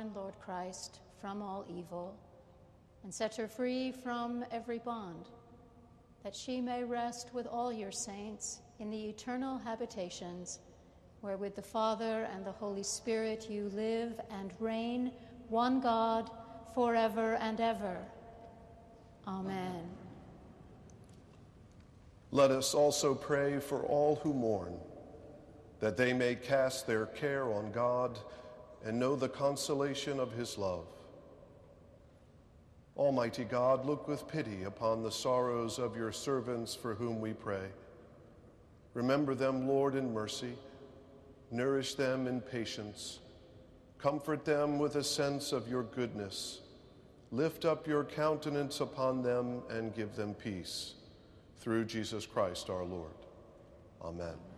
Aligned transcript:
sovereign 0.00 0.14
Lord 0.14 0.34
Christ 0.40 1.00
from 1.20 1.42
all 1.42 1.64
evil, 1.68 2.14
and 3.02 3.12
set 3.12 3.36
her 3.36 3.48
free 3.48 3.92
from 3.92 4.44
every 4.50 4.78
bond, 4.78 5.26
that 6.24 6.34
she 6.34 6.60
may 6.60 6.84
rest 6.84 7.30
with 7.34 7.46
all 7.46 7.72
your 7.72 7.92
saints 7.92 8.60
in 8.78 8.90
the 8.90 9.08
eternal 9.08 9.58
habitations, 9.58 10.60
where 11.20 11.36
with 11.36 11.54
the 11.54 11.62
Father 11.62 12.28
and 12.32 12.46
the 12.46 12.52
Holy 12.52 12.82
Spirit 12.82 13.50
you 13.50 13.70
live 13.74 14.18
and 14.30 14.52
reign, 14.58 15.12
one 15.48 15.80
God, 15.80 16.30
forever 16.74 17.34
and 17.34 17.60
ever. 17.60 17.98
Amen. 19.26 19.82
Let 22.30 22.50
us 22.50 22.72
also 22.74 23.14
pray 23.14 23.58
for 23.58 23.82
all 23.82 24.16
who 24.22 24.32
mourn, 24.32 24.74
that 25.80 25.98
they 25.98 26.14
may 26.14 26.36
cast 26.36 26.86
their 26.86 27.06
care 27.06 27.52
on 27.52 27.70
God 27.72 28.18
and 28.84 28.98
know 28.98 29.16
the 29.16 29.28
consolation 29.28 30.18
of 30.18 30.32
his 30.32 30.56
love. 30.56 30.86
Almighty 32.96 33.44
God, 33.44 33.86
look 33.86 34.08
with 34.08 34.28
pity 34.28 34.64
upon 34.64 35.02
the 35.02 35.10
sorrows 35.10 35.78
of 35.78 35.96
your 35.96 36.12
servants 36.12 36.74
for 36.74 36.94
whom 36.94 37.20
we 37.20 37.32
pray. 37.32 37.68
Remember 38.94 39.34
them, 39.34 39.66
Lord, 39.68 39.94
in 39.94 40.12
mercy. 40.12 40.54
Nourish 41.50 41.94
them 41.94 42.26
in 42.26 42.40
patience. 42.40 43.20
Comfort 43.98 44.44
them 44.44 44.78
with 44.78 44.96
a 44.96 45.04
sense 45.04 45.52
of 45.52 45.68
your 45.68 45.82
goodness. 45.82 46.60
Lift 47.32 47.64
up 47.64 47.86
your 47.86 48.04
countenance 48.04 48.80
upon 48.80 49.22
them 49.22 49.62
and 49.70 49.94
give 49.94 50.16
them 50.16 50.34
peace. 50.34 50.94
Through 51.60 51.84
Jesus 51.84 52.26
Christ 52.26 52.70
our 52.70 52.84
Lord. 52.84 53.12
Amen. 54.02 54.49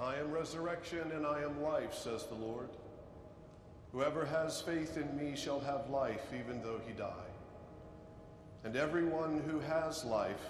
I 0.00 0.16
am 0.16 0.30
resurrection 0.30 1.12
and 1.12 1.26
I 1.26 1.42
am 1.42 1.62
life, 1.62 1.92
says 1.92 2.24
the 2.24 2.34
Lord. 2.34 2.70
Whoever 3.92 4.24
has 4.24 4.62
faith 4.62 4.96
in 4.96 5.14
me 5.14 5.36
shall 5.36 5.60
have 5.60 5.90
life 5.90 6.24
even 6.32 6.62
though 6.62 6.80
he 6.86 6.94
die. 6.94 7.28
And 8.64 8.76
everyone 8.76 9.42
who 9.46 9.60
has 9.60 10.04
life 10.04 10.46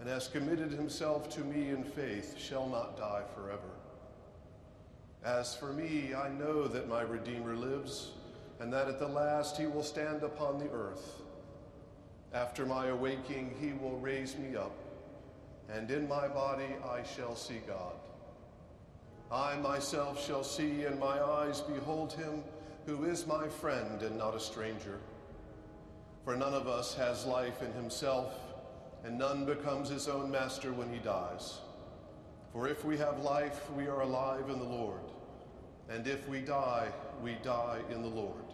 and 0.00 0.08
has 0.08 0.26
committed 0.26 0.72
himself 0.72 1.28
to 1.30 1.40
me 1.40 1.68
in 1.68 1.84
faith 1.84 2.36
shall 2.38 2.68
not 2.68 2.96
die 2.96 3.22
forever. 3.36 3.70
As 5.24 5.54
for 5.54 5.72
me, 5.72 6.14
I 6.14 6.30
know 6.30 6.66
that 6.66 6.88
my 6.88 7.02
Redeemer 7.02 7.54
lives, 7.54 8.12
and 8.58 8.72
that 8.72 8.88
at 8.88 8.98
the 8.98 9.06
last 9.06 9.58
he 9.58 9.66
will 9.66 9.82
stand 9.82 10.22
upon 10.22 10.58
the 10.58 10.70
earth. 10.70 11.20
After 12.32 12.64
my 12.64 12.86
awaking, 12.86 13.54
he 13.60 13.74
will 13.74 13.98
raise 13.98 14.36
me 14.38 14.56
up, 14.56 14.74
and 15.68 15.90
in 15.90 16.08
my 16.08 16.26
body 16.26 16.74
I 16.88 17.02
shall 17.02 17.36
see 17.36 17.60
God. 17.66 17.94
I 19.32 19.56
myself 19.56 20.24
shall 20.26 20.42
see, 20.42 20.84
and 20.84 20.98
my 20.98 21.22
eyes 21.22 21.60
behold 21.60 22.12
him 22.12 22.42
who 22.86 23.04
is 23.04 23.26
my 23.26 23.46
friend 23.46 24.02
and 24.02 24.18
not 24.18 24.34
a 24.34 24.40
stranger. 24.40 24.98
For 26.24 26.34
none 26.34 26.54
of 26.54 26.66
us 26.66 26.94
has 26.94 27.26
life 27.26 27.62
in 27.62 27.72
himself, 27.72 28.34
and 29.04 29.16
none 29.16 29.44
becomes 29.44 29.88
his 29.88 30.08
own 30.08 30.30
master 30.30 30.72
when 30.72 30.92
he 30.92 30.98
dies. 30.98 31.58
For 32.52 32.66
if 32.66 32.84
we 32.84 32.98
have 32.98 33.22
life, 33.22 33.70
we 33.72 33.86
are 33.86 34.00
alive 34.00 34.50
in 34.50 34.58
the 34.58 34.64
Lord, 34.64 35.00
and 35.88 36.06
if 36.08 36.28
we 36.28 36.40
die, 36.40 36.88
we 37.22 37.34
die 37.44 37.78
in 37.90 38.02
the 38.02 38.08
Lord. 38.08 38.44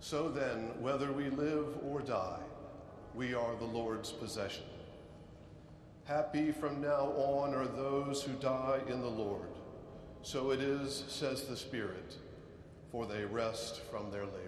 So 0.00 0.30
then, 0.30 0.80
whether 0.80 1.12
we 1.12 1.28
live 1.28 1.66
or 1.84 2.00
die, 2.00 2.40
we 3.14 3.34
are 3.34 3.54
the 3.56 3.64
Lord's 3.64 4.12
possession. 4.12 4.64
Happy 6.04 6.52
from 6.52 6.80
now 6.80 7.12
on 7.16 7.52
are 7.52 7.66
those 7.66 8.22
who 8.22 8.32
die 8.34 8.80
in 8.88 9.02
the 9.02 9.06
Lord. 9.06 9.57
So 10.22 10.50
it 10.50 10.60
is, 10.60 11.04
says 11.08 11.44
the 11.44 11.56
Spirit. 11.56 12.16
for 12.90 13.06
they 13.06 13.24
rest 13.24 13.82
from 13.90 14.10
their 14.10 14.24
labors. 14.24 14.47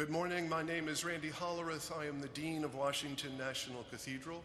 Good 0.00 0.08
morning. 0.08 0.48
My 0.48 0.62
name 0.62 0.88
is 0.88 1.04
Randy 1.04 1.28
Hollerith. 1.28 1.94
I 1.94 2.06
am 2.06 2.22
the 2.22 2.28
Dean 2.28 2.64
of 2.64 2.74
Washington 2.74 3.36
National 3.36 3.84
Cathedral. 3.90 4.42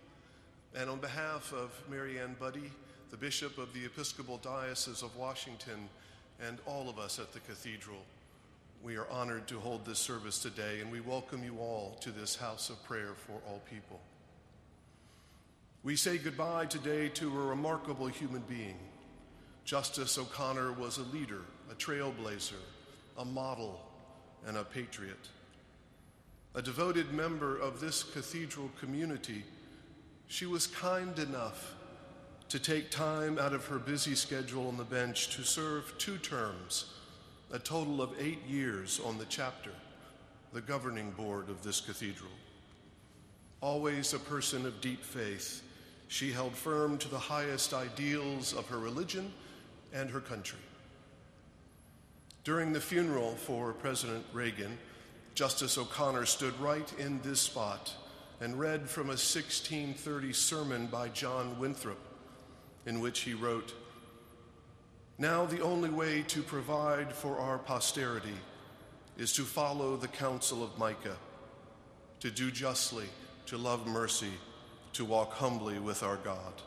And 0.76 0.90
on 0.90 1.00
behalf 1.00 1.54
of 1.54 1.72
Mariann 1.90 2.36
Budde, 2.38 2.70
the 3.10 3.16
Bishop 3.16 3.58
of 3.58 3.74
the 3.74 3.86
Episcopal 3.86 4.38
Diocese 4.40 5.02
of 5.02 5.16
Washington, 5.16 5.88
and 6.46 6.58
all 6.66 6.90
of 6.90 7.00
us 7.00 7.20
at 7.20 7.32
the 7.32 7.40
Cathedral, 7.40 8.00
we 8.84 8.98
are 8.98 9.10
honored 9.10 9.48
to 9.48 9.58
hold 9.62 9.86
this 9.86 9.98
service 9.98 10.40
today, 10.40 10.82
and 10.82 10.92
we 10.92 11.00
welcome 11.00 11.42
you 11.42 11.58
all 11.58 11.96
to 12.02 12.12
this 12.12 12.36
house 12.36 12.70
of 12.70 12.84
prayer 12.84 13.14
for 13.16 13.40
all 13.48 13.62
people. 13.70 14.02
We 15.84 15.96
say 15.96 16.18
goodbye 16.18 16.66
today 16.66 17.08
to 17.08 17.28
a 17.28 17.46
remarkable 17.46 18.08
human 18.08 18.44
being. 18.50 18.78
Justice 19.64 20.18
O'Connor 20.18 20.74
was 20.74 20.98
a 20.98 21.16
leader, 21.16 21.44
a 21.72 21.76
trailblazer, 21.76 22.60
a 23.18 23.24
model, 23.24 23.80
and 24.46 24.58
a 24.58 24.66
patriot. 24.66 25.30
A 26.56 26.62
devoted 26.62 27.12
member 27.12 27.58
of 27.58 27.82
this 27.82 28.02
cathedral 28.02 28.72
community, 28.80 29.44
she 30.28 30.46
was 30.46 30.68
kind 30.68 31.20
enough 31.20 31.76
to 32.48 32.60
take 32.60 32.90
time 32.90 33.38
out 33.38 33.52
of 33.52 33.66
her 33.66 33.78
busy 33.78 34.16
schedule 34.16 34.70
on 34.70 34.78
the 34.78 34.86
bench 34.86 35.36
to 35.36 35.44
serve 35.44 35.94
two 35.98 36.18
terms, 36.18 36.94
a 37.52 37.60
total 37.60 38.02
of 38.02 38.14
eight 38.18 38.42
years 38.48 39.02
on 39.04 39.18
the 39.18 39.26
chapter, 39.26 39.72
the 40.54 40.62
governing 40.62 41.12
board 41.12 41.50
of 41.50 41.62
this 41.62 41.82
cathedral. 41.82 42.32
Always 43.60 44.14
a 44.14 44.20
person 44.20 44.66
of 44.66 44.80
deep 44.80 45.04
faith, 45.04 45.62
she 46.08 46.32
held 46.32 46.54
firm 46.54 46.98
to 47.00 47.10
the 47.10 47.20
highest 47.20 47.74
ideals 47.74 48.54
of 48.54 48.66
her 48.70 48.80
religion 48.80 49.34
and 49.92 50.10
her 50.10 50.22
country. 50.22 50.60
During 52.46 52.72
the 52.72 52.80
funeral 52.80 53.32
for 53.32 53.74
President 53.74 54.24
Reagan, 54.32 54.78
Justice 55.36 55.78
O'Connor 55.78 56.26
stood 56.26 56.58
right 56.62 56.92
in 56.98 57.20
this 57.22 57.42
spot 57.42 57.94
and 58.40 58.58
read 58.58 58.90
from 58.90 59.08
a 59.08 59.20
1630 59.20 60.32
sermon 60.32 60.88
by 60.88 61.10
John 61.10 61.60
Winthrop, 61.60 62.00
in 62.86 63.02
which 63.02 63.20
he 63.20 63.34
wrote 63.34 63.74
Now 65.18 65.46
the 65.46 65.60
only 65.60 65.90
way 65.90 66.24
to 66.30 66.42
provide 66.42 67.12
for 67.12 67.38
our 67.38 67.58
posterity 67.58 68.38
is 69.18 69.34
to 69.34 69.42
follow 69.44 69.98
the 69.98 70.08
counsel 70.08 70.64
of 70.64 70.78
Micah, 70.78 71.18
to 72.22 72.32
do 72.32 72.50
justly, 72.50 73.08
to 73.48 73.58
love 73.58 73.86
mercy, 73.86 74.32
to 74.94 75.04
walk 75.04 75.34
humbly 75.34 75.80
with 75.80 76.02
our 76.02 76.18
God. 76.18 76.62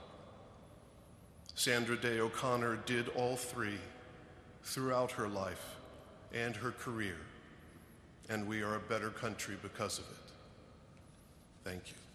Sandra 1.54 1.96
Day 1.96 2.20
O'Connor 2.20 2.80
did 2.84 3.08
all 3.16 3.36
three 3.36 3.78
throughout 4.62 5.12
her 5.12 5.26
life 5.26 5.76
and 6.34 6.54
her 6.56 6.70
career, 6.72 7.16
and 8.28 8.46
we 8.46 8.62
are 8.62 8.76
a 8.76 8.80
better 8.80 9.10
country 9.10 9.56
because 9.62 9.98
of 9.98 10.04
it. 10.04 10.32
Thank 11.64 11.88
you. 11.88 12.07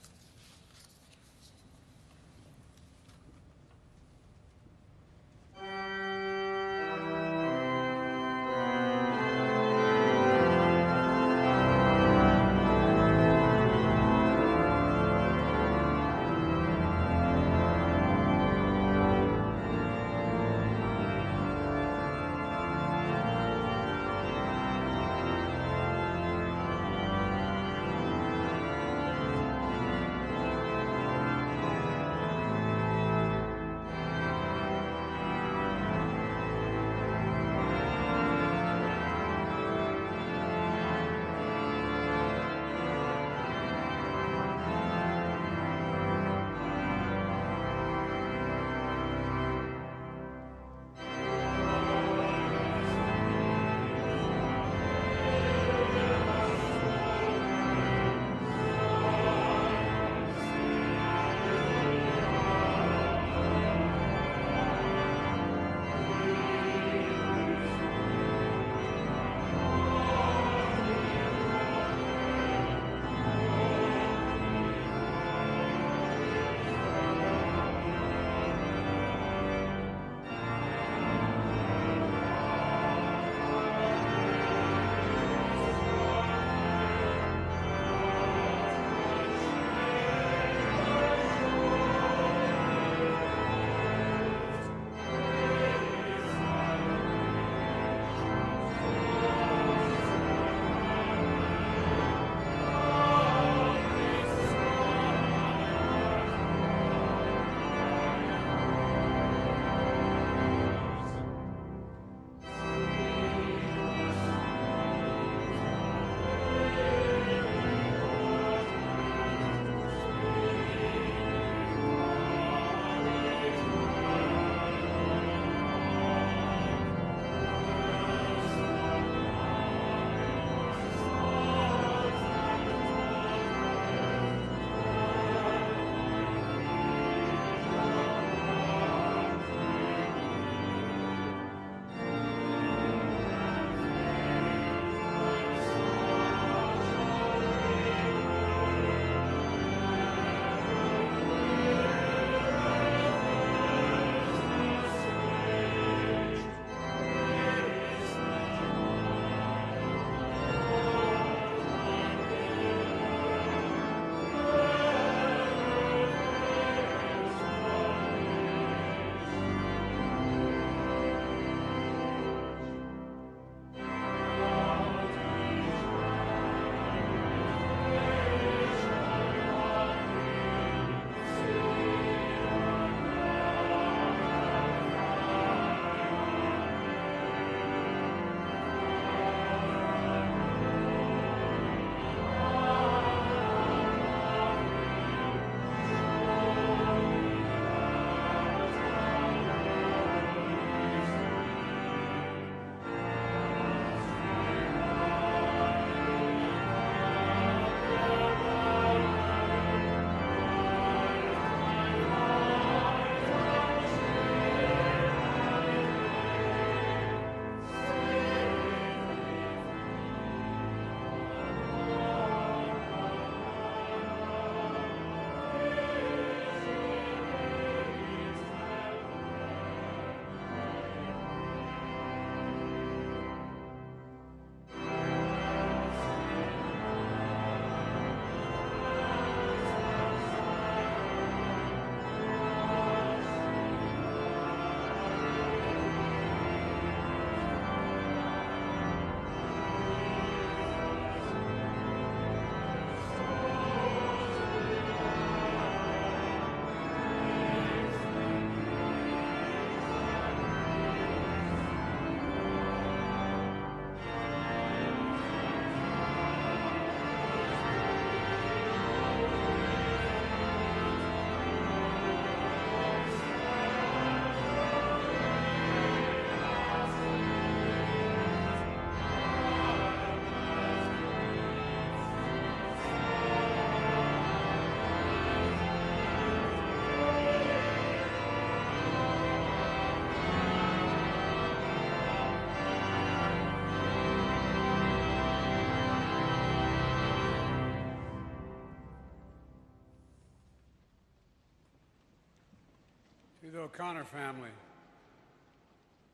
O'Connor 303.74 304.04
family, 304.04 304.50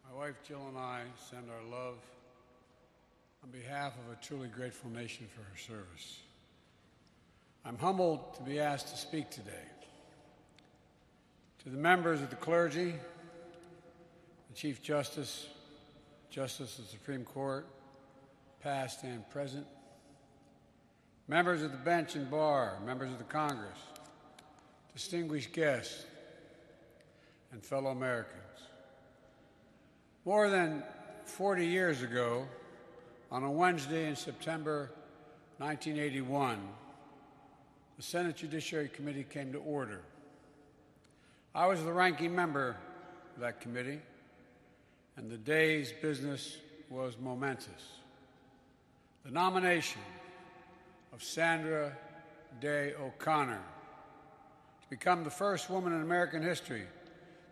my 0.10 0.18
wife 0.18 0.36
Jill 0.48 0.64
and 0.70 0.78
I 0.78 1.02
send 1.30 1.44
our 1.50 1.78
love 1.78 1.98
on 3.44 3.50
behalf 3.50 3.94
of 3.94 4.14
a 4.14 4.16
truly 4.24 4.48
grateful 4.48 4.90
nation 4.92 5.28
for 5.36 5.42
her 5.42 5.58
service. 5.58 6.20
I'm 7.66 7.78
humbled 7.78 8.36
to 8.36 8.44
be 8.44 8.62
asked 8.62 8.88
to 8.90 8.98
speak 8.98 9.30
today. 9.30 9.52
To 11.64 11.70
the 11.70 11.78
members 11.78 12.22
of 12.22 12.30
the 12.30 12.38
clergy, 12.38 12.94
the 14.48 14.56
Chief 14.56 14.82
Justice, 14.82 15.48
Justice 16.30 16.80
of 16.80 16.86
the 16.86 16.92
Supreme 16.92 17.26
Court, 17.26 17.68
past 18.62 19.04
and 19.04 19.30
present, 19.32 19.68
members 21.28 21.62
of 21.62 21.74
the 21.74 21.78
bench 21.78 22.16
and 22.16 22.32
bar, 22.32 22.78
members 22.86 23.12
of 23.12 23.18
the 23.18 23.26
Congress, 23.26 23.80
distinguished 24.94 25.52
guests, 25.52 26.06
and 27.52 27.64
fellow 27.64 27.92
Americans. 27.92 28.40
More 30.26 30.50
than 30.50 30.84
40 31.26 31.66
years 31.66 32.02
ago, 32.02 32.46
on 33.32 33.44
a 33.44 33.52
Wednesday 33.52 34.08
in 34.08 34.16
September 34.16 34.92
1981, 35.58 36.60
the 37.98 38.04
Senate 38.04 38.36
Judiciary 38.36 38.90
Committee 38.90 39.26
came 39.30 39.52
to 39.52 39.60
order. 39.60 40.02
I 41.54 41.68
was 41.68 41.84
the 41.84 41.92
ranking 41.92 42.34
member 42.36 42.78
of 43.36 43.42
that 43.42 43.62
committee, 43.62 44.00
and 45.18 45.30
the 45.30 45.38
day's 45.38 45.92
business 45.92 46.58
was 46.90 47.18
momentous. 47.20 48.00
The 49.26 49.32
nomination 49.32 50.02
of 51.14 51.24
Sandra 51.24 51.96
Day 52.62 52.94
O'Connor 53.00 53.62
to 54.82 54.90
become 54.90 55.24
the 55.24 55.30
first 55.30 55.70
woman 55.70 55.94
in 55.94 56.02
American 56.02 56.42
history 56.42 56.84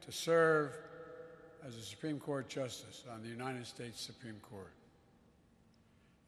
to 0.07 0.13
serve 0.13 0.71
as 1.67 1.75
a 1.75 1.81
Supreme 1.81 2.17
Court 2.17 2.47
Justice 2.47 3.03
on 3.13 3.21
the 3.21 3.27
United 3.27 3.67
States 3.67 4.01
Supreme 4.01 4.39
Court. 4.49 4.71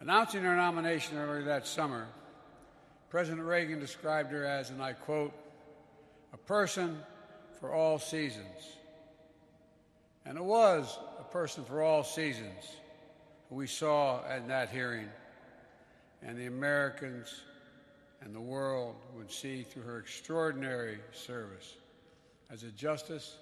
Announcing 0.01 0.43
her 0.43 0.55
nomination 0.55 1.17
earlier 1.17 1.43
that 1.43 1.65
summer, 1.65 2.07
President 3.09 3.47
Reagan 3.47 3.79
described 3.79 4.31
her 4.31 4.45
as, 4.45 4.69
and 4.69 4.83
I 4.83 4.91
quote, 4.91 5.31
a 6.33 6.37
person 6.37 6.99
for 7.61 7.73
all 7.73 7.97
seasons. 7.99 8.75
And 10.25 10.37
it 10.37 10.43
was 10.43 10.99
a 11.17 11.23
person 11.23 11.63
for 11.63 11.81
all 11.81 12.03
seasons 12.03 12.75
who 13.49 13.55
we 13.55 13.67
saw 13.67 14.25
at 14.27 14.45
that 14.49 14.69
hearing, 14.69 15.07
and 16.21 16.37
the 16.37 16.47
Americans 16.47 17.33
and 18.21 18.35
the 18.35 18.41
world 18.41 18.97
would 19.15 19.31
see 19.31 19.63
through 19.63 19.83
her 19.83 19.99
extraordinary 19.99 20.99
service 21.13 21.77
as 22.51 22.63
a 22.63 22.71
justice, 22.71 23.37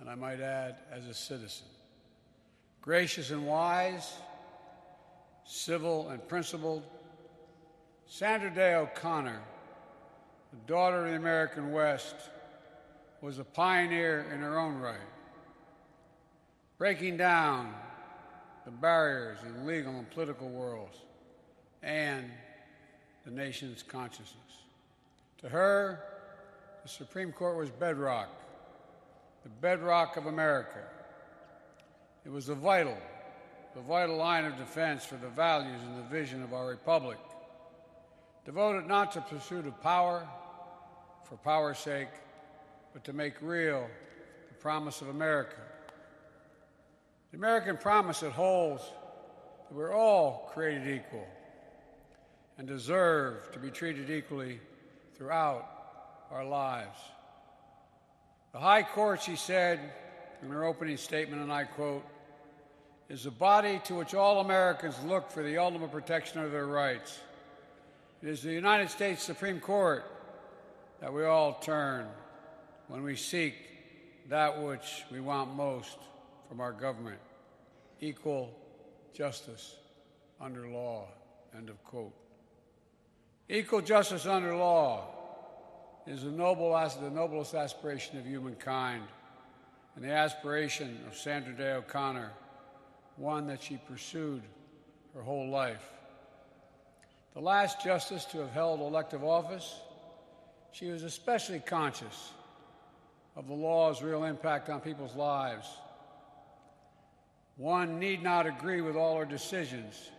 and 0.00 0.08
I 0.08 0.14
might 0.14 0.40
add, 0.40 0.76
as 0.92 1.06
a 1.06 1.14
citizen. 1.14 1.66
Gracious 2.80 3.30
and 3.30 3.46
wise, 3.46 4.14
civil 5.44 6.08
and 6.10 6.26
principled, 6.28 6.82
Sandra 8.06 8.50
Day 8.50 8.74
O'Connor, 8.74 9.40
the 10.52 10.72
daughter 10.72 11.04
of 11.04 11.10
the 11.10 11.16
American 11.16 11.72
West, 11.72 12.14
was 13.20 13.38
a 13.38 13.44
pioneer 13.44 14.26
in 14.32 14.40
her 14.40 14.58
own 14.58 14.78
right, 14.78 14.96
breaking 16.78 17.16
down 17.16 17.74
the 18.64 18.70
barriers 18.70 19.38
in 19.44 19.66
legal 19.66 19.98
and 19.98 20.08
political 20.10 20.48
worlds 20.48 20.98
and 21.82 22.30
the 23.24 23.30
nation's 23.30 23.82
consciousness. 23.82 24.34
To 25.38 25.48
her, 25.48 26.02
the 26.82 26.88
Supreme 26.88 27.32
Court 27.32 27.56
was 27.56 27.70
bedrock, 27.70 28.28
the 29.48 29.60
bedrock 29.60 30.16
of 30.16 30.26
America. 30.26 30.82
It 32.26 32.30
was 32.30 32.46
the 32.46 32.54
vital, 32.54 32.96
the 33.74 33.80
vital 33.80 34.16
line 34.16 34.44
of 34.44 34.56
defense 34.56 35.04
for 35.04 35.16
the 35.16 35.28
values 35.28 35.80
and 35.86 35.98
the 35.98 36.08
vision 36.08 36.42
of 36.42 36.52
our 36.52 36.66
republic, 36.66 37.18
devoted 38.44 38.86
not 38.86 39.12
to 39.12 39.20
pursuit 39.22 39.66
of 39.66 39.80
power 39.82 40.28
for 41.24 41.36
power's 41.36 41.78
sake, 41.78 42.08
but 42.92 43.04
to 43.04 43.12
make 43.12 43.40
real 43.40 43.86
the 44.48 44.54
promise 44.54 45.00
of 45.00 45.08
America. 45.08 45.56
The 47.30 47.38
American 47.38 47.76
promise 47.76 48.20
that 48.20 48.32
holds 48.32 48.82
that 48.82 49.74
we're 49.74 49.94
all 49.94 50.50
created 50.52 50.88
equal 50.88 51.26
and 52.58 52.66
deserve 52.66 53.50
to 53.52 53.58
be 53.58 53.70
treated 53.70 54.10
equally 54.10 54.60
throughout 55.14 55.66
our 56.30 56.44
lives. 56.44 56.98
The 58.58 58.64
High 58.64 58.82
Court, 58.82 59.22
she 59.22 59.36
said 59.36 59.78
in 60.42 60.50
her 60.50 60.64
opening 60.64 60.96
statement, 60.96 61.40
and 61.40 61.52
I 61.52 61.62
quote, 61.62 62.04
is 63.08 63.24
a 63.24 63.30
body 63.30 63.80
to 63.84 63.94
which 63.94 64.16
all 64.16 64.40
Americans 64.40 64.96
look 65.04 65.30
for 65.30 65.44
the 65.44 65.58
ultimate 65.58 65.92
protection 65.92 66.40
of 66.40 66.50
their 66.50 66.66
rights. 66.66 67.20
It 68.20 68.28
is 68.28 68.42
the 68.42 68.50
United 68.50 68.90
States 68.90 69.22
Supreme 69.22 69.60
Court 69.60 70.04
that 71.00 71.14
we 71.14 71.24
all 71.24 71.52
turn 71.60 72.08
when 72.88 73.04
we 73.04 73.14
seek 73.14 73.54
that 74.28 74.60
which 74.60 75.04
we 75.12 75.20
want 75.20 75.54
most 75.54 75.98
from 76.48 76.60
our 76.60 76.72
government 76.72 77.20
equal 78.00 78.52
justice 79.14 79.76
under 80.40 80.66
law. 80.66 81.06
End 81.56 81.68
of 81.68 81.84
quote. 81.84 82.12
Equal 83.48 83.82
justice 83.82 84.26
under 84.26 84.56
law 84.56 85.17
is 86.08 86.22
the, 86.22 86.30
noble, 86.30 86.72
the 87.00 87.10
noblest 87.10 87.54
aspiration 87.54 88.18
of 88.18 88.24
humankind, 88.24 89.02
and 89.94 90.02
the 90.02 90.10
aspiration 90.10 90.98
of 91.06 91.14
Sandra 91.14 91.52
Day 91.52 91.72
O'Connor, 91.72 92.30
one 93.16 93.46
that 93.48 93.62
she 93.62 93.76
pursued 93.76 94.40
her 95.14 95.20
whole 95.20 95.50
life. 95.50 95.92
The 97.34 97.40
last 97.40 97.84
justice 97.84 98.24
to 98.26 98.38
have 98.38 98.52
held 98.52 98.80
elective 98.80 99.22
office, 99.22 99.80
she 100.72 100.86
was 100.86 101.02
especially 101.02 101.60
conscious 101.60 102.32
of 103.36 103.46
the 103.46 103.54
law's 103.54 104.02
real 104.02 104.24
impact 104.24 104.70
on 104.70 104.80
people's 104.80 105.14
lives. 105.14 105.68
One 107.56 107.98
need 107.98 108.22
not 108.22 108.46
agree 108.46 108.80
with 108.80 108.96
all 108.96 109.18
her 109.18 109.26
decisions 109.26 110.10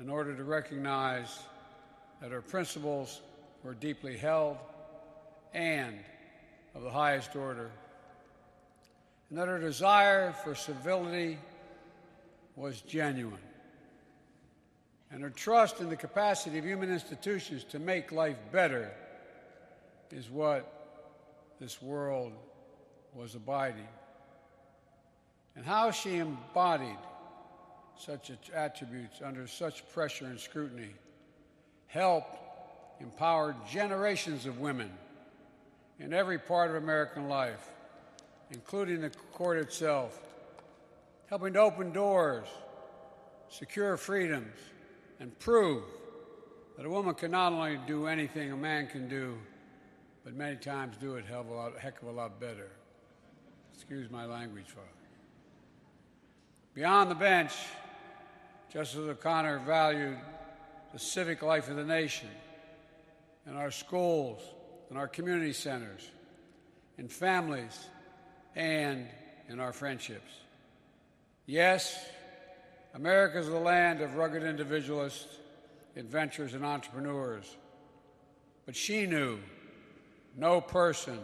in 0.00 0.10
order 0.10 0.34
to 0.34 0.42
recognize 0.42 1.38
that 2.20 2.32
her 2.32 2.42
principles 2.42 3.20
were 3.62 3.74
deeply 3.74 4.16
held 4.16 4.56
and 5.52 5.98
of 6.74 6.82
the 6.82 6.90
highest 6.90 7.34
order, 7.34 7.70
and 9.28 9.38
that 9.38 9.48
her 9.48 9.58
desire 9.58 10.32
for 10.32 10.54
civility 10.54 11.38
was 12.56 12.80
genuine. 12.82 13.38
And 15.12 15.22
her 15.22 15.30
trust 15.30 15.80
in 15.80 15.88
the 15.88 15.96
capacity 15.96 16.58
of 16.58 16.64
human 16.64 16.90
institutions 16.90 17.64
to 17.64 17.80
make 17.80 18.12
life 18.12 18.36
better 18.52 18.92
is 20.12 20.30
what 20.30 20.76
this 21.60 21.82
world 21.82 22.32
was 23.14 23.34
abiding. 23.34 23.88
And 25.56 25.64
how 25.64 25.90
she 25.90 26.18
embodied 26.18 26.96
such 27.98 28.30
attributes 28.54 29.20
under 29.22 29.46
such 29.46 29.88
pressure 29.92 30.26
and 30.26 30.38
scrutiny 30.38 30.94
helped 31.88 32.38
empower 33.00 33.56
generations 33.70 34.46
of 34.46 34.60
women 34.60 34.90
in 35.98 36.12
every 36.12 36.38
part 36.38 36.70
of 36.70 36.76
American 36.76 37.28
life, 37.28 37.68
including 38.50 39.00
the 39.00 39.10
court 39.32 39.58
itself, 39.58 40.18
helping 41.28 41.52
to 41.52 41.60
open 41.60 41.92
doors, 41.92 42.46
secure 43.48 43.96
freedoms, 43.96 44.56
and 45.18 45.38
prove 45.38 45.82
that 46.76 46.86
a 46.86 46.90
woman 46.90 47.14
can 47.14 47.30
not 47.30 47.52
only 47.52 47.78
do 47.86 48.06
anything 48.06 48.52
a 48.52 48.56
man 48.56 48.86
can 48.86 49.08
do, 49.08 49.36
but 50.24 50.34
many 50.34 50.56
times 50.56 50.96
do 50.96 51.16
it 51.16 51.24
hell 51.26 51.40
of 51.40 51.48
a 51.48 51.54
lot, 51.54 51.78
heck 51.78 52.00
of 52.02 52.08
a 52.08 52.12
lot 52.12 52.40
better. 52.40 52.70
Excuse 53.74 54.10
my 54.10 54.26
language, 54.26 54.66
Father. 54.66 54.86
Beyond 56.74 57.10
the 57.10 57.14
bench, 57.14 57.52
Justice 58.72 59.00
O'Connor 59.00 59.58
valued 59.66 60.16
the 60.92 60.98
civic 60.98 61.42
life 61.42 61.68
of 61.68 61.76
the 61.76 61.84
nation 61.84 62.28
in 63.46 63.56
our 63.56 63.70
schools, 63.70 64.40
in 64.90 64.96
our 64.96 65.08
community 65.08 65.52
centers, 65.52 66.10
in 66.98 67.08
families, 67.08 67.86
and 68.56 69.06
in 69.48 69.60
our 69.60 69.72
friendships. 69.72 70.32
Yes, 71.46 72.04
America 72.94 73.38
is 73.38 73.48
the 73.48 73.58
land 73.58 74.00
of 74.00 74.16
rugged 74.16 74.42
individualists, 74.42 75.38
adventurers, 75.96 76.54
and 76.54 76.64
entrepreneurs. 76.64 77.56
But 78.66 78.76
she 78.76 79.06
knew 79.06 79.38
no 80.36 80.60
person 80.60 81.18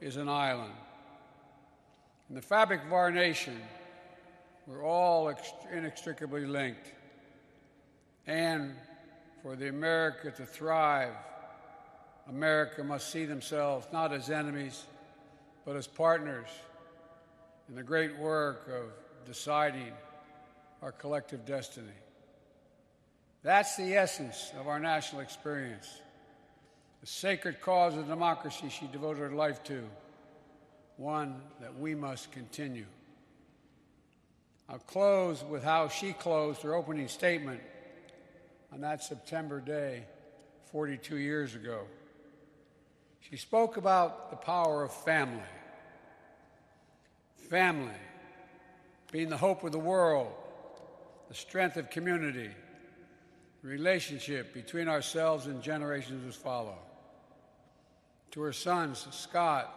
is 0.00 0.16
an 0.16 0.28
island. 0.28 0.72
In 2.28 2.34
the 2.34 2.42
fabric 2.42 2.84
of 2.84 2.92
our 2.92 3.10
nation, 3.10 3.60
we're 4.66 4.84
all 4.84 5.32
inextricably 5.72 6.46
linked. 6.46 6.86
And 8.26 8.74
for 9.42 9.56
the 9.56 9.68
America 9.68 10.30
to 10.30 10.46
thrive, 10.46 11.14
America 12.28 12.84
must 12.84 13.10
see 13.10 13.24
themselves 13.24 13.86
not 13.92 14.12
as 14.12 14.30
enemies, 14.30 14.84
but 15.64 15.74
as 15.74 15.86
partners 15.86 16.48
in 17.68 17.74
the 17.74 17.82
great 17.82 18.16
work 18.18 18.68
of 18.68 18.92
deciding 19.26 19.92
our 20.80 20.92
collective 20.92 21.44
destiny. 21.44 21.86
That's 23.42 23.76
the 23.76 23.94
essence 23.96 24.52
of 24.58 24.68
our 24.68 24.78
national 24.78 25.20
experience. 25.22 25.88
The 27.00 27.08
sacred 27.08 27.60
cause 27.60 27.96
of 27.96 28.06
democracy 28.06 28.68
she 28.68 28.86
devoted 28.86 29.18
her 29.18 29.30
life 29.30 29.64
to, 29.64 29.82
one 30.96 31.42
that 31.60 31.76
we 31.76 31.96
must 31.96 32.30
continue. 32.30 32.86
I'll 34.68 34.78
close 34.78 35.42
with 35.42 35.64
how 35.64 35.88
she 35.88 36.12
closed 36.12 36.62
her 36.62 36.74
opening 36.74 37.08
statement 37.08 37.60
on 38.72 38.80
that 38.80 39.02
September 39.02 39.60
day 39.60 40.04
42 40.70 41.16
years 41.16 41.54
ago. 41.54 41.82
She 43.20 43.36
spoke 43.36 43.76
about 43.76 44.30
the 44.30 44.36
power 44.36 44.82
of 44.82 44.92
family. 44.92 45.42
Family 47.48 47.92
being 49.10 49.28
the 49.28 49.36
hope 49.36 49.62
of 49.62 49.72
the 49.72 49.78
world, 49.78 50.32
the 51.28 51.34
strength 51.34 51.76
of 51.76 51.90
community, 51.90 52.50
the 53.62 53.68
relationship 53.68 54.54
between 54.54 54.88
ourselves 54.88 55.46
and 55.46 55.62
generations 55.62 56.24
that 56.24 56.34
follow. 56.42 56.78
To 58.32 58.40
her 58.40 58.54
sons, 58.54 59.06
Scott, 59.10 59.70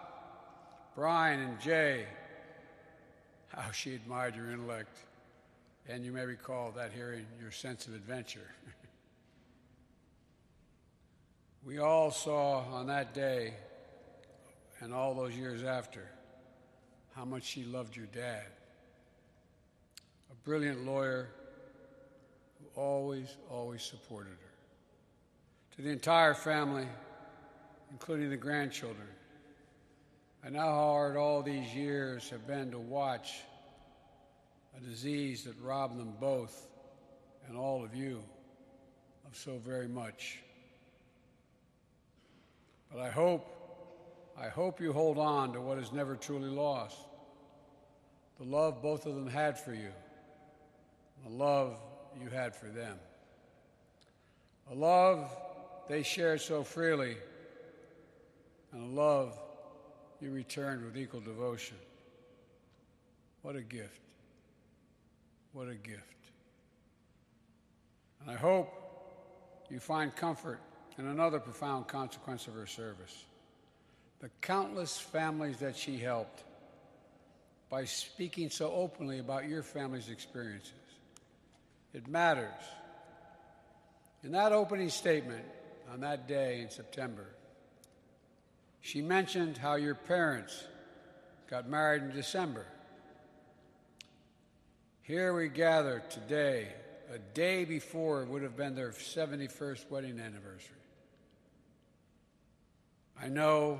Brian, 0.95 1.41
and 1.41 1.59
Jay, 1.59 2.05
how 3.49 3.71
she 3.71 3.93
admired 3.93 4.35
your 4.35 4.49
intellect. 4.49 4.97
And 5.87 6.05
you 6.05 6.13
may 6.13 6.25
recall 6.25 6.71
that 6.77 6.93
hearing 6.93 7.25
your 7.39 7.51
sense 7.51 7.87
of 7.87 7.93
adventure. 7.93 8.49
we 11.65 11.79
all 11.79 12.11
saw 12.11 12.59
on 12.71 12.87
that 12.87 13.13
day 13.13 13.53
and 14.81 14.93
all 14.93 15.15
those 15.15 15.35
years 15.35 15.63
after 15.63 16.07
how 17.15 17.25
much 17.25 17.43
she 17.43 17.63
loved 17.63 17.95
your 17.95 18.05
dad. 18.07 18.45
A 20.31 20.35
brilliant 20.43 20.85
lawyer 20.85 21.29
who 22.59 22.79
always, 22.79 23.35
always 23.49 23.81
supported 23.81 24.31
her. 24.31 25.75
To 25.75 25.81
the 25.81 25.89
entire 25.89 26.33
family, 26.33 26.87
including 27.91 28.29
the 28.29 28.37
grandchildren, 28.37 29.07
know 30.55 30.59
how 30.59 30.73
hard 30.73 31.17
all 31.17 31.41
these 31.41 31.73
years 31.73 32.29
have 32.29 32.45
been 32.45 32.71
to 32.71 32.79
watch 32.79 33.33
a 34.77 34.79
disease 34.79 35.43
that 35.43 35.59
robbed 35.61 35.97
them 35.99 36.13
both 36.19 36.67
and 37.47 37.57
all 37.57 37.83
of 37.83 37.95
you 37.95 38.21
of 39.27 39.35
so 39.35 39.59
very 39.65 39.87
much. 39.87 40.39
But 42.91 43.01
I 43.01 43.09
hope, 43.09 43.45
I 44.37 44.47
hope 44.47 44.79
you 44.79 44.93
hold 44.93 45.17
on 45.17 45.53
to 45.53 45.61
what 45.61 45.77
is 45.77 45.91
never 45.91 46.15
truly 46.15 46.49
lost 46.49 46.97
the 48.37 48.43
love 48.43 48.81
both 48.81 49.05
of 49.05 49.15
them 49.15 49.27
had 49.27 49.57
for 49.57 49.73
you, 49.73 49.91
the 51.23 51.29
love 51.29 51.77
you 52.21 52.29
had 52.29 52.55
for 52.55 52.67
them. 52.67 52.97
A 54.71 54.75
love 54.75 55.29
they 55.87 56.03
shared 56.03 56.41
so 56.41 56.63
freely, 56.63 57.15
and 58.71 58.83
a 58.83 59.01
love 59.01 59.37
you 60.19 60.31
returned 60.31 60.83
with 60.83 60.97
equal 60.97 61.21
devotion. 61.21 61.77
What 63.41 63.55
a 63.55 63.61
gift. 63.61 64.01
What 65.53 65.67
a 65.67 65.75
gift. 65.75 66.01
And 68.21 68.31
I 68.31 68.35
hope 68.35 68.73
you 69.69 69.79
find 69.79 70.13
comfort 70.15 70.59
in 70.97 71.07
another 71.07 71.39
profound 71.39 71.87
consequence 71.87 72.47
of 72.47 72.53
her 72.53 72.67
service 72.67 73.25
the 74.19 74.29
countless 74.41 74.97
families 74.97 75.57
that 75.57 75.75
she 75.75 75.97
helped 75.97 76.43
by 77.69 77.85
speaking 77.85 78.49
so 78.49 78.71
openly 78.71 79.19
about 79.19 79.47
your 79.47 79.61
family's 79.61 80.09
experiences. 80.09 80.71
It 81.93 82.07
matters. 82.07 82.49
In 84.23 84.31
that 84.31 84.51
opening 84.51 84.89
statement 84.89 85.43
on 85.91 85.99
that 86.01 86.27
day 86.27 86.61
in 86.61 86.69
September, 86.69 87.27
she 88.81 89.01
mentioned 89.01 89.57
how 89.57 89.75
your 89.75 89.95
parents 89.95 90.63
got 91.49 91.69
married 91.69 92.01
in 92.01 92.11
December. 92.11 92.65
Here 95.01 95.35
we 95.35 95.49
gather 95.49 96.01
today, 96.09 96.69
a 97.13 97.19
day 97.19 97.65
before 97.65 98.23
it 98.23 98.29
would 98.29 98.41
have 98.41 98.57
been 98.57 98.73
their 98.73 98.91
71st 98.91 99.89
wedding 99.91 100.19
anniversary. 100.19 100.75
I 103.21 103.27
know 103.27 103.79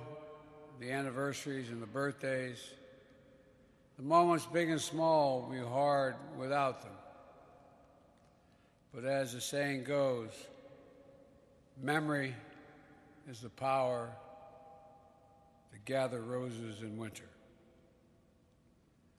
the 0.80 0.92
anniversaries 0.92 1.70
and 1.70 1.82
the 1.82 1.88
birthdays, 1.88 2.62
the 3.98 4.04
moments 4.04 4.46
big 4.46 4.70
and 4.70 4.82
small 4.82 5.42
will 5.42 5.50
be 5.50 5.60
hard 5.60 6.16
without 6.38 6.82
them. 6.82 6.92
But 8.94 9.06
as 9.06 9.34
the 9.34 9.42
saying 9.42 9.84
goes, 9.84 10.30
memory 11.82 12.34
is 13.30 13.42
the 13.42 13.50
power 13.50 14.10
to 15.72 15.80
gather 15.80 16.22
roses 16.22 16.82
in 16.82 16.98
winter. 16.98 17.26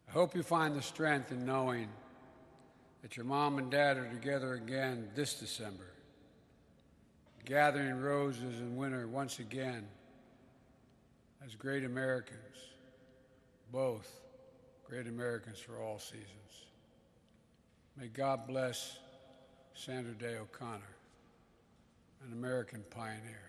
I 0.08 0.12
hope 0.12 0.34
you 0.34 0.42
find 0.42 0.74
the 0.74 0.82
strength 0.82 1.30
in 1.30 1.44
knowing 1.44 1.88
that 3.02 3.16
your 3.16 3.26
mom 3.26 3.58
and 3.58 3.70
dad 3.70 3.98
are 3.98 4.08
together 4.08 4.54
again 4.54 5.08
this 5.14 5.34
December, 5.34 5.92
gathering 7.44 8.00
roses 8.00 8.60
in 8.60 8.76
winter 8.76 9.06
once 9.06 9.38
again 9.38 9.86
as 11.46 11.54
great 11.54 11.84
Americans, 11.84 12.56
both 13.72 14.20
great 14.84 15.06
Americans 15.06 15.58
for 15.58 15.80
all 15.80 15.98
seasons. 15.98 16.26
May 17.96 18.08
God 18.08 18.46
bless 18.48 18.98
Sandra 19.74 20.12
Day 20.14 20.36
O'Connor, 20.36 20.96
an 22.26 22.32
American 22.32 22.82
pioneer. 22.90 23.45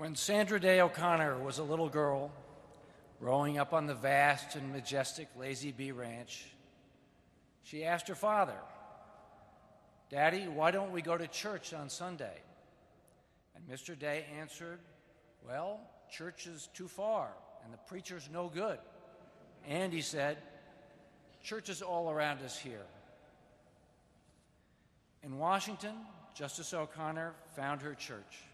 When 0.00 0.16
Sandra 0.16 0.58
Day 0.58 0.80
O'Connor 0.80 1.40
was 1.40 1.58
a 1.58 1.62
little 1.62 1.90
girl, 1.90 2.32
growing 3.20 3.58
up 3.58 3.74
on 3.74 3.84
the 3.84 3.94
vast 3.94 4.56
and 4.56 4.72
majestic 4.72 5.28
Lazy 5.38 5.72
B 5.72 5.92
Ranch, 5.92 6.46
she 7.64 7.84
asked 7.84 8.08
her 8.08 8.14
father, 8.14 8.56
Daddy, 10.08 10.48
why 10.48 10.70
don't 10.70 10.92
we 10.92 11.02
go 11.02 11.18
to 11.18 11.28
church 11.28 11.74
on 11.74 11.90
Sunday? 11.90 12.38
And 13.54 13.68
Mr. 13.68 13.96
Day 13.96 14.24
answered, 14.40 14.78
Well, 15.46 15.80
church 16.10 16.46
is 16.46 16.70
too 16.72 16.88
far, 16.88 17.28
and 17.62 17.70
the 17.70 17.78
preacher's 17.86 18.26
no 18.32 18.48
good. 18.48 18.78
And 19.68 19.92
he 19.92 20.00
said, 20.00 20.38
Church 21.44 21.68
is 21.68 21.82
all 21.82 22.10
around 22.10 22.40
us 22.40 22.58
here. 22.58 22.86
In 25.22 25.36
Washington, 25.36 25.96
Justice 26.34 26.72
O'Connor 26.72 27.34
found 27.54 27.82
her 27.82 27.92
church. 27.92 28.44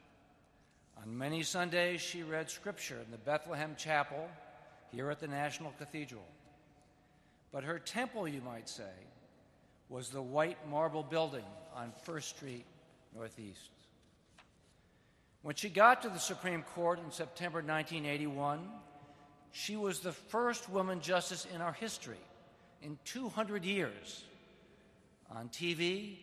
On 1.02 1.16
many 1.16 1.42
Sundays, 1.42 2.00
she 2.00 2.22
read 2.22 2.50
scripture 2.50 2.98
in 3.04 3.11
the 3.11 3.18
Bethlehem 3.18 3.74
Chapel 3.76 4.28
here 4.90 5.11
at 5.11 5.20
the 5.20 5.28
National 5.28 5.72
Cathedral. 5.78 6.24
But 7.52 7.64
her 7.64 7.78
temple, 7.78 8.26
you 8.26 8.40
might 8.40 8.68
say, 8.68 8.85
was 9.88 10.09
the 10.09 10.22
white 10.22 10.59
marble 10.68 11.02
building 11.02 11.44
on 11.74 11.92
First 12.02 12.30
Street 12.30 12.64
Northeast. 13.14 13.70
When 15.42 15.54
she 15.54 15.68
got 15.68 16.02
to 16.02 16.09
the 16.09 16.18
Supreme 16.18 16.62
Court 16.74 16.98
in 16.98 17.11
September 17.12 17.59
1981, 17.59 18.68
she 19.52 19.76
was 19.76 20.00
the 20.00 20.12
first 20.12 20.68
woman 20.68 21.00
justice 21.00 21.46
in 21.54 21.61
our 21.61 21.72
history 21.72 22.18
in 22.82 22.98
200 23.04 23.64
years. 23.64 24.24
On 25.30 25.48
TV, 25.48 26.16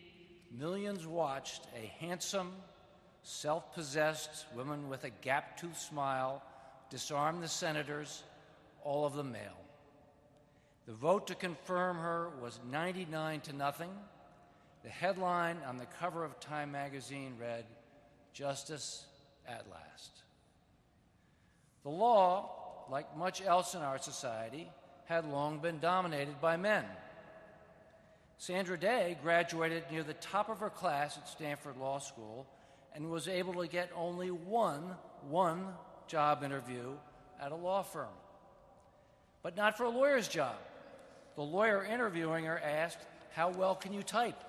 millions 0.56 1.06
watched 1.06 1.66
a 1.74 1.86
handsome, 2.04 2.52
self 3.24 3.74
possessed 3.74 4.44
women 4.54 4.88
with 4.88 5.02
a 5.04 5.10
gap 5.10 5.58
toothed 5.58 5.76
smile 5.76 6.42
disarm 6.90 7.40
the 7.40 7.48
senators, 7.48 8.22
all 8.84 9.04
of 9.04 9.14
them 9.14 9.32
male. 9.32 9.60
The 10.86 10.92
vote 10.92 11.26
to 11.28 11.34
confirm 11.34 11.96
her 11.96 12.28
was 12.40 12.60
99 12.70 13.40
to 13.40 13.52
nothing. 13.54 13.90
The 14.84 14.90
headline 14.90 15.56
on 15.66 15.78
the 15.78 15.86
cover 15.98 16.22
of 16.22 16.38
Time 16.38 16.70
magazine 16.70 17.34
read, 17.40 17.64
Justice 18.34 19.06
at 19.48 19.64
Last. 19.70 20.12
The 21.82 21.90
law, 21.90 22.84
like 22.90 23.16
much 23.16 23.40
else 23.40 23.74
in 23.74 23.80
our 23.80 23.98
society, 23.98 24.68
had 25.06 25.30
long 25.30 25.58
been 25.58 25.78
dominated 25.78 26.40
by 26.40 26.58
men. 26.58 26.84
Sandra 28.36 28.78
Day 28.78 29.16
graduated 29.22 29.84
near 29.90 30.02
the 30.02 30.14
top 30.14 30.50
of 30.50 30.60
her 30.60 30.70
class 30.70 31.16
at 31.16 31.28
Stanford 31.28 31.78
Law 31.78 31.98
School 31.98 32.46
and 32.94 33.10
was 33.10 33.28
able 33.28 33.54
to 33.54 33.66
get 33.66 33.90
only 33.96 34.30
one, 34.30 34.82
one 35.28 35.66
job 36.06 36.44
interview 36.44 36.92
at 37.40 37.52
a 37.52 37.56
law 37.56 37.82
firm. 37.82 38.14
But 39.42 39.56
not 39.56 39.76
for 39.76 39.84
a 39.84 39.90
lawyer's 39.90 40.28
job. 40.28 40.56
The 41.36 41.42
lawyer 41.42 41.84
interviewing 41.84 42.44
her 42.44 42.58
asked, 42.58 42.98
How 43.34 43.50
well 43.50 43.74
can 43.74 43.92
you 43.92 44.02
type? 44.02 44.42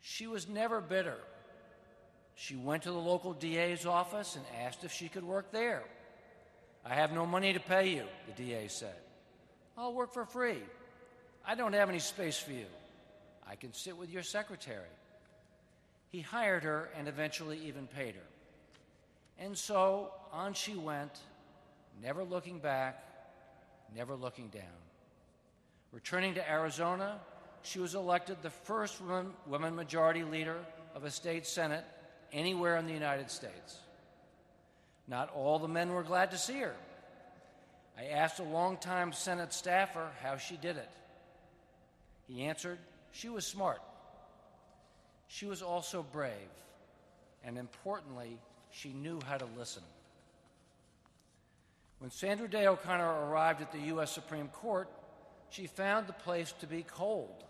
She 0.00 0.26
was 0.26 0.48
never 0.48 0.80
bitter. 0.80 1.18
She 2.34 2.54
went 2.54 2.84
to 2.84 2.92
the 2.92 2.98
local 2.98 3.32
DA's 3.32 3.84
office 3.84 4.36
and 4.36 4.44
asked 4.64 4.84
if 4.84 4.92
she 4.92 5.08
could 5.08 5.24
work 5.24 5.50
there. 5.50 5.82
I 6.84 6.94
have 6.94 7.12
no 7.12 7.26
money 7.26 7.52
to 7.52 7.60
pay 7.60 7.88
you, 7.88 8.04
the 8.26 8.42
DA 8.42 8.68
said. 8.68 8.94
I'll 9.76 9.92
work 9.92 10.14
for 10.14 10.24
free. 10.24 10.62
I 11.44 11.56
don't 11.56 11.72
have 11.72 11.88
any 11.88 11.98
space 11.98 12.38
for 12.38 12.52
you. 12.52 12.66
I 13.48 13.56
can 13.56 13.72
sit 13.72 13.96
with 13.96 14.10
your 14.10 14.22
secretary. 14.22 14.86
He 16.10 16.20
hired 16.20 16.64
her 16.64 16.88
and 16.96 17.08
eventually 17.08 17.58
even 17.66 17.86
paid 17.86 18.14
her. 18.14 18.20
And 19.38 19.56
so 19.56 20.10
on 20.32 20.54
she 20.54 20.74
went, 20.74 21.12
never 22.02 22.24
looking 22.24 22.58
back, 22.58 23.02
never 23.94 24.14
looking 24.16 24.48
down. 24.48 24.62
Returning 25.92 26.34
to 26.34 26.50
Arizona, 26.50 27.20
she 27.62 27.78
was 27.78 27.94
elected 27.94 28.38
the 28.42 28.50
first 28.50 29.00
woman, 29.00 29.32
woman 29.46 29.74
majority 29.74 30.24
leader 30.24 30.58
of 30.94 31.04
a 31.04 31.10
state 31.10 31.46
senate 31.46 31.84
anywhere 32.32 32.76
in 32.76 32.86
the 32.86 32.92
United 32.92 33.30
States. 33.30 33.78
Not 35.06 35.30
all 35.34 35.58
the 35.58 35.68
men 35.68 35.92
were 35.92 36.02
glad 36.02 36.30
to 36.32 36.38
see 36.38 36.58
her. 36.58 36.74
I 37.98 38.06
asked 38.06 38.38
a 38.38 38.44
longtime 38.44 39.12
Senate 39.12 39.52
staffer 39.52 40.10
how 40.22 40.36
she 40.36 40.56
did 40.56 40.76
it. 40.76 40.90
He 42.26 42.44
answered, 42.44 42.78
she 43.10 43.28
was 43.28 43.46
smart. 43.46 43.80
She 45.28 45.46
was 45.46 45.62
also 45.62 46.02
brave, 46.02 46.32
and 47.44 47.56
importantly, 47.58 48.38
she 48.70 48.92
knew 48.92 49.20
how 49.26 49.36
to 49.36 49.46
listen. 49.56 49.82
When 51.98 52.10
Sandra 52.10 52.48
Day 52.48 52.66
O'Connor 52.66 53.28
arrived 53.28 53.60
at 53.60 53.72
the 53.72 53.80
U.S. 53.88 54.10
Supreme 54.10 54.48
Court, 54.48 54.88
she 55.50 55.66
found 55.66 56.06
the 56.06 56.12
place 56.12 56.52
to 56.60 56.66
be 56.66 56.82
cold, 56.82 57.44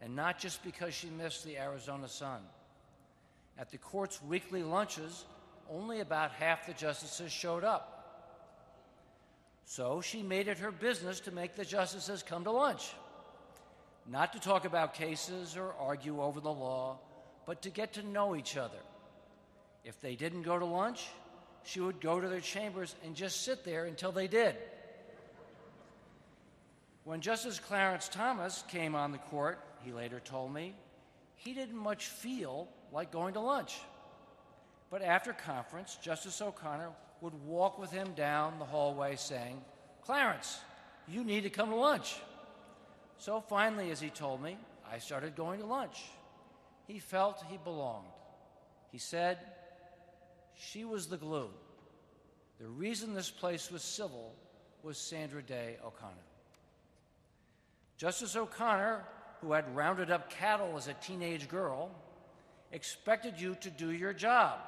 and 0.00 0.14
not 0.14 0.38
just 0.38 0.62
because 0.62 0.94
she 0.94 1.08
missed 1.08 1.44
the 1.44 1.58
Arizona 1.58 2.08
sun. 2.08 2.40
At 3.58 3.70
the 3.70 3.78
court's 3.78 4.22
weekly 4.22 4.62
lunches, 4.62 5.24
only 5.70 6.00
about 6.00 6.32
half 6.32 6.66
the 6.66 6.74
justices 6.74 7.32
showed 7.32 7.64
up. 7.64 7.90
So 9.64 10.00
she 10.00 10.22
made 10.22 10.48
it 10.48 10.58
her 10.58 10.70
business 10.70 11.20
to 11.20 11.30
make 11.30 11.54
the 11.54 11.64
justices 11.64 12.22
come 12.22 12.44
to 12.44 12.50
lunch. 12.50 12.92
Not 14.06 14.32
to 14.34 14.40
talk 14.40 14.64
about 14.64 14.94
cases 14.94 15.56
or 15.56 15.74
argue 15.78 16.22
over 16.22 16.40
the 16.40 16.52
law, 16.52 16.98
but 17.46 17.62
to 17.62 17.70
get 17.70 17.94
to 17.94 18.02
know 18.02 18.36
each 18.36 18.56
other. 18.56 18.78
If 19.84 20.00
they 20.00 20.14
didn't 20.14 20.42
go 20.42 20.58
to 20.58 20.64
lunch, 20.64 21.06
she 21.64 21.80
would 21.80 22.00
go 22.00 22.20
to 22.20 22.28
their 22.28 22.40
chambers 22.40 22.94
and 23.04 23.14
just 23.14 23.42
sit 23.42 23.64
there 23.64 23.86
until 23.86 24.12
they 24.12 24.28
did. 24.28 24.56
When 27.04 27.20
Justice 27.20 27.58
Clarence 27.58 28.08
Thomas 28.08 28.64
came 28.68 28.94
on 28.94 29.12
the 29.12 29.18
court, 29.18 29.58
he 29.82 29.92
later 29.92 30.20
told 30.20 30.52
me, 30.52 30.74
he 31.36 31.52
didn't 31.52 31.76
much 31.76 32.06
feel 32.06 32.68
like 32.92 33.10
going 33.10 33.34
to 33.34 33.40
lunch. 33.40 33.78
But 34.90 35.02
after 35.02 35.32
conference, 35.32 35.98
Justice 36.02 36.40
O'Connor 36.40 36.90
would 37.20 37.34
walk 37.46 37.78
with 37.78 37.90
him 37.90 38.12
down 38.14 38.58
the 38.58 38.64
hallway 38.64 39.16
saying, 39.16 39.60
Clarence, 40.02 40.58
you 41.08 41.24
need 41.24 41.42
to 41.42 41.50
come 41.50 41.70
to 41.70 41.76
lunch. 41.76 42.16
So 43.24 43.40
finally, 43.40 43.90
as 43.90 44.00
he 44.00 44.10
told 44.10 44.42
me, 44.42 44.58
I 44.86 44.98
started 44.98 45.34
going 45.34 45.60
to 45.60 45.64
lunch. 45.64 46.02
He 46.86 46.98
felt 46.98 47.42
he 47.48 47.56
belonged. 47.56 48.12
He 48.92 48.98
said, 48.98 49.38
She 50.54 50.84
was 50.84 51.06
the 51.06 51.16
glue. 51.16 51.48
The 52.60 52.68
reason 52.68 53.14
this 53.14 53.30
place 53.30 53.70
was 53.70 53.80
civil 53.82 54.34
was 54.82 54.98
Sandra 54.98 55.42
Day 55.42 55.78
O'Connor. 55.82 56.28
Justice 57.96 58.36
O'Connor, 58.36 59.06
who 59.40 59.52
had 59.52 59.74
rounded 59.74 60.10
up 60.10 60.28
cattle 60.28 60.76
as 60.76 60.88
a 60.88 60.92
teenage 60.92 61.48
girl, 61.48 61.90
expected 62.72 63.40
you 63.40 63.56
to 63.62 63.70
do 63.70 63.90
your 63.90 64.12
job 64.12 64.58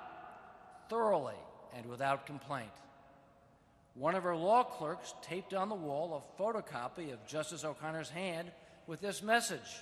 thoroughly 0.89 1.37
and 1.77 1.85
without 1.85 2.25
complaint. 2.25 2.73
One 3.97 4.15
of 4.15 4.25
her 4.25 4.37
law 4.37 4.63
clerks 4.63 5.15
taped 5.23 5.55
on 5.55 5.71
the 5.71 5.75
wall 5.75 6.23
a 6.23 6.43
photocopy 6.43 7.13
of 7.15 7.27
Justice 7.27 7.65
O'Connor's 7.65 8.11
hand 8.11 8.51
with 8.87 9.01
this 9.01 9.23
message 9.23 9.81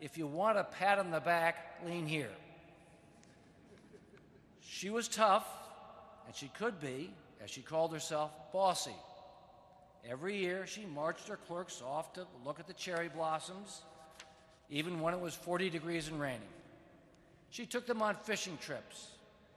If 0.00 0.18
you 0.18 0.26
want 0.26 0.58
a 0.58 0.64
pat 0.64 0.98
on 0.98 1.10
the 1.10 1.20
back, 1.20 1.80
lean 1.86 2.06
here. 2.06 2.30
She 4.60 4.90
was 4.90 5.08
tough, 5.08 5.46
and 6.26 6.36
she 6.36 6.48
could 6.48 6.78
be, 6.78 7.10
as 7.42 7.50
she 7.50 7.62
called 7.62 7.92
herself, 7.92 8.30
bossy. 8.52 8.94
Every 10.08 10.36
year, 10.36 10.66
she 10.66 10.84
marched 10.84 11.26
her 11.28 11.38
clerks 11.48 11.82
off 11.82 12.12
to 12.12 12.26
look 12.44 12.60
at 12.60 12.66
the 12.66 12.74
cherry 12.74 13.08
blossoms, 13.08 13.80
even 14.70 15.00
when 15.00 15.14
it 15.14 15.20
was 15.20 15.34
40 15.34 15.70
degrees 15.70 16.08
and 16.08 16.20
raining. 16.20 16.42
She 17.50 17.64
took 17.64 17.86
them 17.86 18.02
on 18.02 18.14
fishing 18.14 18.58
trips, 18.60 19.08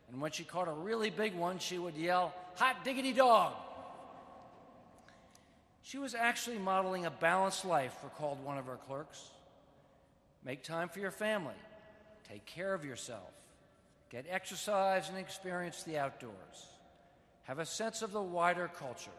and 0.10 0.22
when 0.22 0.32
she 0.32 0.46
caught 0.46 0.70
a 0.70 0.74
really 0.74 1.10
big 1.10 1.36
one, 1.36 1.60
she 1.60 1.78
would 1.78 1.96
yell, 1.96 2.34
Hot 2.56 2.84
diggity 2.84 3.14
dog! 3.14 3.54
She 5.84 5.98
was 5.98 6.14
actually 6.14 6.60
modeling 6.60 7.06
a 7.06 7.12
balanced 7.12 7.66
life, 7.66 7.96
recalled 8.04 8.44
one 8.44 8.58
of 8.58 8.66
her 8.66 8.78
clerks. 8.88 9.30
Make 10.44 10.64
time 10.64 10.90
for 10.90 11.00
your 11.00 11.12
family, 11.12 11.56
take 12.28 12.46
care 12.46 12.74
of 12.74 12.84
yourself, 12.84 13.32
get 14.10 14.26
exercise 14.30 15.10
and 15.10 15.18
experience 15.18 15.84
the 15.84 16.00
outdoors, 16.00 16.68
have 17.44 17.60
a 17.60 17.66
sense 17.66 18.02
of 18.02 18.12
the 18.12 18.22
wider 18.22 18.70
culture. 18.80 19.12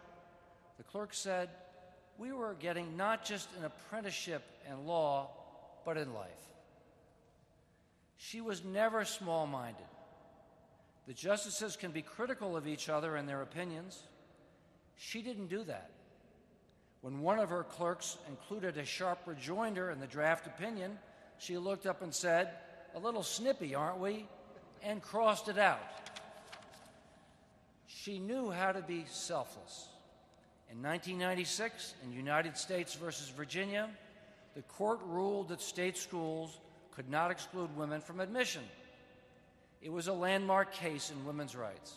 The 0.79 0.85
clerk 0.85 1.15
said, 1.15 1.49
We 2.19 2.33
were 2.33 2.55
getting 2.55 2.97
not 2.97 3.25
just 3.25 3.49
an 3.59 3.65
apprenticeship 3.65 4.43
in 4.69 4.87
law, 4.87 5.31
but 5.85 5.97
in 5.97 6.13
life. 6.13 6.31
She 8.17 8.41
was 8.41 8.65
never 8.65 9.05
small 9.05 9.47
minded. 9.47 9.87
The 11.07 11.15
justices 11.15 11.77
can 11.77 11.91
be 11.91 12.03
critical 12.03 12.57
of 12.57 12.67
each 12.67 12.89
other 12.89 13.17
and 13.17 13.29
their 13.29 13.43
opinions. 13.43 14.03
She 14.97 15.23
didn't 15.23 15.49
do 15.49 15.65
that. 15.65 15.91
When 17.03 17.21
one 17.21 17.39
of 17.39 17.51
her 17.51 17.65
clerks 17.65 18.17
included 18.29 18.79
a 18.79 18.85
sharp 18.85 19.19
rejoinder 19.27 19.91
in 19.91 20.01
the 20.01 20.07
draft 20.07 20.47
opinion, 20.47 20.99
she 21.39 21.59
looked 21.59 21.87
up 21.87 22.01
and 22.03 22.15
said, 22.15 22.51
A 22.95 22.99
little 22.99 23.23
snippy, 23.23 23.75
aren't 23.75 23.99
we? 23.99 24.27
and 24.83 25.01
crossed 25.01 25.49
it 25.49 25.59
out. 25.59 25.81
She 27.87 28.19
knew 28.19 28.51
how 28.51 28.73
to 28.73 28.83
be 28.83 29.05
selfless. 29.09 29.89
In 30.71 30.83
1996, 30.83 31.95
in 32.05 32.13
United 32.13 32.57
States 32.57 32.95
versus 32.95 33.29
Virginia, 33.29 33.89
the 34.55 34.63
court 34.63 35.01
ruled 35.07 35.49
that 35.49 35.61
state 35.61 35.97
schools 35.97 36.59
could 36.91 37.09
not 37.09 37.31
exclude 37.31 37.75
women 37.77 38.01
from 38.01 38.21
admission. 38.21 38.63
It 39.83 39.93
was 39.93 40.09
a 40.09 40.13
landmark 40.13 40.73
case 40.73 41.11
in 41.11 41.27
women's 41.27 41.55
rights. 41.55 41.95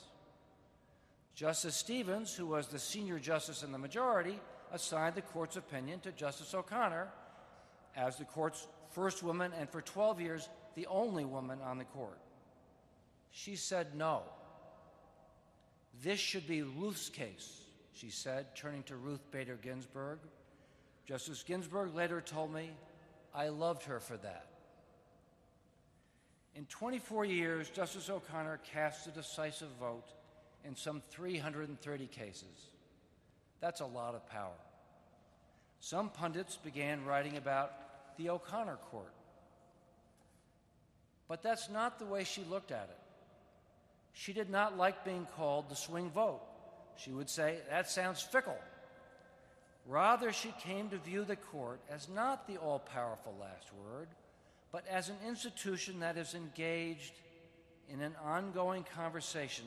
Justice 1.34 1.76
Stevens, 1.76 2.34
who 2.34 2.46
was 2.46 2.68
the 2.68 2.80
senior 2.80 3.20
justice 3.20 3.64
in 3.64 3.72
the 3.72 3.78
majority, 3.78 4.40
assigned 4.76 5.16
the 5.16 5.22
court's 5.22 5.56
opinion 5.56 6.00
to 6.02 6.12
Justice 6.12 6.54
O'Connor 6.54 7.08
as 7.96 8.18
the 8.18 8.26
court's 8.26 8.68
first 8.92 9.24
woman 9.24 9.52
and 9.58 9.70
for 9.70 9.82
12 9.82 10.22
years 10.22 10.50
the 10.76 10.86
only 10.88 11.26
woman 11.26 11.60
on 11.64 11.78
the 11.78 11.86
court. 11.86 12.20
She 13.32 13.56
said 13.56 13.96
no. 13.96 14.24
This 16.04 16.20
should 16.20 16.46
be 16.48 16.62
Ruth's 16.62 17.10
case, 17.10 17.62
she 17.94 18.10
said, 18.10 18.56
turning 18.56 18.84
to 18.84 18.98
Ruth 18.98 19.32
Bader 19.32 19.58
Ginsburg. 19.62 20.20
Justice 21.08 21.44
Ginsburg 21.44 21.96
later 21.96 22.20
told 22.20 22.54
me, 22.54 22.72
I 23.34 23.48
loved 23.50 23.84
her 23.84 24.00
for 24.00 24.18
that. 24.18 24.48
In 26.56 26.66
24 26.66 27.26
years, 27.26 27.70
Justice 27.70 28.10
O'Connor 28.10 28.60
cast 28.72 29.08
a 29.08 29.12
decisive 29.12 29.70
vote 29.80 30.14
in 30.66 30.76
some 30.76 31.02
330 31.12 32.08
cases. 32.08 32.70
That's 33.62 33.82
a 33.82 33.86
lot 33.86 34.16
of 34.16 34.28
power. 34.30 34.54
Some 35.86 36.10
pundits 36.10 36.58
began 36.58 37.06
writing 37.06 37.38
about 37.38 37.72
the 38.18 38.32
O'Connor 38.32 38.78
court. 38.90 39.14
But 41.28 41.44
that's 41.44 41.70
not 41.70 42.00
the 42.00 42.06
way 42.06 42.24
she 42.24 42.44
looked 42.50 42.72
at 42.72 42.90
it. 42.90 42.98
She 44.12 44.34
did 44.34 44.50
not 44.50 44.80
like 44.80 45.06
being 45.06 45.28
called 45.38 45.70
the 45.70 45.76
swing 45.76 46.10
vote. 46.10 46.42
She 46.98 47.12
would 47.12 47.30
say, 47.30 47.58
that 47.70 47.88
sounds 47.88 48.20
fickle. 48.20 48.58
Rather, 49.86 50.34
she 50.34 50.52
came 50.60 50.90
to 50.90 50.98
view 50.98 51.24
the 51.24 51.36
court 51.36 51.80
as 51.88 52.10
not 52.10 52.48
the 52.48 52.58
all 52.58 52.80
powerful 52.80 53.36
last 53.40 53.70
word, 53.86 54.08
but 54.72 54.88
as 54.90 55.10
an 55.10 55.18
institution 55.28 56.00
that 56.00 56.18
is 56.18 56.34
engaged 56.34 57.14
in 57.94 58.02
an 58.02 58.16
ongoing 58.26 58.84
conversation 58.96 59.66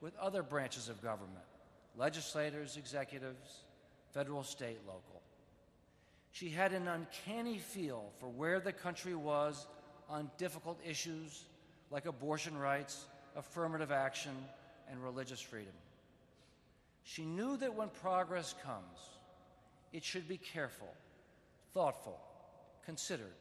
with 0.00 0.16
other 0.16 0.42
branches 0.42 0.88
of 0.88 1.02
government 1.02 1.44
legislators, 1.98 2.78
executives, 2.78 3.64
federal, 4.14 4.42
state, 4.42 4.78
local. 4.86 5.19
She 6.32 6.48
had 6.48 6.72
an 6.72 6.88
uncanny 6.88 7.58
feel 7.58 8.04
for 8.18 8.28
where 8.28 8.60
the 8.60 8.72
country 8.72 9.14
was 9.14 9.66
on 10.08 10.30
difficult 10.38 10.78
issues 10.86 11.44
like 11.90 12.06
abortion 12.06 12.56
rights, 12.56 13.04
affirmative 13.36 13.90
action, 13.90 14.32
and 14.90 15.02
religious 15.02 15.40
freedom. 15.40 15.72
She 17.02 17.24
knew 17.24 17.56
that 17.56 17.74
when 17.74 17.88
progress 17.88 18.54
comes, 18.64 18.98
it 19.92 20.04
should 20.04 20.28
be 20.28 20.36
careful, 20.36 20.92
thoughtful, 21.74 22.18
considered. 22.84 23.34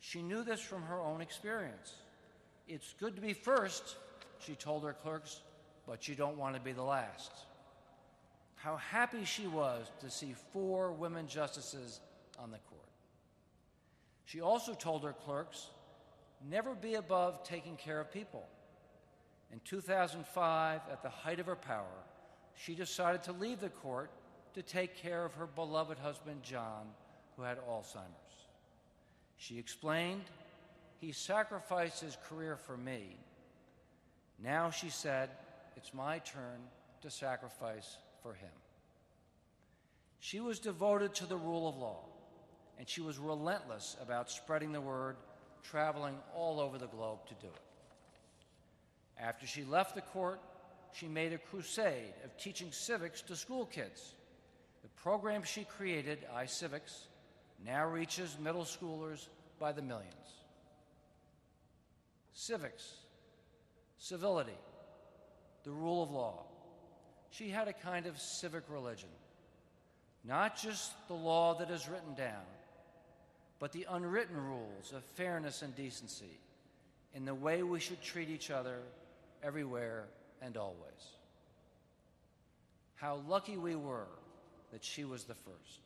She 0.00 0.22
knew 0.22 0.42
this 0.42 0.60
from 0.60 0.82
her 0.84 1.00
own 1.00 1.20
experience. 1.20 1.94
It's 2.66 2.94
good 2.98 3.16
to 3.16 3.22
be 3.22 3.34
first, 3.34 3.96
she 4.38 4.54
told 4.54 4.84
her 4.84 4.94
clerks, 4.94 5.40
but 5.86 6.08
you 6.08 6.14
don't 6.14 6.38
want 6.38 6.54
to 6.54 6.60
be 6.60 6.72
the 6.72 6.82
last. 6.82 7.32
How 8.62 8.76
happy 8.76 9.24
she 9.24 9.46
was 9.46 9.90
to 10.00 10.10
see 10.10 10.34
four 10.52 10.92
women 10.92 11.26
justices 11.26 12.00
on 12.38 12.50
the 12.50 12.58
court. 12.58 12.80
She 14.26 14.42
also 14.42 14.74
told 14.74 15.02
her 15.02 15.14
clerks 15.14 15.68
never 16.48 16.74
be 16.74 16.94
above 16.94 17.42
taking 17.42 17.76
care 17.76 18.00
of 18.00 18.12
people. 18.12 18.46
In 19.50 19.60
2005, 19.64 20.80
at 20.92 21.02
the 21.02 21.08
height 21.08 21.40
of 21.40 21.46
her 21.46 21.56
power, 21.56 22.04
she 22.54 22.74
decided 22.74 23.22
to 23.24 23.32
leave 23.32 23.60
the 23.60 23.70
court 23.70 24.10
to 24.54 24.62
take 24.62 24.94
care 24.94 25.24
of 25.24 25.34
her 25.34 25.46
beloved 25.46 25.98
husband, 25.98 26.42
John, 26.42 26.86
who 27.36 27.42
had 27.42 27.58
Alzheimer's. 27.66 28.46
She 29.38 29.58
explained, 29.58 30.24
He 31.00 31.12
sacrificed 31.12 32.02
his 32.02 32.18
career 32.28 32.56
for 32.56 32.76
me. 32.76 33.16
Now, 34.38 34.70
she 34.70 34.90
said, 34.90 35.30
it's 35.76 35.94
my 35.94 36.18
turn 36.18 36.60
to 37.00 37.10
sacrifice 37.10 37.96
for 38.22 38.34
him. 38.34 38.50
She 40.18 40.40
was 40.40 40.58
devoted 40.58 41.14
to 41.16 41.26
the 41.26 41.36
rule 41.36 41.68
of 41.68 41.76
law, 41.76 42.04
and 42.78 42.88
she 42.88 43.00
was 43.00 43.18
relentless 43.18 43.96
about 44.02 44.30
spreading 44.30 44.72
the 44.72 44.80
word, 44.80 45.16
traveling 45.62 46.16
all 46.34 46.60
over 46.60 46.78
the 46.78 46.86
globe 46.86 47.26
to 47.28 47.34
do 47.34 47.46
it. 47.46 47.62
After 49.18 49.46
she 49.46 49.64
left 49.64 49.94
the 49.94 50.00
court, 50.00 50.40
she 50.92 51.06
made 51.06 51.32
a 51.32 51.38
crusade 51.38 52.14
of 52.24 52.36
teaching 52.36 52.72
civics 52.72 53.22
to 53.22 53.36
school 53.36 53.66
kids. 53.66 54.14
The 54.82 54.88
program 55.02 55.42
she 55.42 55.64
created, 55.64 56.18
iCivics, 56.34 57.06
now 57.64 57.86
reaches 57.86 58.36
middle 58.42 58.64
schoolers 58.64 59.28
by 59.58 59.72
the 59.72 59.82
millions. 59.82 60.14
Civics, 62.32 62.94
civility, 63.98 64.58
the 65.64 65.70
rule 65.70 66.02
of 66.02 66.10
law. 66.10 66.44
She 67.30 67.48
had 67.48 67.68
a 67.68 67.72
kind 67.72 68.06
of 68.06 68.18
civic 68.18 68.64
religion. 68.68 69.08
Not 70.24 70.56
just 70.56 70.92
the 71.08 71.14
law 71.14 71.54
that 71.58 71.70
is 71.70 71.88
written 71.88 72.14
down, 72.14 72.44
but 73.58 73.72
the 73.72 73.86
unwritten 73.88 74.36
rules 74.36 74.92
of 74.94 75.02
fairness 75.04 75.62
and 75.62 75.74
decency 75.74 76.38
in 77.14 77.24
the 77.24 77.34
way 77.34 77.62
we 77.62 77.80
should 77.80 78.02
treat 78.02 78.28
each 78.28 78.50
other 78.50 78.78
everywhere 79.42 80.04
and 80.42 80.56
always. 80.56 81.16
How 82.96 83.22
lucky 83.28 83.56
we 83.56 83.76
were 83.76 84.08
that 84.72 84.84
she 84.84 85.04
was 85.04 85.24
the 85.24 85.34
first. 85.34 85.80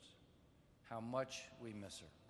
How 0.91 1.01
much 1.01 1.43
we 1.63 1.73
miss 1.73 2.01
her. 2.01 2.24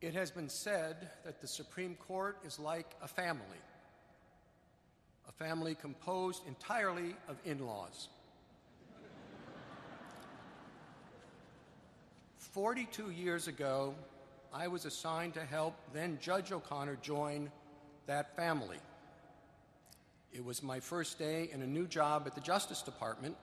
It 0.00 0.14
has 0.14 0.30
been 0.30 0.48
said 0.48 1.10
that 1.24 1.40
the 1.40 1.48
Supreme 1.48 1.96
Court 1.96 2.38
is 2.46 2.60
like 2.60 2.94
a 3.02 3.08
family, 3.08 3.42
a 5.28 5.32
family 5.32 5.74
composed 5.74 6.46
entirely 6.46 7.16
of 7.28 7.36
in 7.44 7.66
laws. 7.66 8.08
42 12.38 13.10
years 13.10 13.48
ago, 13.48 13.92
I 14.54 14.68
was 14.68 14.84
assigned 14.84 15.34
to 15.34 15.44
help 15.44 15.74
then 15.92 16.18
Judge 16.20 16.52
O'Connor 16.52 16.98
join 17.02 17.50
that 18.06 18.36
family. 18.36 18.78
It 20.32 20.44
was 20.44 20.62
my 20.62 20.78
first 20.78 21.18
day 21.18 21.50
in 21.52 21.60
a 21.60 21.66
new 21.66 21.88
job 21.88 22.22
at 22.26 22.36
the 22.36 22.40
Justice 22.40 22.82
Department, 22.82 23.36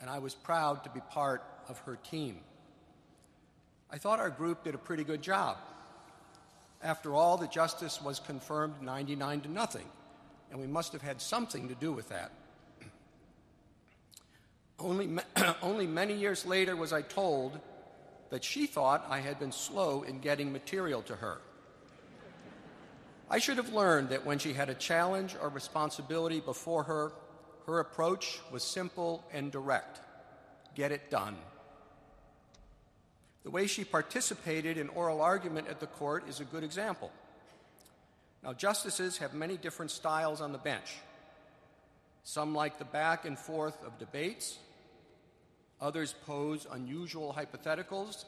and 0.00 0.08
I 0.08 0.20
was 0.20 0.34
proud 0.34 0.84
to 0.84 0.90
be 0.90 1.00
part 1.10 1.42
of 1.68 1.78
her 1.80 1.96
team. 1.96 2.38
I 3.90 3.98
thought 3.98 4.20
our 4.20 4.30
group 4.30 4.62
did 4.62 4.76
a 4.76 4.78
pretty 4.78 5.04
good 5.04 5.22
job. 5.22 5.56
After 6.82 7.14
all, 7.14 7.36
the 7.36 7.46
justice 7.46 8.02
was 8.02 8.18
confirmed 8.18 8.82
99 8.82 9.42
to 9.42 9.50
nothing, 9.50 9.86
and 10.50 10.60
we 10.60 10.66
must 10.66 10.92
have 10.92 11.02
had 11.02 11.20
something 11.20 11.68
to 11.68 11.74
do 11.74 11.92
with 11.92 12.08
that. 12.08 12.32
Only, 14.78 15.08
only 15.62 15.86
many 15.86 16.14
years 16.14 16.44
later 16.44 16.74
was 16.74 16.92
I 16.92 17.02
told 17.02 17.60
that 18.30 18.42
she 18.42 18.66
thought 18.66 19.06
I 19.08 19.20
had 19.20 19.38
been 19.38 19.52
slow 19.52 20.02
in 20.02 20.18
getting 20.18 20.52
material 20.52 21.02
to 21.02 21.16
her. 21.16 21.38
I 23.30 23.38
should 23.38 23.56
have 23.58 23.72
learned 23.72 24.08
that 24.10 24.26
when 24.26 24.38
she 24.38 24.52
had 24.52 24.68
a 24.68 24.74
challenge 24.74 25.36
or 25.40 25.48
responsibility 25.48 26.40
before 26.40 26.82
her, 26.82 27.12
her 27.66 27.78
approach 27.78 28.40
was 28.50 28.62
simple 28.62 29.24
and 29.32 29.52
direct 29.52 30.00
get 30.74 30.92
it 30.92 31.10
done. 31.10 31.36
The 33.44 33.50
way 33.50 33.66
she 33.66 33.84
participated 33.84 34.78
in 34.78 34.88
oral 34.90 35.20
argument 35.20 35.68
at 35.68 35.80
the 35.80 35.86
court 35.86 36.28
is 36.28 36.40
a 36.40 36.44
good 36.44 36.62
example. 36.62 37.10
Now, 38.42 38.52
justices 38.52 39.18
have 39.18 39.34
many 39.34 39.56
different 39.56 39.90
styles 39.90 40.40
on 40.40 40.52
the 40.52 40.58
bench. 40.58 40.96
Some 42.24 42.54
like 42.54 42.78
the 42.78 42.84
back 42.84 43.24
and 43.24 43.38
forth 43.38 43.76
of 43.84 43.98
debates, 43.98 44.58
others 45.80 46.14
pose 46.24 46.66
unusual 46.70 47.36
hypotheticals, 47.36 48.24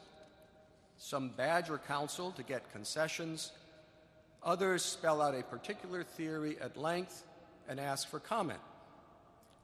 some 0.97 1.29
badger 1.29 1.77
counsel 1.77 2.31
to 2.31 2.43
get 2.43 2.71
concessions, 2.73 3.51
others 4.43 4.83
spell 4.83 5.21
out 5.21 5.35
a 5.35 5.43
particular 5.43 6.03
theory 6.03 6.57
at 6.61 6.75
length 6.75 7.23
and 7.69 7.79
ask 7.79 8.09
for 8.09 8.19
comment. 8.19 8.59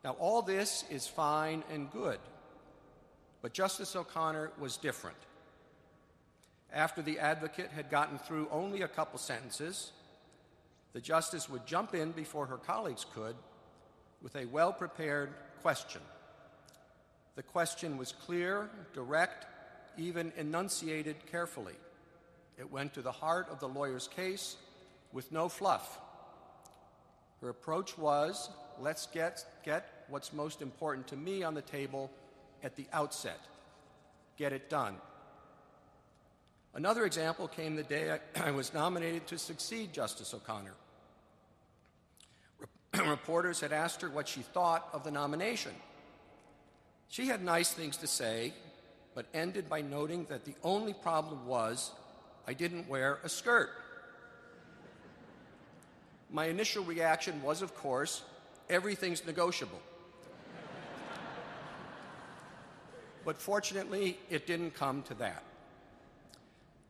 Now, 0.04 0.12
all 0.12 0.42
this 0.42 0.86
is 0.90 1.08
fine 1.08 1.64
and 1.72 1.92
good, 1.92 2.20
but 3.42 3.54
Justice 3.54 3.96
O'Connor 3.98 4.52
was 4.58 4.78
different 4.78 5.18
after 6.74 7.02
the 7.02 7.20
advocate 7.20 7.70
had 7.72 7.90
gotten 7.90 8.18
through 8.18 8.48
only 8.52 8.82
a 8.82 8.88
couple 8.88 9.20
sentences, 9.20 9.92
the 10.94 11.02
justice 11.02 11.50
would 11.50 11.66
jump 11.66 11.94
in 11.94 12.12
before 12.12 12.46
her 12.48 12.58
colleagues 12.58 13.06
could 13.14 13.36
with 14.22 14.36
a 14.36 14.46
well 14.46 14.74
prepared 14.74 15.30
question. 15.62 16.02
The 17.36 17.44
question 17.44 17.98
was 17.98 18.12
clear, 18.12 18.70
direct, 18.94 19.46
even 19.98 20.32
enunciated 20.38 21.16
carefully. 21.32 21.76
It 22.58 22.72
went 22.72 22.94
to 22.94 23.02
the 23.02 23.12
heart 23.12 23.48
of 23.50 23.60
the 23.60 23.68
lawyer's 23.68 24.08
case 24.08 24.58
with 25.14 25.32
no 25.32 25.50
fluff. 25.50 26.00
Her 27.42 27.50
approach 27.50 27.98
was 27.98 28.50
let's 28.80 29.08
get, 29.08 29.46
get 29.64 30.06
what's 30.10 30.34
most 30.34 30.62
important 30.62 31.08
to 31.08 31.16
me 31.16 31.44
on 31.44 31.54
the 31.54 31.62
table 31.62 32.12
at 32.64 32.76
the 32.76 32.86
outset, 32.94 33.40
get 34.38 34.54
it 34.54 34.70
done. 34.70 34.96
Another 36.74 37.06
example 37.06 37.48
came 37.48 37.76
the 37.76 37.84
day 37.84 38.18
I, 38.36 38.52
was 38.52 38.74
nominated 38.74 39.28
to 39.28 39.38
succeed 39.38 39.92
Justice 39.94 40.34
O'Connor. 40.34 40.74
Reporters 43.10 43.60
had 43.60 43.74
asked 43.74 44.02
her 44.02 44.10
what 44.10 44.28
she 44.28 44.42
thought 44.42 44.88
of 44.94 45.04
the 45.04 45.12
nomination. 45.12 45.74
She 47.10 47.28
had 47.28 47.44
nice 47.44 47.74
things 47.74 47.98
to 47.98 48.08
say, 48.08 48.54
but 49.14 49.26
ended 49.34 49.68
by 49.70 49.82
noting 49.82 50.26
that 50.30 50.46
the 50.46 50.56
only 50.64 50.94
problem 50.94 51.46
was 51.46 51.92
I 52.48 52.54
didn't 52.54 52.88
wear 52.88 53.20
a 53.24 53.30
skirt. 53.30 53.70
My 56.30 56.46
initial 56.46 56.86
reaction 56.86 57.42
was, 57.44 57.62
of 57.62 57.76
course, 57.76 58.22
everything's 58.70 59.26
negotiable. 59.26 59.82
but 63.26 63.38
fortunately, 63.38 64.18
it 64.30 64.48
didn't 64.48 64.74
come 64.74 65.04
to 65.04 65.14
that. 65.16 65.44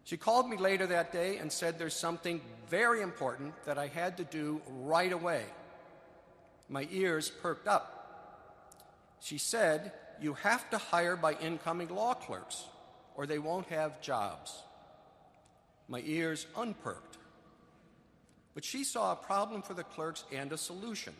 She 0.04 0.18
called 0.18 0.50
me 0.50 0.58
later 0.58 0.88
that 0.88 1.12
day 1.12 1.38
and 1.38 1.52
said 1.52 1.78
there's 1.78 1.96
something 1.96 2.42
very 2.68 3.02
important 3.02 3.54
that 3.66 3.78
I 3.78 3.88
had 3.88 4.18
to 4.18 4.24
do 4.24 4.62
right 4.68 5.12
away. 5.12 5.44
My 6.70 6.88
ears 6.92 7.30
perked 7.30 7.68
up. 7.68 7.98
She 9.20 9.38
said, 9.38 9.92
You 10.20 10.34
have 10.34 10.70
to 10.72 10.78
hire 10.78 11.16
by 11.16 11.34
incoming 11.34 11.90
law 11.90 12.14
clerks, 12.14 12.64
or 13.16 13.26
they 13.26 13.40
won't 13.40 13.68
have 13.68 14.02
jobs. 14.02 14.64
My 15.88 16.02
ears 16.06 16.48
unperked. 16.56 17.18
But 18.54 18.66
she 18.66 18.84
saw 18.84 19.12
a 19.12 19.16
problem 19.16 19.62
for 19.62 19.74
the 19.74 19.84
clerks 19.84 20.24
and 20.32 20.52
a 20.52 20.58
solution, 20.58 21.14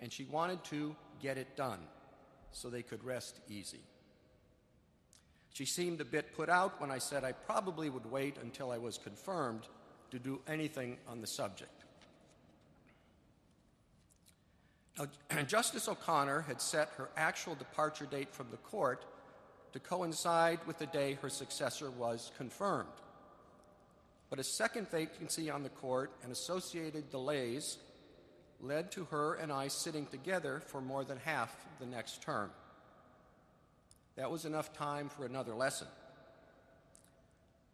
and 0.00 0.12
she 0.12 0.24
wanted 0.24 0.62
to 0.64 0.94
get 1.20 1.38
it 1.38 1.56
done 1.56 1.80
so 2.52 2.70
they 2.70 2.82
could 2.82 3.04
rest 3.04 3.40
easy. 3.48 3.80
She 5.56 5.64
seemed 5.64 6.02
a 6.02 6.04
bit 6.04 6.36
put 6.36 6.50
out 6.50 6.82
when 6.82 6.90
I 6.90 6.98
said 6.98 7.24
I 7.24 7.32
probably 7.32 7.88
would 7.88 8.04
wait 8.10 8.36
until 8.42 8.70
I 8.70 8.76
was 8.76 8.98
confirmed 8.98 9.62
to 10.10 10.18
do 10.18 10.38
anything 10.46 10.98
on 11.08 11.22
the 11.22 11.26
subject. 11.26 11.86
Now, 14.98 15.06
Justice 15.46 15.88
O'Connor 15.88 16.42
had 16.42 16.60
set 16.60 16.90
her 16.98 17.08
actual 17.16 17.54
departure 17.54 18.04
date 18.04 18.34
from 18.34 18.50
the 18.50 18.58
court 18.58 19.06
to 19.72 19.80
coincide 19.80 20.58
with 20.66 20.76
the 20.76 20.84
day 20.88 21.14
her 21.22 21.30
successor 21.30 21.90
was 21.90 22.32
confirmed. 22.36 22.90
But 24.28 24.38
a 24.38 24.44
second 24.44 24.90
vacancy 24.90 25.48
on 25.48 25.62
the 25.62 25.70
court 25.70 26.12
and 26.22 26.30
associated 26.32 27.10
delays 27.10 27.78
led 28.60 28.92
to 28.92 29.06
her 29.06 29.36
and 29.36 29.50
I 29.50 29.68
sitting 29.68 30.04
together 30.04 30.60
for 30.66 30.82
more 30.82 31.02
than 31.02 31.16
half 31.16 31.56
the 31.80 31.86
next 31.86 32.20
term. 32.20 32.50
That 34.16 34.30
was 34.30 34.44
enough 34.44 34.72
time 34.72 35.08
for 35.08 35.26
another 35.26 35.54
lesson. 35.54 35.88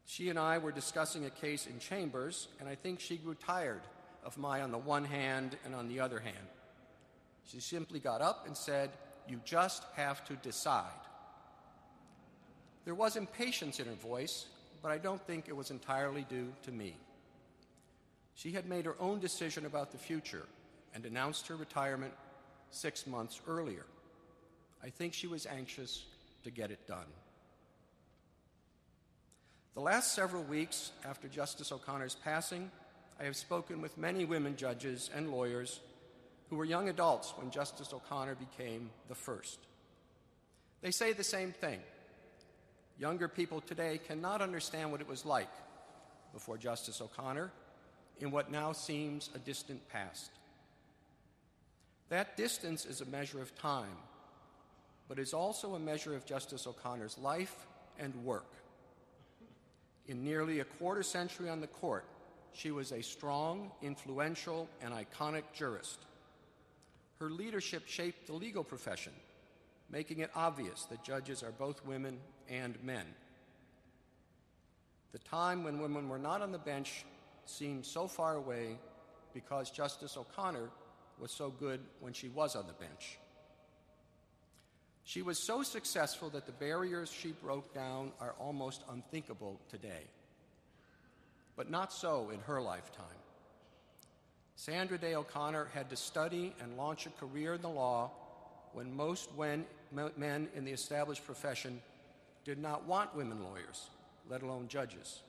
She 0.05 0.29
and 0.29 0.39
I 0.39 0.59
were 0.59 0.73
discussing 0.73 1.25
a 1.25 1.31
case 1.31 1.67
in 1.67 1.79
chambers, 1.79 2.49
and 2.59 2.69
I 2.69 2.75
think 2.75 3.01
she 3.01 3.17
grew 3.17 3.35
tired 3.35 3.83
of 4.25 4.37
my 4.37 4.61
on 4.61 4.73
the 4.73 4.79
one 4.79 5.05
hand 5.05 5.57
and 5.65 5.75
on 5.75 5.89
the 5.89 6.01
other 6.01 6.19
hand. 6.19 6.37
She 7.47 7.61
simply 7.61 8.01
got 8.01 8.21
up 8.21 8.47
and 8.47 8.57
said, 8.57 8.91
You 9.29 9.41
just 9.45 9.85
have 9.95 10.25
to 10.27 10.35
decide. 10.35 10.91
There 12.85 12.95
was 12.95 13.17
impatience 13.17 13.79
in 13.79 13.87
her 13.87 13.95
voice, 13.95 14.47
but 14.83 14.91
I 14.91 14.99
don't 14.99 15.25
think 15.25 15.49
it 15.49 15.57
was 15.57 15.71
entirely 15.71 16.27
due 16.29 16.53
to 16.65 16.73
me. 16.73 16.97
She 18.35 18.53
had 18.53 18.69
made 18.69 18.87
her 18.87 18.97
own 18.99 19.21
decision 19.21 19.67
about 19.67 19.93
the 19.93 19.99
future 19.99 20.47
and 20.95 21.07
announced 21.07 21.47
her 21.47 21.57
retirement 21.57 22.13
six 22.71 23.07
months 23.07 23.41
earlier. 23.47 23.87
I 24.83 24.91
think 24.91 25.15
she 25.15 25.29
was 25.29 25.47
anxious 25.47 26.07
to 26.45 26.51
get 26.51 26.71
it 26.71 26.87
done. 26.87 27.07
The 29.75 29.81
last 29.81 30.15
several 30.15 30.43
weeks 30.43 30.93
after 31.05 31.29
Justice 31.29 31.73
O'Connor's 31.73 32.17
passing, 32.23 32.71
I 33.19 33.25
have 33.25 33.37
spoken 33.37 33.81
with 33.81 33.97
many 33.97 34.25
women 34.25 34.57
judges 34.57 35.11
and 35.15 35.31
lawyers 35.31 35.81
who 36.51 36.57
were 36.57 36.65
young 36.65 36.89
adults 36.91 37.33
when 37.37 37.51
Justice 37.51 37.93
O'Connor 37.93 38.35
became 38.35 38.91
the 39.09 39.15
first. 39.15 39.59
They 40.83 40.91
say 40.91 41.13
the 41.13 41.25
same 41.25 41.53
thing. 41.53 41.81
Younger 42.99 43.29
people 43.29 43.61
today 43.61 43.99
cannot 44.07 44.43
understand 44.43 44.93
what 44.93 45.01
it 45.01 45.09
was 45.09 45.25
like 45.25 45.49
before 46.35 46.59
Justice 46.59 47.01
O'Connor 47.01 47.51
in 48.21 48.31
what 48.31 48.51
now 48.51 48.73
seems 48.73 49.31
a 49.35 49.39
distant 49.39 49.89
past. 49.89 50.31
That 52.11 52.37
distance 52.37 52.85
is 52.85 53.01
a 53.01 53.07
measure 53.07 53.41
of 53.41 53.57
time 53.57 53.97
but 55.09 55.19
is 55.19 55.35
also 55.35 55.75
a 55.75 55.79
measure 55.79 56.15
of 56.15 56.25
Justice 56.25 56.67
O'Connor's 56.67 57.19
life 57.19 57.67
and 57.99 58.15
work. 58.25 58.53
In 60.07 60.25
nearly 60.25 60.61
a 60.61 60.65
quarter 60.65 61.03
century 61.03 61.49
on 61.49 61.61
the 61.61 61.67
court, 61.67 62.05
she 62.53 62.71
was 62.71 62.93
a 62.93 63.03
strong, 63.03 63.71
influential, 63.81 64.69
and 64.81 64.93
iconic 64.93 65.45
jurist. 65.55 65.99
Her 67.19 67.31
leadership 67.31 67.87
shaped 67.87 68.27
the 68.27 68.33
legal 68.33 68.65
profession, 68.65 69.13
making 69.91 70.19
it 70.19 70.31
obvious 70.35 70.85
that 70.85 71.05
judges 71.05 71.43
are 71.43 71.53
both 71.53 71.85
women 71.87 72.19
and 72.49 72.77
men. 72.83 73.07
The 75.13 75.19
time 75.19 75.63
when 75.63 75.81
women 75.81 76.09
were 76.09 76.19
not 76.19 76.43
on 76.43 76.53
the 76.53 76.59
bench 76.59 77.05
seemed 77.45 77.85
so 77.85 78.09
far 78.09 78.37
away 78.37 78.79
because 79.35 79.71
Justice 79.71 80.17
O'Connor 80.17 80.71
was 81.19 81.31
so 81.31 81.51
good 81.51 81.81
when 82.01 82.13
she 82.13 82.29
was 82.29 82.57
on 82.57 82.67
the 82.67 82.73
bench. 82.73 83.19
She 85.05 85.23
was 85.23 85.39
so 85.39 85.63
successful 85.63 86.31
that 86.31 86.47
the 86.47 86.53
barriers 86.53 87.11
she 87.11 87.33
broke 87.33 87.75
down 87.75 88.13
are 88.21 88.35
almost 88.39 88.83
unthinkable 88.91 89.61
today. 89.69 90.05
But 91.57 91.71
not 91.71 91.93
so 91.93 92.31
in 92.31 92.41
her 92.41 92.61
lifetime. 92.63 93.07
Sandra 94.57 94.97
Day 94.97 95.15
O'Connor 95.15 95.69
had 95.75 95.91
to 95.91 95.97
study 95.97 96.55
and 96.61 96.77
launch 96.77 97.07
a 97.07 97.11
career 97.11 97.55
in 97.55 97.63
the 97.63 97.69
law 97.69 98.11
when 98.73 98.95
most 98.97 99.29
men 99.37 100.49
in 100.55 100.65
the 100.65 100.71
established 100.71 101.27
profession 101.27 101.81
did 102.45 102.59
not 102.59 102.87
want 102.87 103.15
women 103.15 103.43
lawyers, 103.43 103.91
let 104.31 104.43
alone 104.43 104.69
judges. 104.69 105.23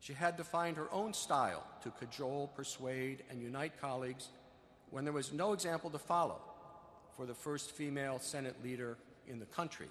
She 0.00 0.14
had 0.14 0.38
to 0.38 0.44
find 0.44 0.76
her 0.78 0.90
own 0.90 1.12
style 1.12 1.64
to 1.82 1.90
cajole, 1.90 2.50
persuade, 2.56 3.22
and 3.30 3.42
unite 3.42 3.80
colleagues 3.80 4.28
when 4.90 5.04
there 5.04 5.12
was 5.12 5.32
no 5.32 5.52
example 5.52 5.90
to 5.90 5.98
follow 5.98 6.40
for 7.16 7.26
the 7.26 7.34
first 7.34 7.72
female 7.72 8.18
Senate 8.18 8.56
leader 8.62 8.96
in 9.26 9.38
the 9.38 9.46
country. 9.46 9.88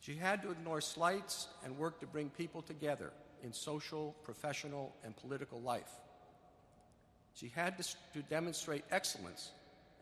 She 0.00 0.14
had 0.14 0.42
to 0.42 0.50
ignore 0.50 0.80
slights 0.80 1.48
and 1.64 1.78
work 1.78 2.00
to 2.00 2.06
bring 2.06 2.30
people 2.30 2.62
together 2.62 3.12
in 3.42 3.52
social, 3.52 4.14
professional, 4.22 4.94
and 5.04 5.16
political 5.16 5.60
life. 5.60 5.90
She 7.34 7.48
had 7.48 7.76
to, 7.78 7.84
to 8.14 8.22
demonstrate 8.28 8.84
excellence 8.90 9.52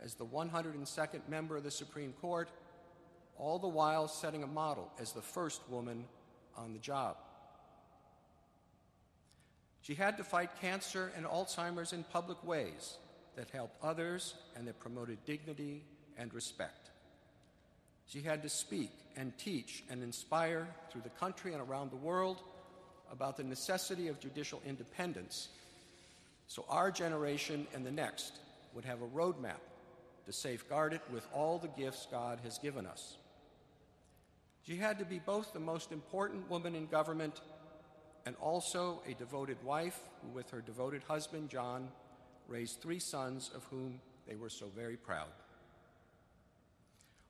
as 0.03 0.15
the 0.15 0.27
102nd 0.27 1.29
member 1.29 1.57
of 1.57 1.65
the 1.65 1.71
Supreme 1.71 2.13
Court, 2.21 2.49
all 3.39 3.59
the 3.59 3.69
while 3.69 4.07
setting 4.07 4.43
a 4.43 4.47
model 4.47 4.91
as 5.01 5.13
the 5.13 5.21
first 5.21 5.61
woman 5.69 6.05
on 6.57 6.73
the 6.73 6.79
job. 6.79 7.17
She 9.81 9.95
had 9.95 10.17
to 10.19 10.25
fight 10.25 10.51
cancer 10.61 11.13
and 11.17 11.27
Alzheimer's 11.27 11.93
in 11.93 12.05
public 12.05 12.43
ways 12.45 12.99
that 13.37 13.51
helped 13.51 13.83
others 13.83 14.35
and 14.57 14.67
that 14.67 14.79
promoted 14.81 15.19
dignity 15.25 15.85
and 16.19 16.33
respect. 16.33 16.91
She 18.07 18.21
had 18.21 18.43
to 18.43 18.49
speak 18.49 18.91
and 19.17 19.37
teach 19.39 19.83
and 19.91 20.03
inspire 20.03 20.69
through 20.91 21.03
the 21.03 21.11
country 21.11 21.53
and 21.53 21.63
around 21.63 21.91
the 21.91 21.97
world 21.97 22.43
about 23.11 23.37
the 23.37 23.45
necessity 23.45 24.09
of 24.09 24.21
judicial 24.21 24.61
independence 24.67 25.49
so 26.47 26.65
our 26.69 26.91
generation 26.91 27.67
and 27.75 27.85
the 27.85 27.91
next 27.91 28.39
would 28.75 28.85
have 28.85 29.03
a 29.03 29.07
roadmap 29.07 29.61
to 30.27 30.33
safeguard 30.33 30.93
it 30.93 31.03
with 31.13 31.27
all 31.33 31.59
the 31.59 31.69
gifts 31.69 32.07
God 32.11 32.41
has 32.45 32.59
given 32.59 32.87
us. 32.87 33.17
She 34.67 34.77
had 34.77 34.99
to 34.99 35.05
be 35.05 35.19
both 35.19 35.53
the 35.53 35.61
most 35.61 35.93
important 35.93 36.49
woman 36.51 36.75
in 36.75 36.87
government 36.87 37.41
and 38.27 38.35
also 38.37 39.03
a 39.07 39.15
devoted 39.15 39.59
wife 39.63 39.99
who, 40.23 40.29
with 40.29 40.51
her 40.51 40.63
devoted 40.63 41.03
husband, 41.03 41.51
John, 41.51 41.89
raised 42.49 42.81
three 42.81 42.99
sons 42.99 43.51
of 43.55 43.65
whom 43.65 44.01
they 44.27 44.37
were 44.37 44.51
so 44.51 44.67
very 44.75 44.97
proud. 44.97 45.29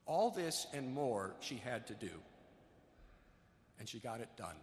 All 0.05 0.29
this 0.29 0.67
and 0.73 0.93
more 0.93 1.33
she 1.39 1.55
had 1.55 1.87
to 1.87 1.93
do, 1.93 2.11
and 3.79 3.89
she 3.89 3.99
got 3.99 4.21
it 4.21 4.29
done. 4.37 4.55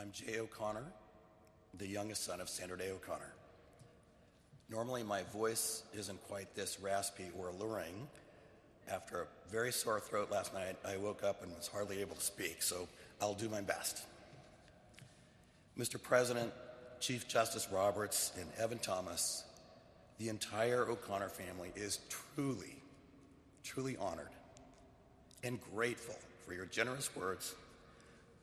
I'm 0.00 0.12
Jay 0.12 0.38
O'Connor, 0.38 0.86
the 1.76 1.86
youngest 1.86 2.24
son 2.24 2.40
of 2.40 2.48
Sandra 2.48 2.78
Day 2.78 2.90
O'Connor. 2.90 3.34
Normally, 4.70 5.02
my 5.02 5.24
voice 5.24 5.82
isn't 5.92 6.26
quite 6.26 6.54
this 6.54 6.80
raspy 6.80 7.26
or 7.38 7.48
alluring. 7.48 8.08
After 8.90 9.20
a 9.20 9.26
very 9.52 9.70
sore 9.70 10.00
throat 10.00 10.30
last 10.30 10.54
night, 10.54 10.76
I 10.86 10.96
woke 10.96 11.22
up 11.22 11.42
and 11.42 11.54
was 11.54 11.66
hardly 11.66 12.00
able 12.00 12.16
to 12.16 12.22
speak, 12.22 12.62
so 12.62 12.88
I'll 13.20 13.34
do 13.34 13.50
my 13.50 13.60
best. 13.60 14.06
Mr. 15.78 16.02
President, 16.02 16.50
Chief 16.98 17.28
Justice 17.28 17.68
Roberts, 17.70 18.32
and 18.40 18.46
Evan 18.58 18.78
Thomas, 18.78 19.44
the 20.18 20.30
entire 20.30 20.88
O'Connor 20.88 21.28
family 21.28 21.72
is 21.76 21.98
truly, 22.08 22.76
truly 23.64 23.98
honored 23.98 24.32
and 25.44 25.58
grateful 25.74 26.16
for 26.46 26.54
your 26.54 26.64
generous 26.64 27.14
words 27.14 27.54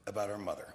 about 0.05 0.29
our 0.29 0.37
mother. 0.37 0.67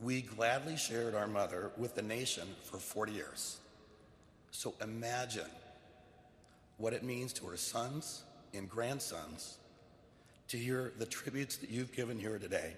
We 0.00 0.22
gladly 0.22 0.76
shared 0.76 1.14
our 1.14 1.26
mother 1.26 1.70
with 1.76 1.94
the 1.94 2.02
nation 2.02 2.48
for 2.64 2.78
40 2.78 3.12
years. 3.12 3.58
So 4.50 4.74
imagine 4.82 5.50
what 6.78 6.92
it 6.94 7.02
means 7.02 7.32
to 7.34 7.46
her 7.46 7.56
sons 7.56 8.22
and 8.54 8.68
grandsons 8.68 9.58
to 10.48 10.56
hear 10.56 10.92
the 10.98 11.06
tributes 11.06 11.56
that 11.58 11.70
you've 11.70 11.92
given 11.92 12.18
here 12.18 12.38
today 12.38 12.72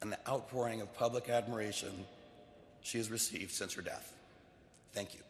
and 0.00 0.12
the 0.12 0.18
outpouring 0.28 0.80
of 0.80 0.94
public 0.94 1.28
admiration 1.28 1.92
she 2.82 2.98
has 2.98 3.10
received 3.10 3.50
since 3.50 3.74
her 3.74 3.82
death. 3.82 4.14
Thank 4.92 5.14
you. 5.14 5.20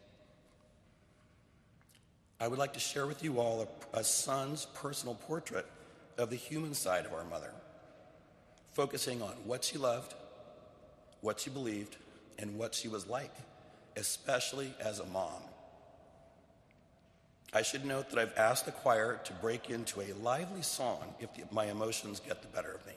I 2.39 2.49
would 2.49 2.59
like 2.59 2.75
to 2.75 2.81
share 2.81 3.07
with 3.07 3.25
you 3.25 3.41
all 3.41 3.69
a, 3.95 3.99
a 3.99 4.05
son's 4.05 4.67
personal 4.75 5.15
portrait 5.15 5.67
of 6.17 6.31
the 6.31 6.37
human 6.37 6.75
side 6.75 7.07
of 7.07 7.13
our 7.13 7.25
mother, 7.25 7.53
focusing 8.73 9.21
on 9.21 9.33
what 9.45 9.65
she 9.65 9.79
loved 9.79 10.15
what 11.21 11.41
she 11.41 11.51
believed, 11.51 11.97
and 12.39 12.59
what 12.59 12.75
she 12.75 12.89
was 12.89 13.07
like, 13.07 13.35
especially 13.97 14.73
as 14.81 14.99
a 14.99 15.07
mom. 15.07 15.43
I 17.53 17.63
should 17.63 17.85
note 17.85 18.11
that 18.11 18.19
I've 18.19 18.37
asked 18.37 18.67
the 18.67 18.73
choir 18.73 19.21
to 19.25 19.33
break 19.35 19.71
into 19.71 20.01
a 20.01 20.13
lively 20.23 20.63
song 20.63 21.15
if 21.19 21.35
the, 21.35 21.43
my 21.51 21.67
emotions 21.67 22.21
get 22.21 22.43
the 22.43 22.49
better 22.49 22.73
of 22.73 22.87
me. 22.87 22.93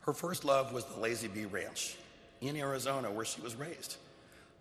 Her 0.00 0.12
first 0.12 0.44
love 0.44 0.72
was 0.72 0.84
the 0.84 1.00
Lazy 1.00 1.28
B 1.28 1.46
Ranch 1.46 1.96
in 2.40 2.56
Arizona, 2.56 3.10
where 3.10 3.24
she 3.24 3.40
was 3.40 3.56
raised, 3.56 3.96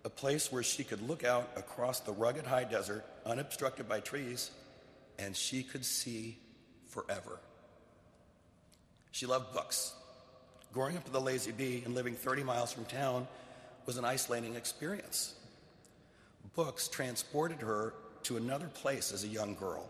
a 0.05 0.09
place 0.09 0.51
where 0.51 0.63
she 0.63 0.83
could 0.83 1.01
look 1.07 1.23
out 1.23 1.49
across 1.55 1.99
the 1.99 2.13
rugged 2.13 2.45
high 2.45 2.63
desert, 2.63 3.05
unobstructed 3.25 3.87
by 3.87 3.99
trees, 3.99 4.51
and 5.19 5.35
she 5.35 5.63
could 5.63 5.85
see 5.85 6.37
forever. 6.87 7.39
She 9.11 9.25
loved 9.25 9.53
books 9.53 9.93
Growing 10.73 10.97
up 10.97 11.05
with 11.05 11.15
a 11.15 11.19
Lazy 11.19 11.51
B 11.51 11.81
and 11.85 11.95
living 11.95 12.13
30 12.13 12.43
miles 12.43 12.71
from 12.71 12.85
town 12.85 13.27
was 13.85 13.97
an 13.97 14.05
isolating 14.05 14.55
experience. 14.55 15.33
Books 16.55 16.87
transported 16.87 17.61
her 17.61 17.93
to 18.23 18.37
another 18.37 18.67
place 18.67 19.11
as 19.11 19.23
a 19.23 19.27
young 19.27 19.55
girl 19.55 19.89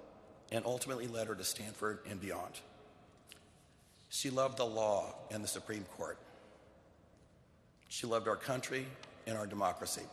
and 0.52 0.66
ultimately 0.66 1.08
led 1.08 1.28
her 1.28 1.36
to 1.36 1.44
Stanford 1.44 2.00
and 2.10 2.22
beyond. 2.22 2.54
She 4.10 4.30
loved 4.30 4.58
the 4.58 4.66
law 4.66 5.16
and 5.32 5.44
the 5.44 5.48
Supreme 5.48 5.86
Court. 5.98 6.18
She 7.90 8.08
loved 8.08 8.28
our 8.28 8.36
country 8.36 8.86
and 9.26 9.38
our 9.38 9.48
democracy. 9.48 10.04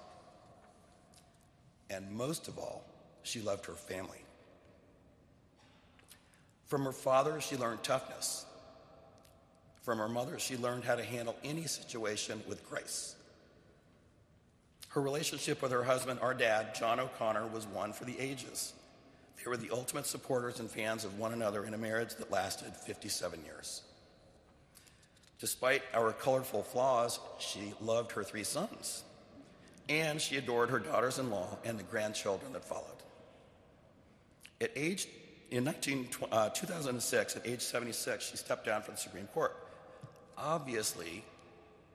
And 1.90 2.10
most 2.10 2.48
of 2.48 2.58
all, 2.58 2.84
she 3.22 3.40
loved 3.40 3.66
her 3.66 3.74
family. 3.74 4.18
From 6.66 6.84
her 6.84 6.92
father, 6.92 7.40
she 7.40 7.56
learned 7.56 7.82
toughness 7.82 8.46
from 9.84 9.98
her 9.98 10.08
mother, 10.08 10.38
she 10.38 10.56
learned 10.56 10.82
how 10.82 10.94
to 10.94 11.04
handle 11.04 11.36
any 11.44 11.66
situation 11.66 12.42
with 12.48 12.66
grace. 12.68 13.14
Her 14.88 15.02
relationship 15.02 15.60
with 15.60 15.72
her 15.72 15.84
husband, 15.84 16.20
our 16.22 16.32
dad, 16.32 16.74
John 16.74 16.98
O'Connor, 16.98 17.48
was 17.48 17.66
one 17.66 17.92
for 17.92 18.04
the 18.04 18.18
ages. 18.18 18.72
They 19.36 19.50
were 19.50 19.58
the 19.58 19.70
ultimate 19.70 20.06
supporters 20.06 20.58
and 20.58 20.70
fans 20.70 21.04
of 21.04 21.18
one 21.18 21.34
another 21.34 21.66
in 21.66 21.74
a 21.74 21.78
marriage 21.78 22.14
that 22.14 22.30
lasted 22.30 22.74
57 22.74 23.44
years. 23.44 23.82
Despite 25.38 25.82
our 25.92 26.12
colorful 26.12 26.62
flaws, 26.62 27.20
she 27.38 27.74
loved 27.82 28.12
her 28.12 28.24
three 28.24 28.44
sons, 28.44 29.04
and 29.90 30.18
she 30.18 30.36
adored 30.36 30.70
her 30.70 30.78
daughters 30.78 31.18
in 31.18 31.28
law 31.28 31.58
and 31.62 31.78
the 31.78 31.82
grandchildren 31.82 32.54
that 32.54 32.64
followed. 32.64 32.86
At 34.62 34.70
age, 34.76 35.08
in 35.50 35.64
19, 35.64 36.08
uh, 36.32 36.48
2006, 36.50 37.36
at 37.36 37.46
age 37.46 37.60
76, 37.60 38.30
she 38.30 38.36
stepped 38.38 38.64
down 38.64 38.80
from 38.80 38.94
the 38.94 39.00
Supreme 39.00 39.26
Court. 39.26 39.54
Obviously, 40.36 41.24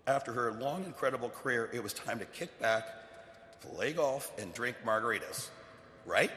after 0.08 0.32
her 0.34 0.54
long, 0.54 0.86
incredible 0.86 1.30
career, 1.30 1.70
it 1.74 1.84
was 1.84 1.94
time 1.94 2.20
to 2.20 2.26
kick 2.26 2.60
back, 2.60 2.88
play 3.62 3.94
golf, 3.94 4.32
and 4.40 4.54
drink 4.54 4.78
margaritas. 4.86 5.50
Right? 6.06 6.32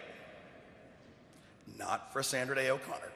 Not 1.78 2.12
for 2.12 2.22
Sandra 2.22 2.54
Day 2.54 2.70
O'Connor. 2.70 3.12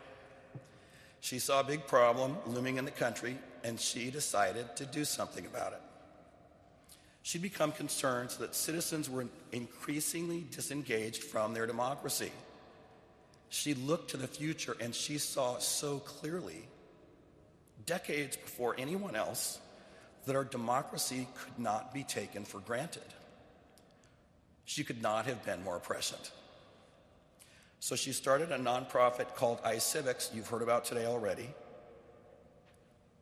She 1.20 1.38
saw 1.38 1.60
a 1.60 1.64
big 1.64 1.86
problem 1.86 2.36
looming 2.46 2.76
in 2.76 2.84
the 2.84 2.90
country, 2.90 3.36
and 3.64 3.80
she 3.80 4.10
decided 4.10 4.76
to 4.76 4.86
do 4.86 5.04
something 5.04 5.44
about 5.44 5.72
it. 5.72 5.80
She'd 7.26 7.42
become 7.42 7.72
concerned 7.72 8.30
that 8.38 8.54
citizens 8.54 9.10
were 9.10 9.26
increasingly 9.50 10.46
disengaged 10.48 11.24
from 11.24 11.54
their 11.54 11.66
democracy. 11.66 12.30
She 13.48 13.74
looked 13.74 14.10
to 14.10 14.16
the 14.16 14.28
future 14.28 14.76
and 14.80 14.94
she 14.94 15.18
saw 15.18 15.58
so 15.58 15.98
clearly, 15.98 16.68
decades 17.86 18.36
before 18.36 18.74
anyone 18.78 19.16
else, 19.16 19.58
that 20.26 20.36
our 20.36 20.44
democracy 20.44 21.26
could 21.36 21.58
not 21.58 21.94
be 21.94 22.02
taken 22.02 22.44
for 22.44 22.58
granted. 22.60 23.02
She 24.64 24.82
could 24.82 25.00
not 25.00 25.26
have 25.26 25.44
been 25.44 25.62
more 25.62 25.78
prescient. 25.78 26.32
So 27.78 27.94
she 27.94 28.12
started 28.12 28.50
a 28.50 28.58
nonprofit 28.58 29.34
called 29.36 29.62
iCivics, 29.62 30.34
you've 30.34 30.48
heard 30.48 30.62
about 30.62 30.84
today 30.84 31.06
already, 31.06 31.48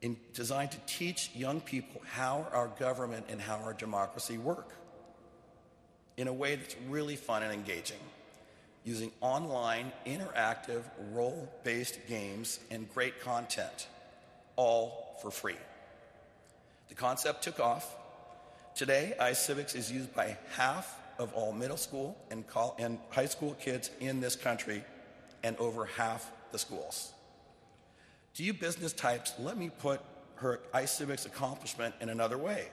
in, 0.00 0.16
designed 0.32 0.70
to 0.70 0.78
teach 0.86 1.30
young 1.34 1.60
people 1.60 2.00
how 2.12 2.46
our 2.52 2.68
government 2.78 3.26
and 3.28 3.40
how 3.40 3.56
our 3.56 3.74
democracy 3.74 4.38
work 4.38 4.72
in 6.16 6.28
a 6.28 6.32
way 6.32 6.56
that's 6.56 6.76
really 6.88 7.16
fun 7.16 7.42
and 7.42 7.52
engaging, 7.52 7.98
using 8.84 9.10
online, 9.20 9.92
interactive, 10.06 10.84
role 11.12 11.52
based 11.64 11.98
games 12.06 12.60
and 12.70 12.92
great 12.94 13.20
content, 13.20 13.88
all 14.56 15.16
for 15.20 15.30
free. 15.30 15.56
The 16.88 16.94
concept 16.94 17.42
took 17.42 17.60
off. 17.60 17.96
Today, 18.74 19.14
iCivics 19.20 19.74
is 19.74 19.90
used 19.90 20.14
by 20.14 20.36
half 20.56 20.98
of 21.18 21.32
all 21.32 21.52
middle 21.52 21.76
school 21.76 22.16
and, 22.30 22.44
and 22.78 22.98
high 23.10 23.26
school 23.26 23.54
kids 23.60 23.90
in 24.00 24.20
this 24.20 24.36
country 24.36 24.82
and 25.42 25.56
over 25.58 25.84
half 25.84 26.30
the 26.52 26.58
schools. 26.58 27.12
To 28.34 28.42
you 28.42 28.52
business 28.52 28.92
types, 28.92 29.32
let 29.38 29.56
me 29.56 29.70
put 29.70 30.00
her 30.36 30.60
iCivics 30.74 31.26
accomplishment 31.26 31.94
in 32.00 32.08
another 32.08 32.38
way. 32.38 32.68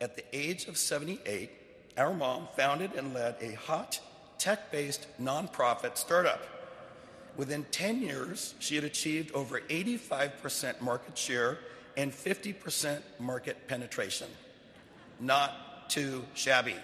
At 0.00 0.16
the 0.16 0.24
age 0.32 0.66
of 0.66 0.78
78, 0.78 1.50
our 1.98 2.14
mom 2.14 2.48
founded 2.56 2.92
and 2.94 3.12
led 3.12 3.36
a 3.40 3.52
hot, 3.52 4.00
tech 4.38 4.72
based 4.72 5.06
nonprofit 5.20 5.98
startup. 5.98 6.59
Within 7.40 7.64
10 7.70 8.02
years, 8.02 8.54
she 8.58 8.74
had 8.74 8.84
achieved 8.84 9.32
over 9.32 9.60
85% 9.60 10.82
market 10.82 11.16
share 11.16 11.56
and 11.96 12.12
50% 12.12 13.00
market 13.18 13.66
penetration. 13.66 14.26
Not 15.20 15.88
too 15.88 16.22
shabby. 16.34 16.76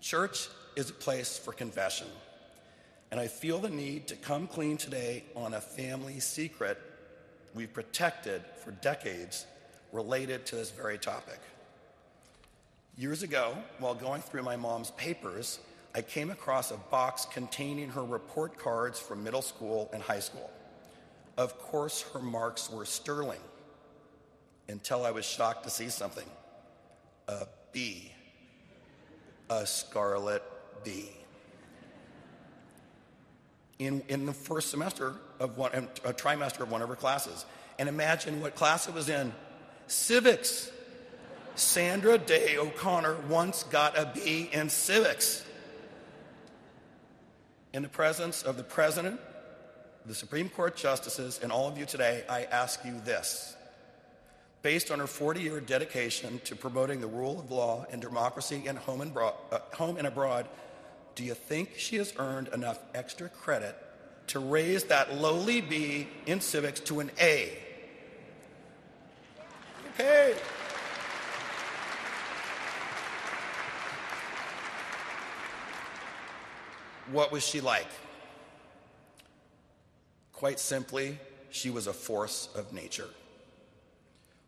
Church 0.00 0.48
is 0.76 0.88
a 0.88 0.94
place 0.94 1.36
for 1.36 1.52
confession, 1.52 2.06
and 3.10 3.20
I 3.20 3.26
feel 3.26 3.58
the 3.58 3.68
need 3.68 4.06
to 4.08 4.16
come 4.16 4.46
clean 4.46 4.78
today 4.78 5.24
on 5.36 5.52
a 5.52 5.60
family 5.60 6.18
secret 6.18 6.80
we've 7.54 7.74
protected 7.74 8.42
for 8.64 8.70
decades 8.70 9.44
related 9.92 10.46
to 10.46 10.56
this 10.56 10.70
very 10.70 10.96
topic. 10.96 11.38
Years 12.96 13.22
ago, 13.22 13.58
while 13.78 13.94
going 13.94 14.22
through 14.22 14.42
my 14.42 14.56
mom's 14.56 14.90
papers, 14.92 15.58
I 15.94 16.02
came 16.02 16.30
across 16.30 16.70
a 16.70 16.76
box 16.76 17.26
containing 17.26 17.90
her 17.90 18.04
report 18.04 18.58
cards 18.58 18.98
from 18.98 19.22
middle 19.22 19.42
school 19.42 19.90
and 19.92 20.02
high 20.02 20.20
school. 20.20 20.50
Of 21.36 21.58
course, 21.58 22.02
her 22.12 22.20
marks 22.20 22.70
were 22.70 22.84
sterling 22.84 23.40
until 24.68 25.04
I 25.04 25.10
was 25.10 25.24
shocked 25.24 25.64
to 25.64 25.70
see 25.70 25.88
something 25.88 26.26
a 27.28 27.46
B 27.72 28.12
a 29.58 29.66
scarlet 29.66 30.42
bee. 30.84 31.10
In, 33.78 34.02
in 34.08 34.26
the 34.26 34.32
first 34.32 34.70
semester 34.70 35.14
of 35.40 35.58
one, 35.58 35.72
a 36.04 36.12
trimester 36.12 36.60
of 36.60 36.70
one 36.70 36.82
of 36.82 36.88
her 36.88 36.96
classes. 36.96 37.44
And 37.78 37.88
imagine 37.88 38.40
what 38.40 38.54
class 38.54 38.88
it 38.88 38.94
was 38.94 39.08
in 39.08 39.32
civics. 39.88 40.70
Sandra 41.54 42.16
Day 42.16 42.56
O'Connor 42.56 43.16
once 43.28 43.64
got 43.64 43.98
a 43.98 44.10
B 44.14 44.48
in 44.52 44.68
civics. 44.68 45.44
In 47.72 47.82
the 47.82 47.88
presence 47.88 48.42
of 48.42 48.56
the 48.56 48.62
President, 48.62 49.18
the 50.04 50.14
Supreme 50.14 50.50
Court 50.50 50.76
justices, 50.76 51.40
and 51.42 51.50
all 51.50 51.68
of 51.68 51.78
you 51.78 51.86
today, 51.86 52.24
I 52.28 52.44
ask 52.44 52.84
you 52.84 53.00
this 53.00 53.56
based 54.60 54.90
on 54.90 55.00
her 55.00 55.06
40 55.06 55.40
year 55.40 55.60
dedication 55.60 56.40
to 56.44 56.54
promoting 56.54 57.00
the 57.00 57.06
rule 57.06 57.40
of 57.40 57.50
law 57.50 57.84
and 57.90 58.00
democracy 58.00 58.62
in 58.64 58.76
home 58.76 59.00
and, 59.00 59.12
bro- 59.12 59.34
uh, 59.50 59.58
home 59.74 59.96
and 59.96 60.06
abroad, 60.06 60.46
do 61.14 61.24
you 61.24 61.34
think 61.34 61.70
she 61.76 61.96
has 61.96 62.12
earned 62.16 62.48
enough 62.48 62.78
extra 62.94 63.28
credit 63.28 63.76
to 64.28 64.38
raise 64.38 64.84
that 64.84 65.14
lowly 65.14 65.60
B 65.60 66.08
in 66.26 66.40
civics 66.40 66.80
to 66.80 67.00
an 67.00 67.10
A? 67.20 67.58
Okay. 69.94 70.34
What 77.12 77.30
was 77.30 77.46
she 77.46 77.60
like? 77.60 77.88
Quite 80.32 80.58
simply, 80.58 81.18
she 81.50 81.68
was 81.68 81.86
a 81.86 81.92
force 81.92 82.48
of 82.54 82.72
nature. 82.72 83.08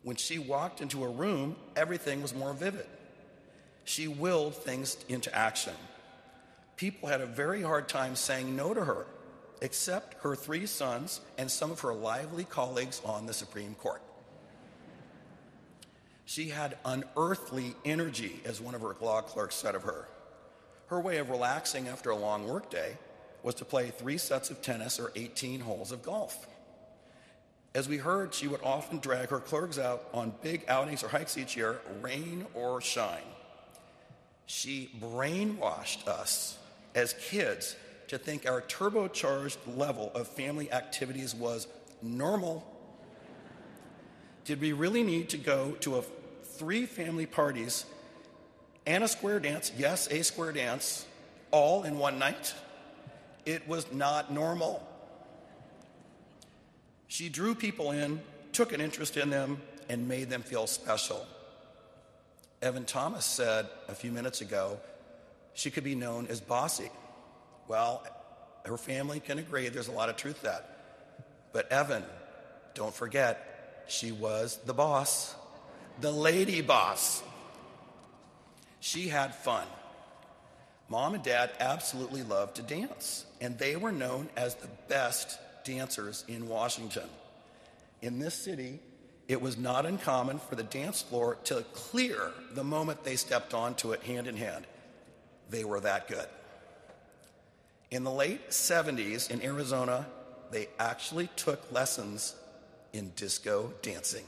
When 0.01 0.15
she 0.15 0.39
walked 0.39 0.81
into 0.81 1.03
a 1.03 1.09
room, 1.09 1.55
everything 1.75 2.21
was 2.23 2.33
more 2.33 2.53
vivid. 2.53 2.87
She 3.83 4.07
willed 4.07 4.55
things 4.55 4.97
into 5.07 5.33
action. 5.33 5.73
People 6.75 7.07
had 7.07 7.21
a 7.21 7.27
very 7.27 7.61
hard 7.61 7.87
time 7.87 8.15
saying 8.15 8.55
no 8.55 8.73
to 8.73 8.83
her, 8.83 9.05
except 9.61 10.21
her 10.23 10.35
three 10.35 10.65
sons 10.65 11.21
and 11.37 11.49
some 11.49 11.71
of 11.71 11.79
her 11.81 11.93
lively 11.93 12.45
colleagues 12.45 12.99
on 13.05 13.27
the 13.27 13.33
Supreme 13.33 13.75
Court. 13.75 14.01
She 16.25 16.49
had 16.49 16.77
unearthly 16.83 17.75
energy, 17.85 18.41
as 18.43 18.59
one 18.59 18.73
of 18.73 18.81
her 18.81 18.95
law 18.99 19.21
clerks 19.21 19.55
said 19.55 19.75
of 19.75 19.83
her. 19.83 20.07
Her 20.87 20.99
way 20.99 21.17
of 21.17 21.29
relaxing 21.29 21.87
after 21.87 22.09
a 22.09 22.15
long 22.15 22.47
workday 22.47 22.97
was 23.43 23.55
to 23.55 23.65
play 23.65 23.89
three 23.89 24.17
sets 24.17 24.49
of 24.49 24.61
tennis 24.61 24.99
or 24.99 25.11
18 25.15 25.61
holes 25.61 25.91
of 25.91 26.03
golf. 26.03 26.47
As 27.73 27.89
we 27.89 27.97
heard, 27.97 28.33
she 28.33 28.47
would 28.47 28.61
often 28.63 28.99
drag 28.99 29.29
her 29.29 29.39
clerks 29.39 29.77
out 29.77 30.07
on 30.13 30.33
big 30.41 30.63
outings 30.67 31.03
or 31.03 31.09
hikes 31.09 31.37
each 31.37 31.57
year, 31.57 31.81
rain 32.01 32.45
or 32.53 32.79
shine. 32.81 33.21
She 34.45 34.91
brainwashed 34.99 36.07
us 36.07 36.57
as 36.93 37.13
kids 37.13 37.75
to 38.07 38.17
think 38.17 38.47
our 38.47 38.61
turbocharged 38.61 39.57
level 39.75 40.11
of 40.15 40.27
family 40.27 40.71
activities 40.71 41.35
was 41.35 41.67
normal. 42.01 42.65
Did 44.45 44.61
we 44.61 44.71
really 44.71 45.03
need 45.03 45.29
to 45.29 45.37
go 45.37 45.71
to 45.81 45.97
a 45.97 46.03
three 46.43 46.85
family 46.85 47.25
parties 47.25 47.85
and 48.85 49.03
a 49.03 49.07
square 49.07 49.39
dance, 49.39 49.71
yes, 49.77 50.07
a 50.11 50.23
square 50.23 50.51
dance, 50.51 51.05
all 51.51 51.83
in 51.83 51.97
one 51.97 52.19
night? 52.19 52.53
It 53.45 53.67
was 53.67 53.91
not 53.91 54.31
normal. 54.31 54.85
She 57.07 57.29
drew 57.29 57.55
people 57.55 57.91
in, 57.91 58.21
took 58.51 58.73
an 58.73 58.81
interest 58.81 59.17
in 59.17 59.29
them, 59.29 59.61
and 59.89 60.07
made 60.07 60.29
them 60.29 60.41
feel 60.41 60.67
special. 60.67 61.25
Evan 62.61 62.85
Thomas 62.85 63.25
said 63.25 63.67
a 63.87 63.93
few 63.93 64.11
minutes 64.11 64.41
ago 64.41 64.79
she 65.53 65.69
could 65.69 65.83
be 65.83 65.95
known 65.95 66.27
as 66.27 66.41
bossy. 66.41 66.89
Well, 67.67 68.03
her 68.65 68.77
family 68.77 69.19
can 69.19 69.39
agree 69.39 69.69
there's 69.69 69.87
a 69.87 69.91
lot 69.91 70.09
of 70.09 70.17
truth 70.17 70.37
to 70.39 70.43
that. 70.43 70.69
But 71.53 71.71
Evan, 71.71 72.03
don't 72.73 72.93
forget, 72.93 73.85
she 73.87 74.11
was 74.11 74.57
the 74.65 74.73
boss, 74.73 75.35
the 76.01 76.11
lady 76.11 76.61
boss. 76.61 77.23
She 78.85 79.07
had 79.07 79.33
fun. 79.33 79.65
Mom 80.89 81.15
and 81.15 81.23
dad 81.23 81.49
absolutely 81.59 82.21
loved 82.21 82.57
to 82.57 82.61
dance, 82.61 83.25
and 83.41 83.57
they 83.57 83.75
were 83.75 83.91
known 83.91 84.29
as 84.37 84.53
the 84.53 84.67
best 84.87 85.39
dancers 85.63 86.23
in 86.27 86.47
Washington. 86.47 87.09
In 88.03 88.19
this 88.19 88.35
city, 88.35 88.77
it 89.27 89.41
was 89.41 89.57
not 89.57 89.87
uncommon 89.87 90.37
for 90.37 90.53
the 90.53 90.61
dance 90.61 91.01
floor 91.01 91.39
to 91.45 91.65
clear 91.73 92.29
the 92.53 92.63
moment 92.63 93.03
they 93.03 93.15
stepped 93.15 93.55
onto 93.55 93.91
it 93.91 94.03
hand 94.03 94.27
in 94.27 94.37
hand. 94.37 94.67
They 95.49 95.63
were 95.63 95.79
that 95.79 96.07
good. 96.07 96.27
In 97.89 98.03
the 98.03 98.11
late 98.11 98.51
70s 98.51 99.31
in 99.31 99.41
Arizona, 99.41 100.05
they 100.51 100.67
actually 100.77 101.27
took 101.35 101.71
lessons 101.71 102.35
in 102.93 103.13
disco 103.15 103.73
dancing. 103.81 104.25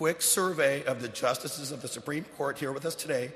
Quick 0.00 0.22
survey 0.22 0.82
of 0.84 1.02
the 1.02 1.08
justices 1.08 1.72
of 1.72 1.82
the 1.82 1.86
Supreme 1.86 2.24
Court 2.38 2.56
here 2.56 2.72
with 2.72 2.86
us 2.86 2.94
today. 2.94 3.32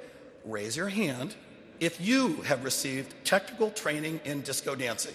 Raise 0.47 0.79
your 0.79 0.89
hand 0.89 1.35
if 1.79 2.01
you 2.01 2.37
have 2.37 2.65
received 2.65 3.15
technical 3.23 3.71
training 3.71 4.19
in 4.25 4.41
disco 4.41 4.75
dancing. 4.75 5.13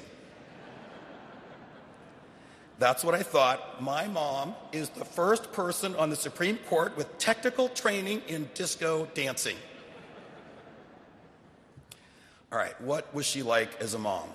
That's 2.77 3.03
what 3.03 3.15
I 3.15 3.23
thought. 3.23 3.81
My 3.81 4.05
mom 4.07 4.53
is 4.71 4.89
the 4.89 5.03
first 5.03 5.51
person 5.51 5.95
on 5.95 6.11
the 6.11 6.15
Supreme 6.15 6.57
Court 6.69 6.95
with 6.95 7.17
technical 7.17 7.67
training 7.67 8.21
in 8.27 8.47
disco 8.53 9.07
dancing. 9.15 9.57
All 12.51 12.59
right, 12.59 12.79
what 12.79 13.11
was 13.11 13.25
she 13.25 13.41
like 13.41 13.81
as 13.81 13.95
a 13.95 13.99
mom? 13.99 14.29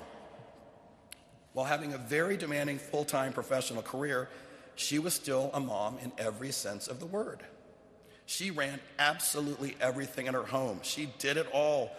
While 1.52 1.66
having 1.66 1.92
a 1.92 1.98
very 1.98 2.36
demanding 2.36 2.78
full 2.78 3.04
time 3.04 3.32
professional 3.32 3.82
career, 3.82 4.28
she 4.76 4.98
was 4.98 5.14
still 5.14 5.50
a 5.54 5.60
mom 5.60 5.98
in 6.02 6.12
every 6.18 6.50
sense 6.50 6.88
of 6.88 7.00
the 7.00 7.06
word. 7.06 7.40
She 8.26 8.50
ran 8.50 8.80
absolutely 8.98 9.76
everything 9.80 10.26
in 10.26 10.34
her 10.34 10.44
home. 10.44 10.80
She 10.82 11.10
did 11.18 11.36
it 11.36 11.46
all 11.52 11.90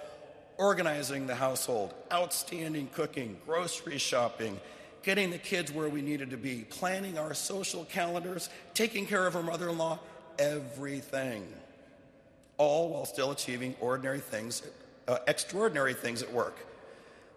organizing 0.57 1.27
the 1.27 1.35
household, 1.35 1.93
outstanding 2.11 2.89
cooking, 2.93 3.37
grocery 3.45 3.97
shopping, 3.97 4.59
getting 5.03 5.29
the 5.29 5.37
kids 5.37 5.71
where 5.71 5.89
we 5.89 6.01
needed 6.01 6.31
to 6.31 6.37
be, 6.37 6.65
planning 6.69 7.17
our 7.17 7.33
social 7.33 7.85
calendars, 7.85 8.49
taking 8.73 9.05
care 9.05 9.27
of 9.27 9.33
her 9.33 9.43
mother 9.43 9.69
in 9.69 9.77
law, 9.77 9.99
everything. 10.39 11.45
All 12.57 12.89
while 12.89 13.05
still 13.05 13.31
achieving 13.31 13.75
ordinary 13.79 14.19
things, 14.19 14.63
uh, 15.07 15.17
extraordinary 15.27 15.93
things 15.93 16.23
at 16.23 16.31
work. 16.31 16.57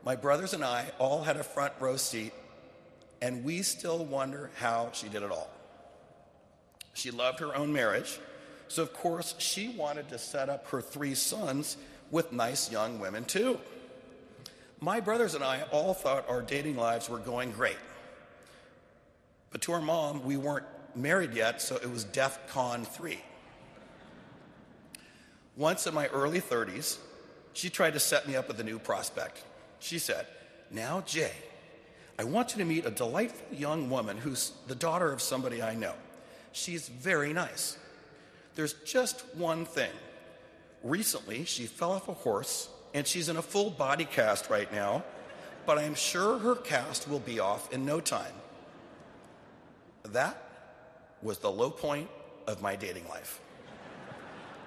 My 0.05 0.17
brothers 0.17 0.55
and 0.55 0.65
I 0.65 0.91
all 0.99 1.23
had 1.23 1.37
a 1.37 1.43
front 1.43 1.73
row 1.81 1.97
seat, 1.97 2.33
and 3.21 3.45
we 3.45 3.63
still 3.63 4.05
wonder 4.05 4.51
how 4.57 4.91
she 4.93 5.09
did 5.09 5.23
it 5.23 5.31
all. 5.31 5.51
She 6.95 7.11
loved 7.11 7.41
her 7.41 7.55
own 7.55 7.73
marriage, 7.73 8.19
so 8.69 8.83
of 8.83 8.93
course 8.93 9.35
she 9.39 9.69
wanted 9.69 10.09
to 10.09 10.19
set 10.19 10.49
up 10.49 10.69
her 10.69 10.81
three 10.81 11.15
sons 11.15 11.77
with 12.11 12.33
nice 12.33 12.71
young 12.71 12.99
women 12.99 13.25
too. 13.25 13.59
My 14.81 15.01
brothers 15.01 15.35
and 15.35 15.43
I 15.43 15.63
all 15.73 15.95
thought 15.95 16.29
our 16.29 16.43
dating 16.43 16.77
lives 16.77 17.09
were 17.09 17.19
going 17.19 17.51
great. 17.51 17.79
But 19.51 19.63
to 19.63 19.73
our 19.73 19.81
mom, 19.81 20.25
we 20.25 20.37
weren't 20.37 20.67
married 20.95 21.35
yet, 21.35 21.61
so 21.61 21.77
it 21.77 21.91
was 21.91 22.05
DEF 22.05 22.49
CON 22.49 22.85
3. 22.85 23.19
Once 25.57 25.87
in 25.87 25.95
my 25.95 26.07
early 26.09 26.41
30s, 26.41 26.99
she 27.53 27.71
tried 27.71 27.95
to 27.95 28.01
set 28.01 28.29
me 28.29 28.37
up 28.37 28.47
with 28.47 28.61
a 28.61 28.65
new 28.65 28.79
prospect. 28.79 29.43
She 29.81 29.99
said, 29.99 30.27
Now, 30.71 31.01
Jay, 31.01 31.33
I 32.19 32.25
want 32.25 32.53
you 32.53 32.59
to 32.59 32.65
meet 32.65 32.85
a 32.85 32.91
delightful 32.91 33.57
young 33.57 33.91
woman 33.91 34.19
who's 34.19 34.53
the 34.67 34.75
daughter 34.75 35.13
of 35.13 35.23
somebody 35.23 35.63
I 35.63 35.75
know. 35.75 35.95
She's 36.53 36.89
very 36.89 37.33
nice. 37.33 37.79
There's 38.57 38.73
just 38.85 39.25
one 39.37 39.65
thing. 39.65 39.91
Recently, 40.83 41.45
she 41.45 41.67
fell 41.67 41.93
off 41.93 42.09
a 42.09 42.15
horse 42.15 42.69
and 42.93 43.07
she's 43.07 43.29
in 43.29 43.37
a 43.37 43.43
full 43.43 43.71
body 43.71 44.05
cast 44.05 44.51
right 44.51 44.73
now, 44.73 45.05
but 45.67 45.79
I'm 45.79 45.95
sure 45.95 46.39
her 46.39 46.57
cast 46.57 47.09
will 47.09 47.21
be 47.21 47.39
off 47.39 47.73
in 47.73 47.85
no 47.85 48.01
time. 48.01 48.33
That 50.03 50.43
was 51.23 51.39
the 51.39 51.51
low 51.51 51.71
point 51.71 52.09
of 52.47 52.63
my 52.63 52.75
dating 52.75 53.07
life. 53.09 53.41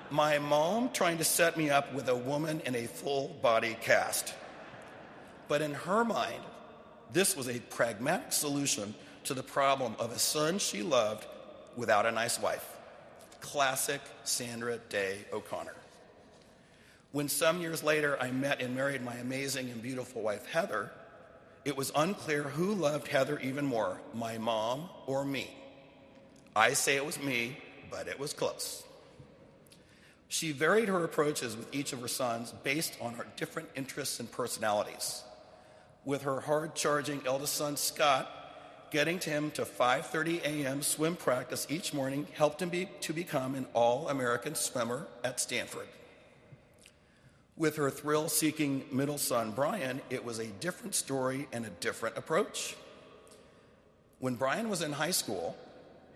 My 0.09 0.39
mom 0.39 0.89
trying 0.91 1.17
to 1.17 1.23
set 1.23 1.57
me 1.57 1.69
up 1.69 1.93
with 1.93 2.07
a 2.09 2.15
woman 2.15 2.61
in 2.65 2.75
a 2.75 2.85
full 2.85 3.29
body 3.41 3.75
cast. 3.81 4.33
But 5.47 5.61
in 5.61 5.73
her 5.73 6.05
mind, 6.05 6.43
this 7.13 7.35
was 7.35 7.47
a 7.47 7.59
pragmatic 7.59 8.31
solution 8.31 8.93
to 9.25 9.33
the 9.33 9.43
problem 9.43 9.95
of 9.99 10.11
a 10.11 10.19
son 10.19 10.59
she 10.59 10.81
loved 10.81 11.25
without 11.75 12.05
a 12.05 12.11
nice 12.11 12.39
wife. 12.39 12.65
Classic 13.39 14.01
Sandra 14.23 14.77
Day 14.89 15.17
O'Connor. 15.33 15.75
When 17.11 17.27
some 17.27 17.59
years 17.59 17.83
later 17.83 18.17
I 18.21 18.31
met 18.31 18.61
and 18.61 18.75
married 18.75 19.03
my 19.03 19.15
amazing 19.15 19.69
and 19.69 19.81
beautiful 19.81 20.21
wife, 20.21 20.45
Heather, 20.45 20.91
it 21.65 21.75
was 21.75 21.91
unclear 21.95 22.43
who 22.43 22.73
loved 22.73 23.07
Heather 23.07 23.39
even 23.39 23.65
more, 23.65 23.99
my 24.13 24.37
mom 24.37 24.89
or 25.07 25.25
me. 25.25 25.49
I 26.55 26.73
say 26.73 26.95
it 26.95 27.05
was 27.05 27.19
me, 27.19 27.57
but 27.89 28.07
it 28.07 28.19
was 28.19 28.33
close. 28.33 28.83
She 30.27 30.53
varied 30.53 30.87
her 30.87 31.03
approaches 31.03 31.57
with 31.57 31.73
each 31.75 31.91
of 31.91 32.01
her 32.01 32.07
sons 32.07 32.53
based 32.63 32.97
on 33.01 33.15
her 33.15 33.27
different 33.35 33.69
interests 33.75 34.19
and 34.19 34.31
personalities. 34.31 35.23
With 36.03 36.23
her 36.23 36.41
hard-charging 36.41 37.21
eldest 37.25 37.55
son 37.55 37.77
Scott, 37.77 38.29
getting 38.91 39.19
to 39.19 39.29
him 39.29 39.51
to 39.51 39.65
5:30 39.65 40.41
a.m. 40.43 40.81
swim 40.81 41.15
practice 41.15 41.67
each 41.69 41.93
morning 41.93 42.27
helped 42.33 42.61
him 42.61 42.69
be, 42.69 42.89
to 43.01 43.13
become 43.13 43.55
an 43.55 43.67
all-American 43.73 44.55
swimmer 44.55 45.07
at 45.23 45.39
Stanford. 45.39 45.87
With 47.55 47.75
her 47.75 47.91
thrill 47.91 48.29
seeking 48.29 48.85
middle 48.91 49.19
son, 49.19 49.51
Brian, 49.51 50.01
it 50.09 50.25
was 50.25 50.39
a 50.39 50.47
different 50.47 50.95
story 50.95 51.47
and 51.51 51.65
a 51.65 51.69
different 51.69 52.17
approach. 52.17 52.75
When 54.19 54.35
Brian 54.35 54.69
was 54.69 54.81
in 54.81 54.93
high 54.93 55.11
school, 55.11 55.55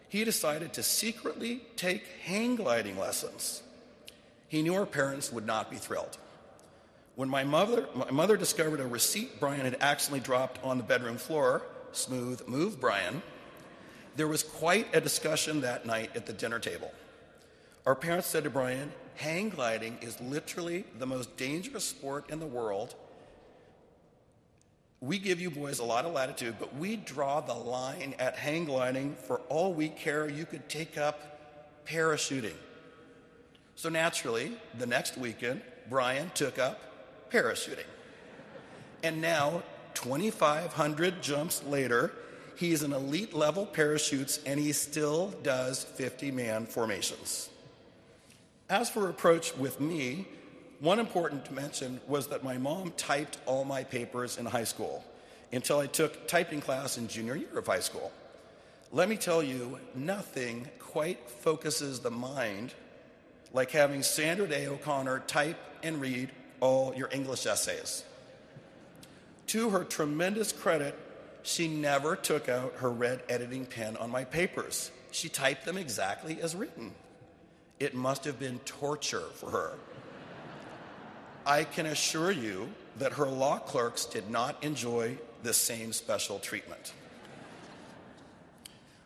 he 0.10 0.24
decided 0.24 0.74
to 0.74 0.84
secretly 0.84 1.62
take 1.76 2.08
hang 2.24 2.56
gliding 2.56 2.98
lessons. 2.98 3.62
He 4.48 4.62
knew 4.62 4.74
her 4.74 4.86
parents 4.86 5.32
would 5.32 5.46
not 5.46 5.70
be 5.70 5.78
thrilled. 5.78 6.18
When 7.16 7.30
my 7.30 7.46
mother, 7.46 7.88
my 7.96 8.12
mother 8.12 8.36
discovered 8.36 8.82
a 8.82 8.88
receipt 8.88 9.40
Brian 9.40 9.62
had 9.62 9.78
accidentally 9.80 10.20
dropped 10.20 10.62
on 10.64 10.78
the 10.78 10.84
bedroom 10.84 11.18
floor, 11.18 11.62
smooth 11.94 12.46
move, 12.48 12.80
Brian, 12.82 13.22
there 14.18 14.28
was 14.28 14.44
quite 14.44 14.94
a 14.94 15.00
discussion 15.00 15.62
that 15.62 15.86
night 15.86 16.12
at 16.16 16.26
the 16.26 16.34
dinner 16.34 16.60
table. 16.60 16.92
Our 17.86 17.96
parents 17.96 18.28
said 18.28 18.44
to 18.44 18.50
Brian, 18.50 18.92
hang 19.16 19.50
gliding 19.50 19.98
is 20.02 20.20
literally 20.20 20.86
the 21.00 21.06
most 21.06 21.38
dangerous 21.38 21.86
sport 21.86 22.30
in 22.30 22.40
the 22.40 22.46
world. 22.46 22.96
We 25.00 25.20
give 25.20 25.40
you 25.40 25.52
boys 25.52 25.80
a 25.80 25.84
lot 25.84 26.06
of 26.06 26.14
latitude, 26.14 26.56
but 26.60 26.76
we 26.76 26.96
draw 26.96 27.40
the 27.40 27.54
line 27.54 28.16
at 28.20 28.36
hang 28.36 28.66
gliding. 28.66 29.16
For 29.16 29.38
all 29.50 29.74
we 29.74 29.90
care, 29.90 30.28
you 30.28 30.46
could 30.46 30.68
take 30.68 30.98
up 30.98 31.86
parachuting. 31.86 32.56
So 33.76 33.90
naturally, 33.90 34.54
the 34.80 34.86
next 34.86 35.18
weekend, 35.18 35.62
Brian 35.90 36.32
took 36.34 36.58
up 36.58 36.80
parachuting. 37.36 37.86
And 39.04 39.22
now, 39.22 39.64
2,500 39.96 41.22
jumps 41.22 41.64
later, 41.64 42.14
he's 42.56 42.82
an 42.82 42.94
elite 42.94 43.34
level 43.34 43.66
parachutes 43.66 44.40
and 44.46 44.60
he 44.60 44.72
still 44.72 45.34
does 45.44 45.84
50 45.84 46.32
man 46.32 46.66
formations. 46.66 47.50
As 48.70 48.90
for 48.90 49.10
approach 49.10 49.56
with 49.58 49.80
me, 49.80 50.28
one 50.80 51.00
important 51.00 51.52
mention 51.52 52.00
was 52.08 52.28
that 52.28 52.44
my 52.44 52.58
mom 52.58 52.94
typed 52.98 53.38
all 53.46 53.66
my 53.66 53.84
papers 53.84 54.38
in 54.38 54.46
high 54.46 54.64
school 54.64 55.04
until 55.52 55.80
I 55.80 55.88
took 55.88 56.28
typing 56.28 56.62
class 56.62 56.98
in 56.98 57.08
junior 57.08 57.36
year 57.36 57.58
of 57.58 57.68
high 57.68 57.80
school. 57.80 58.12
Let 58.92 59.10
me 59.10 59.18
tell 59.18 59.44
you, 59.44 59.80
nothing 59.94 60.70
quite 60.80 61.30
focuses 61.30 62.00
the 62.00 62.12
mind 62.12 62.74
like 63.54 63.72
having 63.72 64.04
Sandra 64.04 64.48
Day 64.48 64.68
O'Connor 64.68 65.20
type 65.28 65.58
and 65.84 66.00
read 66.00 66.32
all 66.66 66.96
your 66.96 67.10
English 67.12 67.46
essays. 67.46 68.04
To 69.48 69.70
her 69.70 69.84
tremendous 69.84 70.52
credit, 70.52 70.98
she 71.44 71.68
never 71.68 72.16
took 72.16 72.50
out 72.50 72.74
her 72.78 72.90
red 72.90 73.22
editing 73.30 73.66
pen 73.66 73.96
on 73.98 74.10
my 74.10 74.24
papers. 74.24 74.90
She 75.12 75.30
typed 75.30 75.66
them 75.66 75.78
exactly 75.78 76.42
as 76.42 76.56
written. 76.56 76.94
It 77.80 77.94
must 77.94 78.26
have 78.26 78.40
been 78.40 78.58
torture 78.60 79.28
for 79.36 79.52
her. 79.52 79.74
I 81.46 81.66
can 81.66 81.86
assure 81.86 82.32
you 82.32 82.70
that 82.98 83.14
her 83.14 83.28
law 83.28 83.60
clerks 83.60 84.06
did 84.06 84.30
not 84.30 84.64
enjoy 84.64 85.18
the 85.44 85.54
same 85.54 85.94
special 85.94 86.40
treatment. 86.40 86.94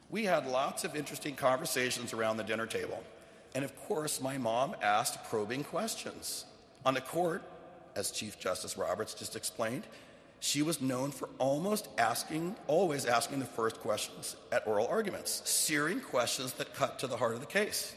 We 0.10 0.24
had 0.24 0.48
lots 0.48 0.86
of 0.86 0.96
interesting 0.96 1.36
conversations 1.36 2.14
around 2.14 2.38
the 2.38 2.44
dinner 2.44 2.66
table. 2.66 3.04
And 3.54 3.66
of 3.66 3.76
course, 3.88 4.22
my 4.22 4.38
mom 4.38 4.76
asked 4.82 5.24
probing 5.26 5.66
questions. 5.66 6.46
On 6.86 6.94
the 6.94 7.02
court, 7.02 7.44
as 7.96 8.12
Chief 8.12 8.40
Justice 8.40 8.78
Roberts 8.78 9.14
just 9.14 9.36
explained, 9.36 9.84
she 10.40 10.62
was 10.62 10.80
known 10.80 11.12
for 11.12 11.28
almost 11.38 11.90
asking, 11.98 12.56
always 12.68 13.06
asking 13.06 13.40
the 13.40 13.46
first 13.46 13.82
questions 13.82 14.38
at 14.52 14.66
oral 14.66 14.88
arguments, 14.88 15.42
searing 15.44 16.00
questions 16.00 16.54
that 16.54 16.74
cut 16.74 17.00
to 17.00 17.08
the 17.08 17.18
heart 17.18 17.34
of 17.34 17.42
the 17.42 17.46
case. 17.46 17.94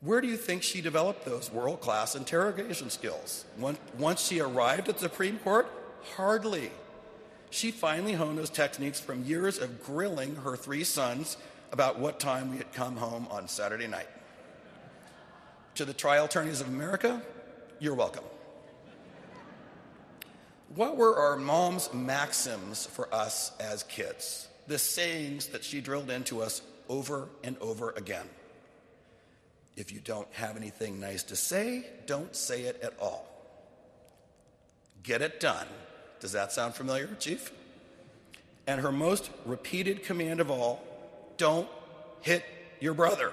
Where 0.00 0.20
do 0.20 0.28
you 0.28 0.36
think 0.36 0.62
she 0.62 0.80
developed 0.80 1.24
those 1.24 1.50
world 1.50 1.80
class 1.80 2.14
interrogation 2.14 2.90
skills? 2.90 3.44
Once 3.98 4.24
she 4.24 4.38
arrived 4.38 4.88
at 4.88 4.98
the 4.98 5.08
Supreme 5.08 5.38
Court? 5.38 5.68
Hardly. 6.14 6.70
She 7.50 7.72
finally 7.72 8.12
honed 8.12 8.38
those 8.38 8.50
techniques 8.50 9.00
from 9.00 9.24
years 9.24 9.58
of 9.58 9.82
grilling 9.82 10.36
her 10.36 10.56
three 10.56 10.84
sons 10.84 11.36
about 11.72 11.98
what 11.98 12.20
time 12.20 12.52
we 12.52 12.58
had 12.58 12.72
come 12.72 12.96
home 12.96 13.26
on 13.30 13.48
Saturday 13.48 13.88
night. 13.88 14.06
To 15.78 15.84
the 15.84 15.94
trial 15.94 16.24
attorneys 16.24 16.60
of 16.60 16.66
America, 16.66 17.22
you're 17.78 17.94
welcome. 17.94 18.24
What 20.74 20.96
were 20.96 21.16
our 21.16 21.36
mom's 21.36 21.94
maxims 21.94 22.86
for 22.86 23.14
us 23.14 23.52
as 23.60 23.84
kids? 23.84 24.48
The 24.66 24.76
sayings 24.76 25.46
that 25.46 25.62
she 25.62 25.80
drilled 25.80 26.10
into 26.10 26.42
us 26.42 26.62
over 26.88 27.28
and 27.44 27.56
over 27.58 27.90
again. 27.92 28.26
If 29.76 29.92
you 29.92 30.00
don't 30.00 30.26
have 30.32 30.56
anything 30.56 30.98
nice 30.98 31.22
to 31.22 31.36
say, 31.36 31.86
don't 32.06 32.34
say 32.34 32.62
it 32.62 32.80
at 32.82 32.94
all. 33.00 33.28
Get 35.04 35.22
it 35.22 35.38
done. 35.38 35.68
Does 36.18 36.32
that 36.32 36.50
sound 36.50 36.74
familiar, 36.74 37.06
Chief? 37.20 37.52
And 38.66 38.80
her 38.80 38.90
most 38.90 39.30
repeated 39.46 40.02
command 40.02 40.40
of 40.40 40.50
all 40.50 40.82
don't 41.36 41.68
hit 42.20 42.44
your 42.80 42.94
brother. 42.94 43.32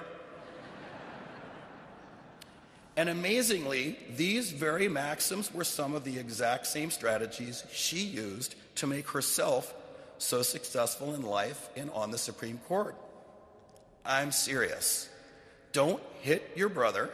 And 2.96 3.10
amazingly, 3.10 3.98
these 4.16 4.50
very 4.50 4.88
maxims 4.88 5.52
were 5.52 5.64
some 5.64 5.94
of 5.94 6.04
the 6.04 6.18
exact 6.18 6.66
same 6.66 6.90
strategies 6.90 7.62
she 7.70 7.98
used 7.98 8.54
to 8.76 8.86
make 8.86 9.08
herself 9.08 9.74
so 10.18 10.40
successful 10.40 11.14
in 11.14 11.22
life 11.22 11.68
and 11.76 11.90
on 11.90 12.10
the 12.10 12.18
Supreme 12.18 12.58
Court. 12.66 12.94
I'm 14.04 14.32
serious. 14.32 15.10
Don't 15.72 16.02
hit 16.22 16.52
your 16.56 16.70
brother 16.70 17.10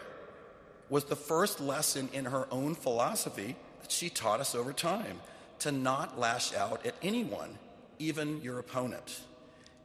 was 0.89 1.05
the 1.05 1.17
first 1.17 1.59
lesson 1.59 2.09
in 2.13 2.27
her 2.27 2.47
own 2.51 2.75
philosophy 2.75 3.57
that 3.81 3.91
she 3.91 4.09
taught 4.09 4.41
us 4.41 4.55
over 4.55 4.73
time 4.73 5.21
to 5.61 5.73
not 5.73 6.19
lash 6.19 6.55
out 6.55 6.85
at 6.85 6.95
anyone, 7.03 7.59
even 7.99 8.41
your 8.43 8.59
opponent, 8.59 9.21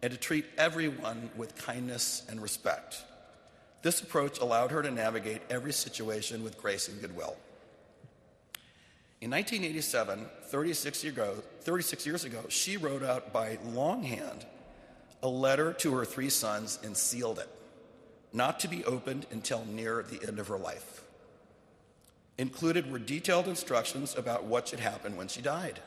and 0.04 0.12
to 0.12 0.20
treat 0.20 0.46
everyone 0.58 1.30
with 1.36 1.56
kindness 1.56 2.24
and 2.30 2.42
respect. 2.42 3.04
This 3.88 4.02
approach 4.02 4.40
allowed 4.40 4.72
her 4.72 4.82
to 4.82 4.92
navigate 4.92 5.44
every 5.50 5.72
situation 5.72 6.44
with 6.44 6.62
grace 6.62 6.90
and 6.90 7.00
goodwill. 7.00 7.38
In 9.22 9.32
1987, 9.32 10.26
36, 10.44 11.04
year 11.06 11.14
ago, 11.14 11.36
36 11.62 12.06
years 12.06 12.26
ago, 12.26 12.44
she 12.50 12.76
wrote 12.76 13.02
out 13.02 13.32
by 13.32 13.58
longhand 13.68 14.46
a 15.24 15.30
letter 15.30 15.72
to 15.72 15.96
her 15.96 16.04
three 16.04 16.30
sons 16.30 16.80
and 16.84 16.98
sealed 16.98 17.40
it, 17.40 17.48
not 18.34 18.60
to 18.60 18.68
be 18.68 18.84
opened 18.84 19.26
until 19.32 19.64
near 19.64 20.04
the 20.04 20.22
end 20.28 20.38
of 20.38 20.50
her 20.50 20.58
life. 20.58 21.02
Included 22.38 22.92
were 22.92 23.00
detailed 23.00 23.48
instructions 23.48 24.18
about 24.18 24.44
what 24.44 24.68
should 24.68 24.82
happen 24.82 25.16
when 25.16 25.30
she 25.30 25.42
died. 25.42 25.80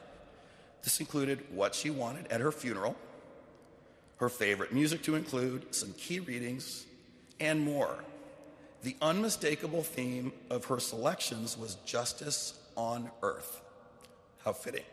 This 0.85 1.01
included 1.01 1.45
what 1.51 1.75
she 1.75 1.91
wanted 1.91 2.29
at 2.29 2.41
her 2.41 2.51
funeral, 2.51 2.97
her 4.17 4.31
favorite 4.31 4.73
music 4.73 5.03
to 5.03 5.17
include, 5.17 5.75
some 5.75 5.93
key 5.93 6.19
readings, 6.19 6.87
and 7.41 7.61
more. 7.61 8.05
The 8.83 8.97
unmistakable 9.03 9.83
theme 9.83 10.33
of 10.49 10.67
her 10.67 10.79
selections 10.79 11.59
was 11.59 11.75
justice 11.87 12.59
on 12.77 13.11
earth. 13.23 13.61
How 14.45 14.53
fitting. 14.53 14.85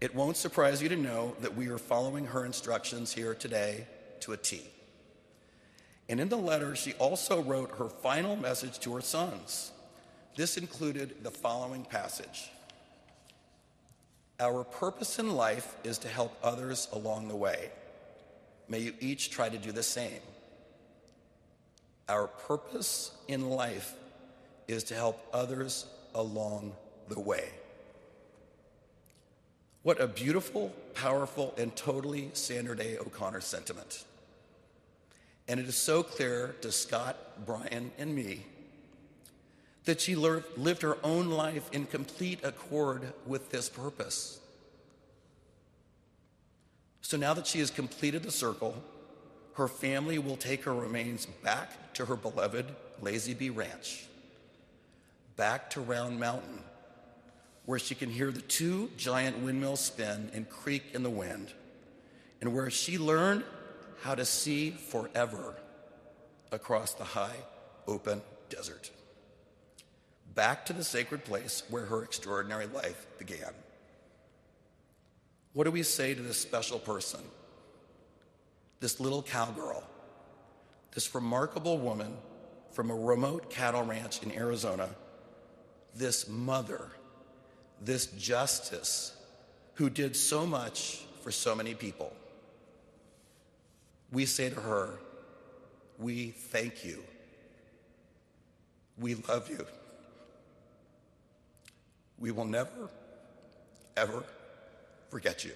It 0.00 0.14
won't 0.14 0.36
surprise 0.36 0.82
you 0.82 0.88
to 0.88 0.96
know 0.96 1.36
that 1.40 1.56
we 1.56 1.68
are 1.68 1.78
following 1.78 2.26
her 2.26 2.46
instructions 2.46 3.12
here 3.12 3.34
today 3.34 3.86
to 4.20 4.32
a 4.32 4.36
T. 4.36 4.62
And 6.08 6.18
in 6.18 6.28
the 6.28 6.36
letter, 6.36 6.74
she 6.74 6.94
also 6.94 7.42
wrote 7.42 7.78
her 7.78 7.88
final 7.88 8.34
message 8.34 8.80
to 8.80 8.94
her 8.94 9.00
sons. 9.00 9.72
This 10.36 10.56
included 10.56 11.22
the 11.22 11.30
following 11.30 11.84
passage 11.84 12.50
Our 14.40 14.64
purpose 14.64 15.18
in 15.18 15.34
life 15.34 15.76
is 15.84 15.98
to 15.98 16.08
help 16.08 16.36
others 16.42 16.88
along 16.92 17.28
the 17.28 17.36
way. 17.36 17.70
May 18.68 18.80
you 18.80 18.94
each 19.00 19.30
try 19.30 19.48
to 19.48 19.58
do 19.58 19.70
the 19.70 19.82
same. 19.82 20.20
Our 22.10 22.26
purpose 22.26 23.12
in 23.28 23.50
life 23.50 23.94
is 24.66 24.82
to 24.84 24.94
help 24.96 25.24
others 25.32 25.86
along 26.12 26.72
the 27.08 27.20
way. 27.20 27.50
What 29.84 30.00
a 30.00 30.08
beautiful, 30.08 30.74
powerful, 30.94 31.54
and 31.56 31.74
totally 31.76 32.30
Sandra 32.32 32.76
Day 32.76 32.98
O'Connor 32.98 33.42
sentiment. 33.42 34.02
And 35.46 35.60
it 35.60 35.68
is 35.68 35.76
so 35.76 36.02
clear 36.02 36.56
to 36.62 36.72
Scott, 36.72 37.16
Brian, 37.46 37.92
and 37.96 38.12
me 38.12 38.44
that 39.84 40.00
she 40.00 40.16
lived 40.16 40.82
her 40.82 40.98
own 41.04 41.30
life 41.30 41.70
in 41.70 41.86
complete 41.86 42.40
accord 42.42 43.12
with 43.24 43.52
this 43.52 43.68
purpose. 43.68 44.40
So 47.02 47.16
now 47.16 47.34
that 47.34 47.46
she 47.46 47.60
has 47.60 47.70
completed 47.70 48.24
the 48.24 48.32
circle, 48.32 48.74
her 49.54 49.68
family 49.68 50.18
will 50.18 50.36
take 50.36 50.64
her 50.64 50.74
remains 50.74 51.26
back 51.26 51.92
to 51.94 52.06
her 52.06 52.16
beloved 52.16 52.66
Lazy 53.00 53.34
B 53.34 53.50
Ranch, 53.50 54.04
back 55.36 55.70
to 55.70 55.80
Round 55.80 56.18
Mountain, 56.20 56.62
where 57.66 57.78
she 57.78 57.94
can 57.94 58.10
hear 58.10 58.30
the 58.30 58.40
two 58.40 58.90
giant 58.96 59.38
windmills 59.38 59.80
spin 59.80 60.30
and 60.32 60.48
creak 60.48 60.84
in 60.94 61.02
the 61.02 61.10
wind, 61.10 61.52
and 62.40 62.54
where 62.54 62.70
she 62.70 62.98
learned 62.98 63.44
how 64.02 64.14
to 64.14 64.24
see 64.24 64.70
forever 64.70 65.54
across 66.52 66.94
the 66.94 67.04
high, 67.04 67.36
open 67.86 68.22
desert. 68.48 68.90
Back 70.34 70.66
to 70.66 70.72
the 70.72 70.84
sacred 70.84 71.24
place 71.24 71.62
where 71.68 71.84
her 71.86 72.02
extraordinary 72.02 72.66
life 72.66 73.06
began. 73.18 73.52
What 75.52 75.64
do 75.64 75.70
we 75.70 75.82
say 75.82 76.14
to 76.14 76.22
this 76.22 76.38
special 76.38 76.78
person? 76.78 77.20
This 78.80 78.98
little 78.98 79.22
cowgirl, 79.22 79.84
this 80.92 81.14
remarkable 81.14 81.78
woman 81.78 82.16
from 82.72 82.90
a 82.90 82.94
remote 82.94 83.50
cattle 83.50 83.82
ranch 83.82 84.22
in 84.22 84.32
Arizona, 84.32 84.88
this 85.94 86.28
mother, 86.28 86.88
this 87.80 88.06
justice 88.06 89.16
who 89.74 89.90
did 89.90 90.16
so 90.16 90.46
much 90.46 91.02
for 91.22 91.30
so 91.30 91.54
many 91.54 91.74
people. 91.74 92.12
We 94.12 94.26
say 94.26 94.50
to 94.50 94.60
her, 94.60 94.98
We 95.98 96.30
thank 96.30 96.84
you. 96.84 97.02
We 98.98 99.14
love 99.14 99.48
you. 99.48 99.66
We 102.18 102.30
will 102.30 102.44
never, 102.44 102.90
ever 103.96 104.24
forget 105.08 105.44
you. 105.44 105.52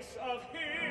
Voice 0.00 0.16
of 0.22 0.42
him 0.52 0.89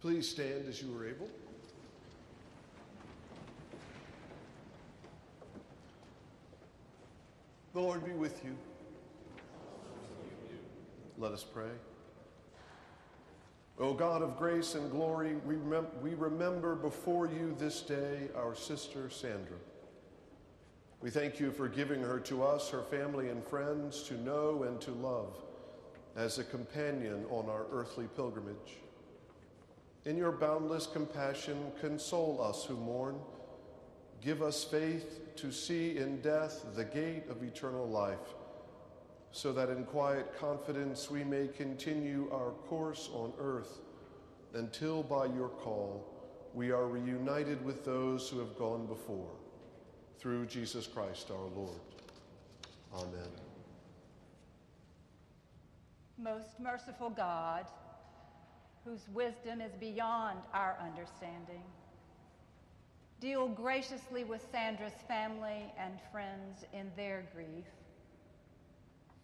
Please 0.00 0.28
stand 0.28 0.68
as 0.68 0.80
you 0.80 0.96
are 0.96 1.06
able. 1.06 1.28
The 7.74 7.80
Lord 7.80 8.04
be 8.04 8.12
with 8.12 8.44
you. 8.44 8.56
Let 11.18 11.32
us 11.32 11.44
pray. 11.44 11.70
O 13.80 13.92
God 13.92 14.22
of 14.22 14.36
grace 14.36 14.76
and 14.76 14.90
glory, 14.90 15.34
we, 15.46 15.54
remem- 15.54 16.00
we 16.00 16.14
remember 16.14 16.76
before 16.76 17.26
you 17.26 17.54
this 17.58 17.82
day 17.82 18.28
our 18.36 18.54
sister 18.54 19.10
Sandra. 19.10 19.56
We 21.00 21.10
thank 21.10 21.38
you 21.38 21.52
for 21.52 21.68
giving 21.68 22.02
her 22.02 22.18
to 22.20 22.42
us, 22.44 22.70
her 22.70 22.82
family 22.82 23.28
and 23.28 23.44
friends, 23.46 24.02
to 24.04 24.14
know 24.14 24.64
and 24.64 24.80
to 24.80 24.90
love 24.92 25.40
as 26.16 26.38
a 26.38 26.44
companion 26.44 27.24
on 27.30 27.48
our 27.48 27.66
earthly 27.70 28.06
pilgrimage. 28.16 28.78
In 30.04 30.16
your 30.16 30.32
boundless 30.32 30.86
compassion, 30.86 31.72
console 31.80 32.40
us 32.42 32.64
who 32.64 32.76
mourn. 32.76 33.16
Give 34.20 34.42
us 34.42 34.64
faith 34.64 35.36
to 35.36 35.52
see 35.52 35.98
in 35.98 36.20
death 36.20 36.64
the 36.74 36.84
gate 36.84 37.24
of 37.30 37.42
eternal 37.42 37.86
life, 37.86 38.34
so 39.32 39.52
that 39.52 39.68
in 39.68 39.84
quiet 39.84 40.38
confidence 40.38 41.10
we 41.10 41.24
may 41.24 41.48
continue 41.48 42.28
our 42.32 42.50
course 42.50 43.10
on 43.12 43.32
earth 43.38 43.80
until 44.54 45.02
by 45.02 45.26
your 45.26 45.48
call 45.48 46.18
we 46.54 46.70
are 46.70 46.86
reunited 46.86 47.64
with 47.64 47.84
those 47.84 48.28
who 48.28 48.38
have 48.38 48.56
gone 48.58 48.86
before. 48.86 49.30
Through 50.18 50.46
Jesus 50.46 50.86
Christ 50.86 51.30
our 51.30 51.48
Lord. 51.54 51.80
Amen. 52.94 53.30
Most 56.18 56.58
merciful 56.58 57.10
God, 57.10 57.66
whose 58.88 59.08
wisdom 59.12 59.60
is 59.60 59.72
beyond 59.74 60.38
our 60.54 60.76
understanding, 60.80 61.62
deal 63.20 63.48
graciously 63.48 64.24
with 64.24 64.46
Sandra's 64.50 65.02
family 65.06 65.72
and 65.78 65.98
friends 66.10 66.64
in 66.72 66.90
their 66.96 67.24
grief. 67.34 67.66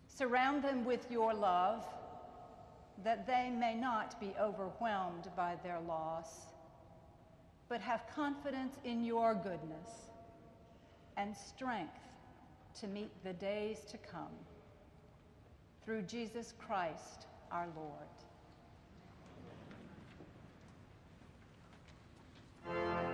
Surround 0.06 0.62
them 0.62 0.84
with 0.84 1.10
your 1.10 1.32
love, 1.32 1.84
that 3.02 3.26
they 3.26 3.50
may 3.50 3.74
not 3.74 4.20
be 4.20 4.34
overwhelmed 4.40 5.28
by 5.36 5.56
their 5.62 5.80
loss, 5.88 6.46
but 7.68 7.80
have 7.80 8.04
confidence 8.14 8.76
in 8.84 9.04
your 9.04 9.34
goodness 9.34 10.10
and 11.16 11.34
strength 11.34 11.92
to 12.80 12.86
meet 12.86 13.10
the 13.24 13.32
days 13.32 13.78
to 13.90 13.96
come. 13.98 14.34
Through 15.84 16.02
Jesus 16.02 16.52
Christ 16.58 17.26
our 17.50 17.68
Lord. 17.76 18.13
Thank 22.64 23.13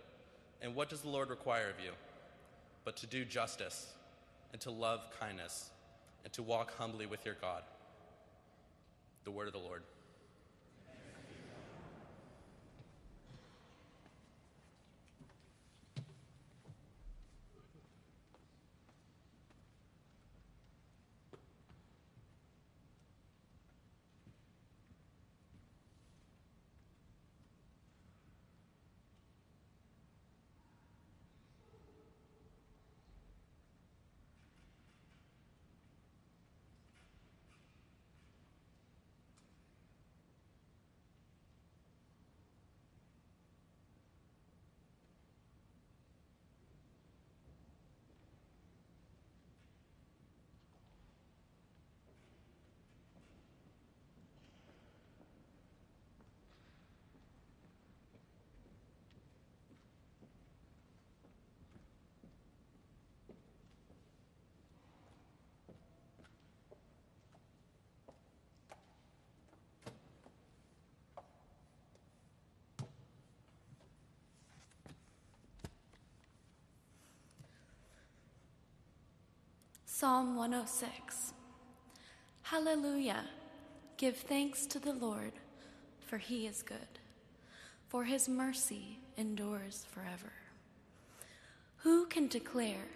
and 0.61 0.75
what 0.75 0.89
does 0.89 1.01
the 1.01 1.09
Lord 1.09 1.29
require 1.29 1.69
of 1.69 1.83
you? 1.83 1.91
But 2.83 2.97
to 2.97 3.07
do 3.07 3.25
justice, 3.25 3.93
and 4.51 4.61
to 4.61 4.71
love 4.71 5.07
kindness, 5.19 5.69
and 6.23 6.33
to 6.33 6.43
walk 6.43 6.75
humbly 6.77 7.05
with 7.05 7.25
your 7.25 7.35
God. 7.39 7.63
The 9.23 9.31
word 9.31 9.47
of 9.47 9.53
the 9.53 9.59
Lord. 9.59 9.83
Psalm 80.01 80.35
106 80.35 81.31
Hallelujah! 82.41 83.23
Give 83.97 84.17
thanks 84.17 84.65
to 84.65 84.79
the 84.79 84.93
Lord, 84.93 85.33
for 85.99 86.17
he 86.17 86.47
is 86.47 86.63
good, 86.63 86.97
for 87.87 88.05
his 88.05 88.27
mercy 88.27 88.97
endures 89.15 89.85
forever. 89.91 90.33
Who 91.83 92.07
can 92.07 92.27
declare 92.27 92.87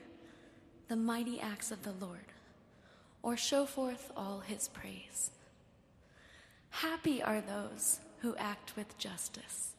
the 0.88 0.96
mighty 0.96 1.40
acts 1.40 1.70
of 1.70 1.84
the 1.84 1.92
Lord, 1.92 2.34
or 3.22 3.38
show 3.38 3.68
forth 3.68 4.12
all 4.18 4.40
his 4.40 4.68
praise? 4.68 5.30
Happy 6.72 7.22
are 7.22 7.40
those 7.40 8.00
who 8.22 8.36
act 8.38 8.76
with 8.76 8.98
justice 8.98 9.76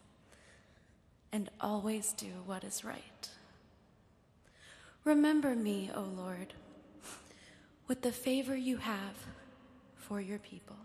and 1.32 1.50
always 1.60 2.12
do 2.12 2.44
what 2.44 2.62
is 2.62 2.84
right. 2.84 3.30
Remember 5.02 5.56
me, 5.56 5.90
O 5.92 6.02
Lord 6.02 6.54
with 7.88 8.02
the 8.02 8.12
favor 8.12 8.56
you 8.56 8.76
have 8.78 9.16
for 9.96 10.20
your 10.20 10.38
people, 10.38 10.76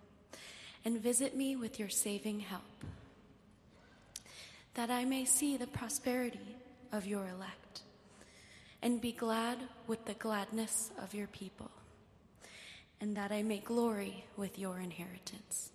and 0.83 0.99
visit 0.99 1.35
me 1.35 1.55
with 1.55 1.79
your 1.79 1.89
saving 1.89 2.39
help, 2.39 2.61
that 4.73 4.89
I 4.89 5.05
may 5.05 5.25
see 5.25 5.57
the 5.57 5.67
prosperity 5.67 6.55
of 6.91 7.05
your 7.05 7.27
elect, 7.27 7.81
and 8.81 9.01
be 9.01 9.11
glad 9.11 9.57
with 9.87 10.05
the 10.05 10.13
gladness 10.13 10.91
of 11.01 11.13
your 11.13 11.27
people, 11.27 11.71
and 12.99 13.15
that 13.15 13.31
I 13.31 13.43
may 13.43 13.59
glory 13.59 14.25
with 14.37 14.57
your 14.57 14.79
inheritance. 14.79 15.71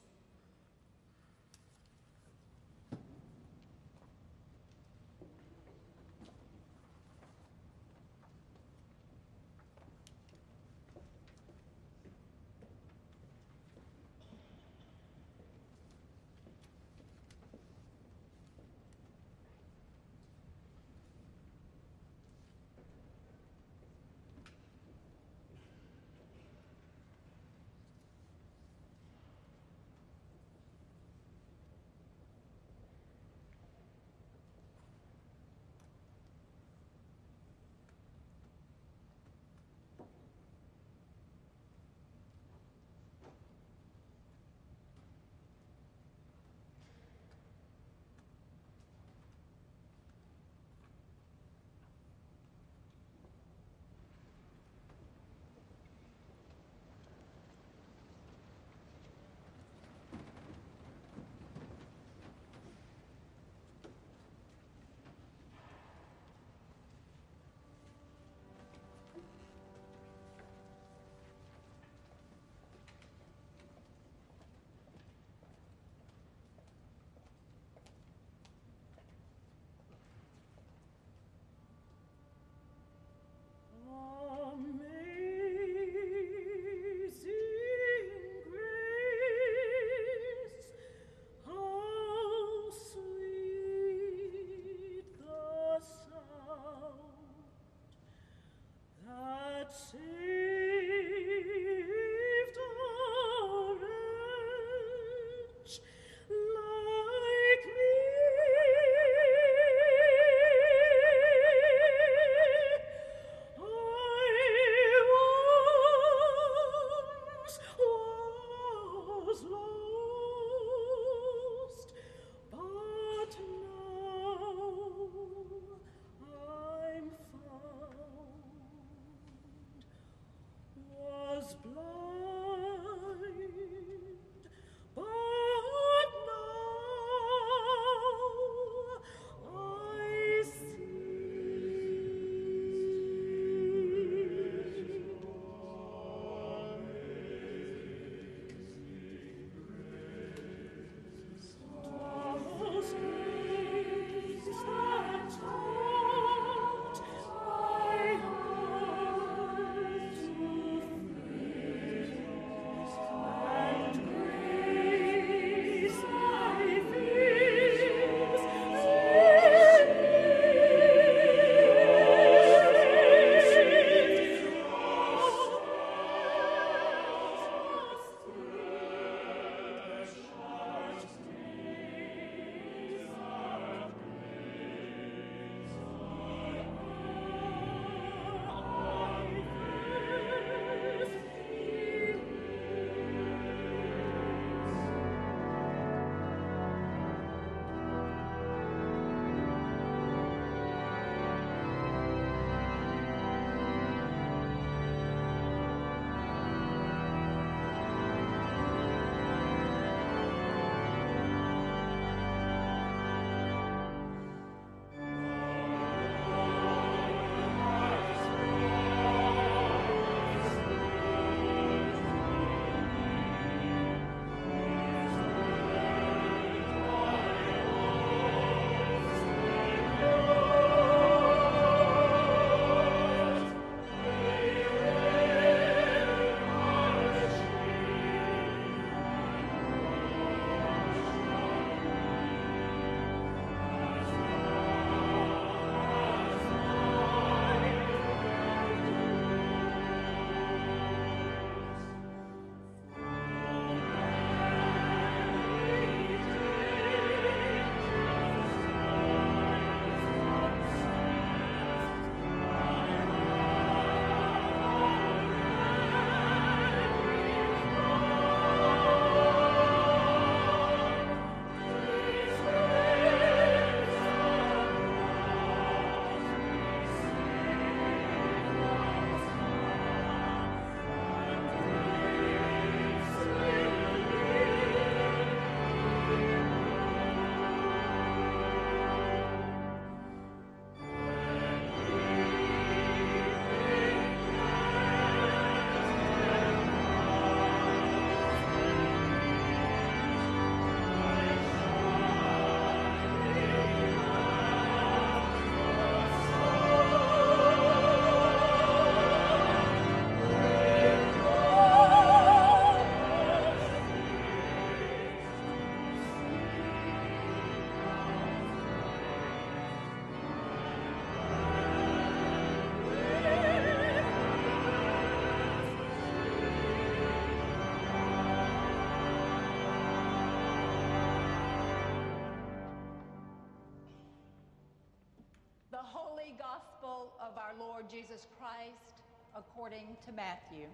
According 339.56 339.96
to 340.04 340.12
Matthew. 340.12 340.66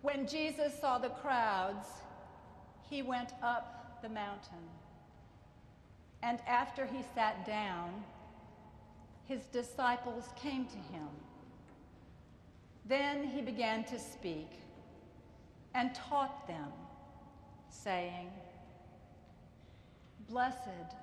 When 0.00 0.26
Jesus 0.26 0.72
saw 0.80 0.98
the 0.98 1.10
crowds, 1.10 1.86
he 2.90 3.02
went 3.02 3.30
up 3.44 4.00
the 4.02 4.08
mountain. 4.08 4.66
And 6.24 6.40
after 6.48 6.84
he 6.84 7.04
sat 7.14 7.46
down, 7.46 8.02
his 9.24 9.42
disciples 9.52 10.24
came 10.34 10.66
to 10.66 10.76
him. 10.76 11.08
Then 12.86 13.22
he 13.22 13.40
began 13.40 13.84
to 13.84 14.00
speak 14.00 14.50
and 15.74 15.94
taught 15.94 16.48
them, 16.48 16.72
saying, 17.68 18.30
Blessed 20.28 21.01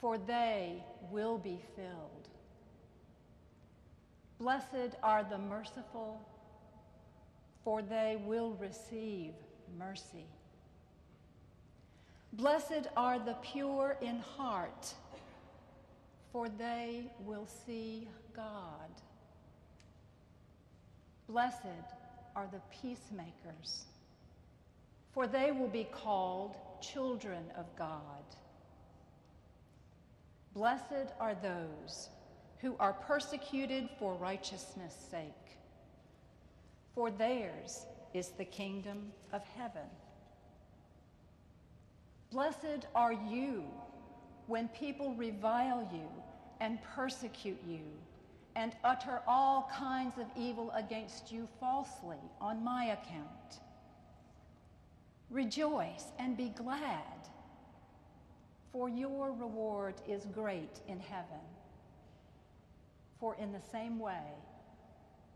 for 0.00 0.18
they 0.18 0.84
will 1.10 1.38
be 1.38 1.60
filled. 1.76 2.28
Blessed 4.38 4.96
are 5.02 5.24
the 5.24 5.38
merciful, 5.38 6.20
for 7.62 7.82
they 7.82 8.20
will 8.26 8.52
receive 8.60 9.32
mercy. 9.78 10.26
Blessed 12.34 12.88
are 12.96 13.18
the 13.18 13.36
pure 13.42 13.96
in 14.02 14.18
heart, 14.18 14.92
for 16.32 16.48
they 16.48 17.04
will 17.20 17.46
see 17.64 18.08
God. 18.34 18.90
Blessed 21.28 21.86
are 22.34 22.48
the 22.50 22.60
peacemakers, 22.82 23.84
for 25.12 25.26
they 25.28 25.52
will 25.52 25.68
be 25.68 25.84
called 25.84 26.56
children 26.82 27.44
of 27.56 27.64
God. 27.76 28.24
Blessed 30.54 31.12
are 31.18 31.34
those 31.34 32.08
who 32.58 32.76
are 32.78 32.92
persecuted 32.92 33.88
for 33.98 34.14
righteousness' 34.14 34.96
sake, 35.10 35.58
for 36.94 37.10
theirs 37.10 37.86
is 38.14 38.28
the 38.30 38.44
kingdom 38.44 39.12
of 39.32 39.42
heaven. 39.56 39.88
Blessed 42.30 42.86
are 42.94 43.12
you 43.12 43.64
when 44.46 44.68
people 44.68 45.14
revile 45.14 45.88
you 45.92 46.08
and 46.60 46.78
persecute 46.94 47.60
you 47.66 47.82
and 48.56 48.72
utter 48.84 49.20
all 49.26 49.68
kinds 49.76 50.18
of 50.18 50.26
evil 50.36 50.70
against 50.72 51.32
you 51.32 51.48
falsely 51.58 52.18
on 52.40 52.62
my 52.62 52.84
account. 52.86 53.60
Rejoice 55.30 56.06
and 56.18 56.36
be 56.36 56.50
glad, 56.50 57.28
for 58.74 58.88
your 58.88 59.30
reward 59.30 59.94
is 60.08 60.26
great 60.34 60.80
in 60.88 60.98
heaven. 60.98 61.44
For 63.20 63.36
in 63.36 63.52
the 63.52 63.60
same 63.60 64.00
way, 64.00 64.26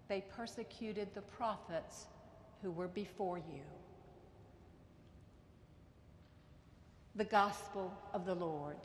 they 0.08 0.24
persecuted 0.36 1.14
the 1.14 1.20
prophets 1.20 2.06
who 2.62 2.72
were 2.72 2.88
before 2.88 3.38
you. 3.38 3.62
The 7.14 7.26
Gospel 7.26 7.96
of 8.12 8.26
the 8.26 8.34
Lord. 8.34 8.76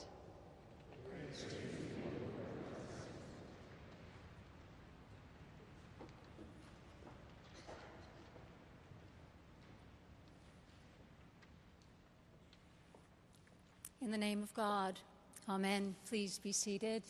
In 14.03 14.11
the 14.11 14.17
name 14.17 14.43
of 14.43 14.53
God, 14.53 14.99
Amen. 15.47 15.95
Please 16.09 16.37
be 16.37 16.51
seated. 16.51 17.03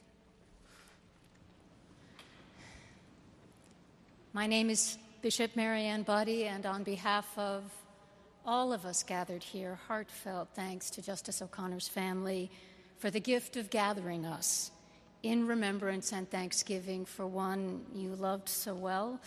My 4.32 4.46
name 4.46 4.70
is 4.70 5.00
Bishop 5.24 5.56
Mariann 5.56 6.06
Budde, 6.06 6.46
and 6.46 6.68
on 6.68 6.84
behalf 6.84 7.28
of 7.36 7.64
all 8.46 8.72
of 8.72 8.86
us 8.86 9.02
gathered 9.02 9.42
here, 9.42 9.80
heartfelt 9.88 10.50
thanks 10.54 10.92
to 10.92 11.02
Justice 11.02 11.42
O'Connor's 11.42 11.88
family 11.88 12.52
for 13.00 13.10
the 13.10 13.20
gift 13.20 13.58
of 13.58 13.72
gathering 13.72 14.28
us 14.28 14.70
in 15.24 15.48
remembrance 15.48 16.14
and 16.14 16.30
thanksgiving 16.30 17.06
for 17.06 17.26
one 17.26 17.82
you 17.96 18.10
loved 18.10 18.48
so 18.48 18.76
well 18.76 19.20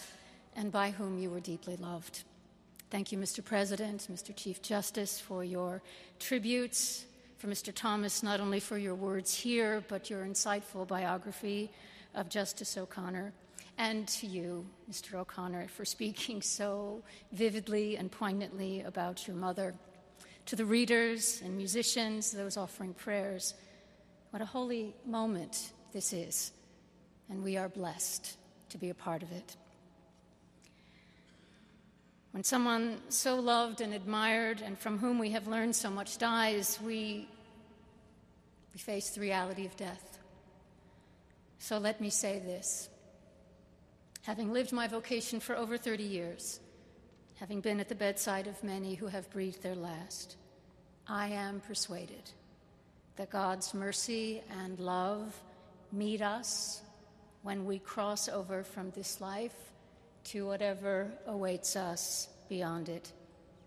and 0.54 0.70
by 0.70 0.92
whom 0.92 1.18
you 1.18 1.30
were 1.30 1.40
deeply 1.40 1.74
loved. 1.78 2.22
Thank 2.90 3.10
you, 3.10 3.18
Mr. 3.18 3.44
President, 3.44 4.06
Mr. 4.08 4.34
Chief 4.36 4.62
Justice, 4.62 5.18
for 5.18 5.42
your 5.42 5.82
tributes, 6.20 7.06
for 7.38 7.48
Mr. 7.48 7.72
Thomas, 7.74 8.22
not 8.22 8.40
only 8.40 8.60
for 8.60 8.78
your 8.78 8.94
words 8.94 9.34
here, 9.34 9.84
but 9.88 10.08
your 10.08 10.24
insightful 10.24 10.86
biography 10.88 11.70
of 12.14 12.28
Justice 12.30 12.76
O'Connor, 12.78 13.32
and 13.78 14.08
to 14.08 14.26
you, 14.26 14.64
Mr. 14.90 15.14
O'Connor, 15.16 15.68
for 15.68 15.84
speaking 15.84 16.40
so 16.40 17.02
vividly 17.32 17.96
and 17.96 18.10
poignantly 18.10 18.80
about 18.80 19.26
your 19.26 19.36
mother. 19.36 19.74
To 20.46 20.56
the 20.56 20.64
readers 20.64 21.42
and 21.44 21.56
musicians, 21.56 22.30
those 22.30 22.56
offering 22.56 22.94
prayers, 22.94 23.54
what 24.30 24.40
a 24.40 24.46
holy 24.46 24.94
moment 25.04 25.72
this 25.92 26.12
is, 26.12 26.52
and 27.28 27.42
we 27.42 27.58
are 27.58 27.68
blessed 27.68 28.38
to 28.70 28.78
be 28.78 28.88
a 28.88 28.94
part 28.94 29.22
of 29.22 29.30
it. 29.32 29.56
When 32.36 32.44
someone 32.44 32.98
so 33.08 33.36
loved 33.36 33.80
and 33.80 33.94
admired 33.94 34.60
and 34.60 34.78
from 34.78 34.98
whom 34.98 35.18
we 35.18 35.30
have 35.30 35.48
learned 35.48 35.74
so 35.74 35.88
much 35.88 36.18
dies, 36.18 36.78
we, 36.84 37.26
we 38.74 38.78
face 38.78 39.08
the 39.08 39.22
reality 39.22 39.64
of 39.64 39.74
death. 39.78 40.18
So 41.58 41.78
let 41.78 41.98
me 41.98 42.10
say 42.10 42.38
this. 42.38 42.90
Having 44.24 44.52
lived 44.52 44.70
my 44.70 44.86
vocation 44.86 45.40
for 45.40 45.56
over 45.56 45.78
30 45.78 46.02
years, 46.02 46.60
having 47.36 47.62
been 47.62 47.80
at 47.80 47.88
the 47.88 47.94
bedside 47.94 48.48
of 48.48 48.62
many 48.62 48.96
who 48.96 49.06
have 49.06 49.30
breathed 49.30 49.62
their 49.62 49.74
last, 49.74 50.36
I 51.08 51.28
am 51.28 51.60
persuaded 51.60 52.30
that 53.16 53.30
God's 53.30 53.72
mercy 53.72 54.42
and 54.60 54.78
love 54.78 55.40
meet 55.90 56.20
us 56.20 56.82
when 57.42 57.64
we 57.64 57.78
cross 57.78 58.28
over 58.28 58.62
from 58.62 58.90
this 58.90 59.22
life 59.22 59.65
to 60.26 60.46
whatever 60.46 61.10
awaits 61.26 61.76
us 61.76 62.28
beyond 62.48 62.88
it. 62.88 63.12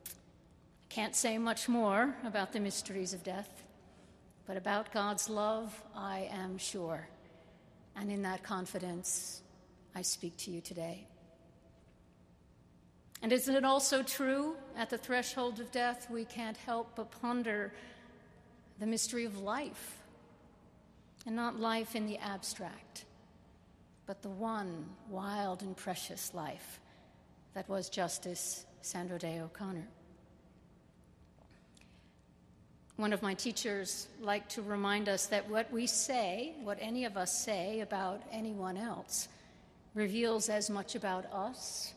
I 0.05 0.93
can't 0.93 1.15
say 1.15 1.37
much 1.37 1.69
more 1.69 2.15
about 2.25 2.51
the 2.51 2.59
mysteries 2.59 3.13
of 3.13 3.23
death, 3.23 3.63
but 4.45 4.57
about 4.57 4.91
God's 4.91 5.29
love, 5.29 5.81
I 5.95 6.29
am 6.31 6.57
sure. 6.57 7.07
And 7.95 8.11
in 8.11 8.23
that 8.23 8.43
confidence, 8.43 9.41
I 9.95 10.01
speak 10.01 10.35
to 10.37 10.51
you 10.51 10.61
today. 10.61 11.07
And 13.21 13.31
isn't 13.33 13.55
it 13.55 13.65
also 13.65 14.01
true 14.03 14.55
at 14.77 14.89
the 14.89 14.97
threshold 14.97 15.59
of 15.59 15.71
death, 15.71 16.09
we 16.09 16.25
can't 16.25 16.57
help 16.57 16.95
but 16.95 17.11
ponder 17.21 17.73
the 18.79 18.85
mystery 18.85 19.25
of 19.25 19.39
life? 19.39 19.97
And 21.25 21.35
not 21.35 21.59
life 21.59 21.95
in 21.95 22.05
the 22.05 22.17
abstract, 22.17 23.03
but 24.09 24.23
the 24.23 24.29
one 24.29 24.87
wild 25.07 25.61
and 25.61 25.77
precious 25.77 26.33
life 26.33 26.79
that 27.53 27.69
was 27.69 27.89
Justice 27.89 28.65
Sandra 28.81 29.19
Day 29.19 29.39
O'Connor. 29.39 29.87
One 32.95 33.13
of 33.13 33.21
my 33.21 33.35
teachers 33.35 34.07
liked 34.19 34.53
to 34.53 34.63
remind 34.63 35.09
us 35.09 35.27
that 35.27 35.47
what 35.47 35.71
we 35.71 35.85
say, 35.85 36.55
what 36.63 36.79
any 36.81 37.05
of 37.05 37.17
us 37.17 37.45
say 37.45 37.81
about 37.81 38.23
anyone 38.31 38.77
else, 38.77 39.27
reveals 39.93 40.49
as 40.49 40.71
much 40.71 40.95
about 40.95 41.31
us 41.31 41.93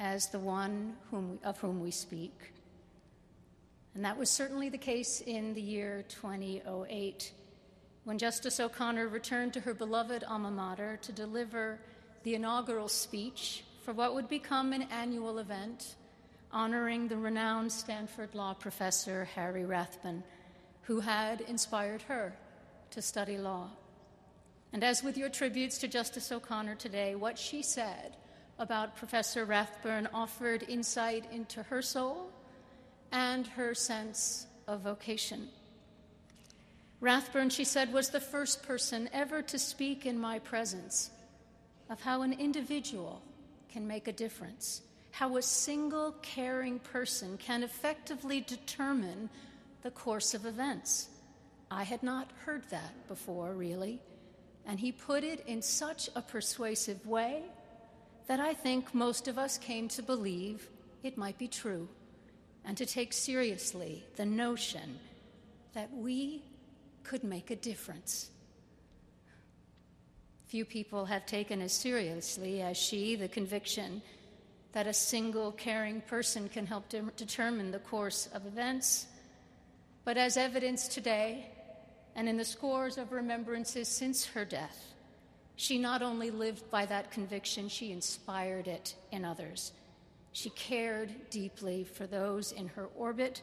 as 0.00 0.28
the 0.28 0.38
one 0.38 0.96
whom, 1.10 1.38
of 1.44 1.58
whom 1.58 1.78
we 1.78 1.90
speak. 1.90 2.54
And 3.94 4.02
that 4.06 4.16
was 4.16 4.30
certainly 4.30 4.70
the 4.70 4.78
case 4.78 5.20
in 5.20 5.52
the 5.52 5.60
year 5.60 6.06
2008 6.08 7.32
when 8.04 8.18
Justice 8.18 8.60
O'Connor 8.60 9.08
returned 9.08 9.54
to 9.54 9.60
her 9.60 9.74
beloved 9.74 10.24
alma 10.24 10.50
mater 10.50 10.98
to 11.02 11.12
deliver 11.12 11.78
the 12.22 12.34
inaugural 12.34 12.88
speech 12.88 13.64
for 13.82 13.92
what 13.92 14.14
would 14.14 14.28
become 14.28 14.72
an 14.72 14.82
annual 14.90 15.38
event 15.38 15.96
honoring 16.52 17.08
the 17.08 17.16
renowned 17.16 17.72
Stanford 17.72 18.34
law 18.34 18.54
professor 18.54 19.24
Harry 19.34 19.64
Rathbun, 19.64 20.22
who 20.82 21.00
had 21.00 21.40
inspired 21.42 22.02
her 22.02 22.34
to 22.90 23.02
study 23.02 23.38
law. 23.38 23.70
And 24.72 24.84
as 24.84 25.02
with 25.02 25.16
your 25.16 25.28
tributes 25.28 25.78
to 25.78 25.88
Justice 25.88 26.30
O'Connor 26.30 26.76
today, 26.76 27.14
what 27.14 27.38
she 27.38 27.62
said 27.62 28.16
about 28.58 28.96
Professor 28.96 29.44
Rathbun 29.44 30.08
offered 30.12 30.64
insight 30.68 31.24
into 31.32 31.62
her 31.64 31.82
soul 31.82 32.30
and 33.10 33.46
her 33.46 33.74
sense 33.74 34.46
of 34.68 34.82
vocation. 34.82 35.48
Rathbun, 37.04 37.50
she 37.50 37.64
said, 37.64 37.92
was 37.92 38.08
the 38.08 38.18
first 38.18 38.62
person 38.62 39.10
ever 39.12 39.42
to 39.42 39.58
speak 39.58 40.06
in 40.06 40.18
my 40.18 40.38
presence 40.38 41.10
of 41.90 42.00
how 42.00 42.22
an 42.22 42.32
individual 42.32 43.20
can 43.70 43.86
make 43.86 44.08
a 44.08 44.12
difference, 44.12 44.80
how 45.10 45.36
a 45.36 45.42
single 45.42 46.12
caring 46.22 46.78
person 46.78 47.36
can 47.36 47.62
effectively 47.62 48.40
determine 48.40 49.28
the 49.82 49.90
course 49.90 50.32
of 50.32 50.46
events. 50.46 51.10
I 51.70 51.82
had 51.82 52.02
not 52.02 52.30
heard 52.46 52.62
that 52.70 53.06
before, 53.06 53.52
really, 53.52 54.00
and 54.64 54.80
he 54.80 54.90
put 54.90 55.24
it 55.24 55.44
in 55.46 55.60
such 55.60 56.08
a 56.16 56.22
persuasive 56.22 57.06
way 57.06 57.42
that 58.28 58.40
I 58.40 58.54
think 58.54 58.94
most 58.94 59.28
of 59.28 59.36
us 59.36 59.58
came 59.58 59.88
to 59.88 60.02
believe 60.02 60.70
it 61.02 61.18
might 61.18 61.36
be 61.36 61.48
true 61.48 61.86
and 62.64 62.78
to 62.78 62.86
take 62.86 63.12
seriously 63.12 64.04
the 64.16 64.24
notion 64.24 64.98
that 65.74 65.92
we 65.92 66.40
could 67.04 67.22
make 67.22 67.50
a 67.50 67.56
difference. 67.56 68.30
Few 70.46 70.64
people 70.64 71.04
have 71.06 71.26
taken 71.26 71.60
as 71.60 71.72
seriously 71.72 72.62
as 72.62 72.76
she 72.76 73.16
the 73.16 73.28
conviction 73.28 74.02
that 74.72 74.86
a 74.86 74.92
single 74.92 75.52
caring 75.52 76.00
person 76.00 76.48
can 76.48 76.66
help 76.66 76.88
de- 76.88 77.02
determine 77.16 77.70
the 77.70 77.78
course 77.78 78.28
of 78.34 78.46
events. 78.46 79.06
But 80.04 80.16
as 80.16 80.36
evidenced 80.36 80.92
today, 80.92 81.46
and 82.16 82.28
in 82.28 82.36
the 82.36 82.44
scores 82.44 82.98
of 82.98 83.12
remembrances 83.12 83.88
since 83.88 84.26
her 84.26 84.44
death, 84.44 84.94
she 85.56 85.78
not 85.78 86.02
only 86.02 86.30
lived 86.30 86.70
by 86.70 86.86
that 86.86 87.10
conviction, 87.10 87.68
she 87.68 87.92
inspired 87.92 88.66
it 88.66 88.94
in 89.12 89.24
others. 89.24 89.72
She 90.32 90.50
cared 90.50 91.30
deeply 91.30 91.84
for 91.84 92.06
those 92.06 92.50
in 92.50 92.68
her 92.68 92.88
orbit, 92.96 93.42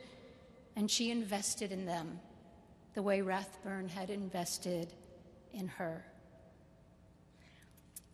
and 0.76 0.92
she 0.92 1.12
invested 1.12 1.72
in 1.72 1.86
them 1.86 2.20
the 2.94 3.02
way 3.02 3.22
Rathbun 3.22 3.90
had 3.90 4.10
invested 4.10 4.94
in 5.54 5.68
her. 5.68 6.04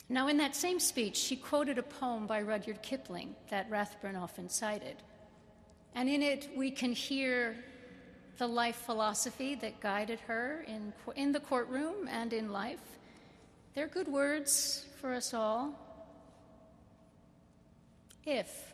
Now, 0.10 0.28
in 0.28 0.38
that 0.38 0.56
same 0.56 0.80
speech, 0.80 1.18
she 1.18 1.36
quoted 1.36 1.78
a 1.78 1.84
poem 1.84 2.28
by 2.28 2.42
Rudyard 2.42 2.82
Kipling 2.82 3.36
that 3.50 3.70
Rathbun 3.70 4.16
often 4.16 4.50
cited. 4.50 4.96
And 5.96 6.08
in 6.08 6.22
it, 6.22 6.50
we 6.56 6.72
can 6.72 6.94
hear 6.94 7.58
the 8.38 8.48
life 8.48 8.76
philosophy 8.76 9.56
that 9.56 9.82
guided 9.82 10.20
her 10.22 10.64
in, 10.68 10.94
in 11.16 11.32
the 11.32 11.40
courtroom 11.40 12.08
and 12.10 12.32
in 12.32 12.52
life. 12.52 12.80
They're 13.74 13.88
good 13.88 14.08
words 14.08 14.86
for 15.02 15.14
us 15.14 15.34
all. 15.34 15.74
If, 18.26 18.74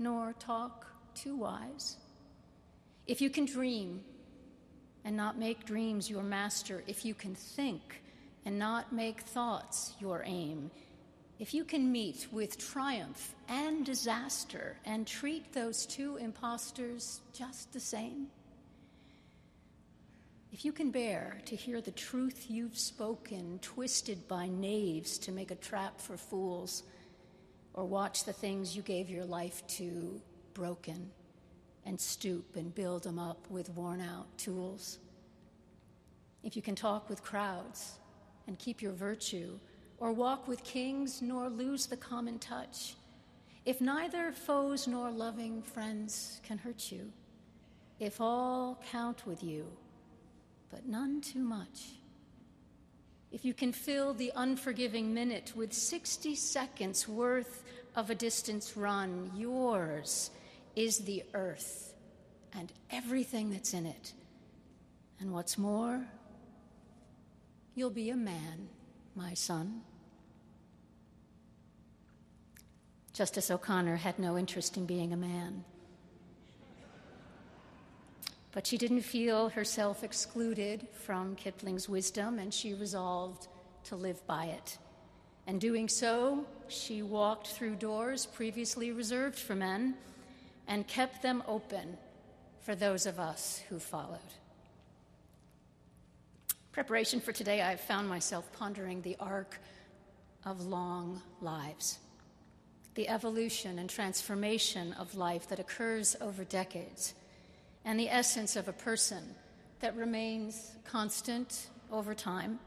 nor 0.00 0.32
talk 0.38 0.86
too 1.14 1.36
wise. 1.36 1.98
If 3.06 3.20
you 3.20 3.28
can 3.28 3.44
dream 3.44 4.00
and 5.04 5.16
not 5.16 5.38
make 5.38 5.66
dreams 5.66 6.08
your 6.08 6.22
master, 6.22 6.82
if 6.86 7.04
you 7.04 7.14
can 7.14 7.34
think 7.34 8.02
and 8.44 8.58
not 8.58 8.92
make 8.92 9.20
thoughts 9.20 9.92
your 10.00 10.22
aim, 10.24 10.70
if 11.38 11.54
you 11.54 11.64
can 11.64 11.92
meet 11.92 12.26
with 12.32 12.58
triumph 12.58 13.34
and 13.48 13.84
disaster 13.84 14.76
and 14.84 15.06
treat 15.06 15.52
those 15.52 15.86
two 15.86 16.16
impostors 16.16 17.20
just 17.32 17.72
the 17.72 17.80
same, 17.80 18.28
if 20.52 20.64
you 20.64 20.72
can 20.72 20.90
bear 20.90 21.40
to 21.44 21.54
hear 21.54 21.80
the 21.80 21.92
truth 21.92 22.46
you've 22.48 22.76
spoken 22.76 23.58
twisted 23.62 24.26
by 24.28 24.48
knaves 24.48 25.18
to 25.18 25.32
make 25.32 25.50
a 25.50 25.56
trap 25.56 26.00
for 26.00 26.16
fools, 26.16 26.82
or 27.74 27.84
watch 27.84 28.24
the 28.24 28.32
things 28.32 28.76
you 28.76 28.82
gave 28.82 29.08
your 29.08 29.24
life 29.24 29.66
to 29.66 30.20
broken 30.54 31.10
and 31.86 32.00
stoop 32.00 32.56
and 32.56 32.74
build 32.74 33.04
them 33.04 33.18
up 33.18 33.50
with 33.50 33.70
worn 33.70 34.00
out 34.00 34.26
tools, 34.36 34.98
if 36.42 36.56
you 36.56 36.62
can 36.62 36.74
talk 36.74 37.08
with 37.08 37.22
crowds 37.22 37.98
and 38.46 38.58
keep 38.58 38.82
your 38.82 38.92
virtue, 38.92 39.58
or 39.98 40.12
walk 40.12 40.48
with 40.48 40.64
kings, 40.64 41.20
nor 41.20 41.48
lose 41.48 41.86
the 41.86 41.96
common 41.96 42.38
touch. 42.38 42.94
If 43.66 43.80
neither 43.80 44.32
foes 44.32 44.88
nor 44.88 45.10
loving 45.10 45.62
friends 45.62 46.40
can 46.42 46.56
hurt 46.56 46.90
you, 46.90 47.12
if 47.98 48.20
all 48.20 48.82
count 48.90 49.26
with 49.26 49.44
you, 49.44 49.66
but 50.70 50.86
none 50.86 51.20
too 51.20 51.42
much, 51.42 51.99
if 53.32 53.44
you 53.44 53.54
can 53.54 53.72
fill 53.72 54.12
the 54.12 54.32
unforgiving 54.34 55.14
minute 55.14 55.52
with 55.54 55.72
60 55.72 56.34
seconds 56.34 57.06
worth 57.06 57.62
of 57.94 58.10
a 58.10 58.14
distance 58.14 58.76
run, 58.76 59.30
yours 59.36 60.30
is 60.74 60.98
the 60.98 61.22
earth 61.34 61.94
and 62.52 62.72
everything 62.90 63.50
that's 63.50 63.74
in 63.74 63.86
it. 63.86 64.12
And 65.20 65.32
what's 65.32 65.58
more, 65.58 66.04
you'll 67.74 67.90
be 67.90 68.10
a 68.10 68.16
man, 68.16 68.68
my 69.14 69.34
son. 69.34 69.82
Justice 73.12 73.50
O'Connor 73.50 73.96
had 73.96 74.18
no 74.18 74.38
interest 74.38 74.76
in 74.76 74.86
being 74.86 75.12
a 75.12 75.16
man. 75.16 75.64
But 78.52 78.66
she 78.66 78.76
didn't 78.76 79.02
feel 79.02 79.50
herself 79.50 80.02
excluded 80.02 80.88
from 80.92 81.36
Kipling's 81.36 81.88
wisdom, 81.88 82.38
and 82.38 82.52
she 82.52 82.74
resolved 82.74 83.48
to 83.84 83.96
live 83.96 84.26
by 84.26 84.46
it. 84.46 84.78
And 85.46 85.60
doing 85.60 85.88
so, 85.88 86.44
she 86.68 87.02
walked 87.02 87.48
through 87.48 87.76
doors 87.76 88.26
previously 88.26 88.92
reserved 88.92 89.38
for 89.38 89.54
men 89.54 89.94
and 90.66 90.86
kept 90.86 91.22
them 91.22 91.42
open 91.46 91.96
for 92.60 92.74
those 92.74 93.06
of 93.06 93.18
us 93.18 93.62
who 93.68 93.78
followed. 93.78 94.18
Preparation 96.72 97.20
for 97.20 97.32
today, 97.32 97.62
I 97.62 97.76
found 97.76 98.08
myself 98.08 98.50
pondering 98.52 99.02
the 99.02 99.16
arc 99.18 99.58
of 100.44 100.66
long 100.66 101.20
lives 101.40 101.98
the 102.94 103.08
evolution 103.08 103.78
and 103.78 103.88
transformation 103.88 104.92
of 104.94 105.14
life 105.14 105.48
that 105.48 105.60
occurs 105.60 106.16
over 106.20 106.44
decades, 106.44 107.14
and 107.84 107.98
the 107.98 108.08
essence 108.08 108.56
of 108.56 108.68
a 108.68 108.72
person 108.72 109.22
that 109.80 109.96
remains 109.96 110.72
constant 110.84 111.68
over 111.90 112.14
time. 112.14 112.58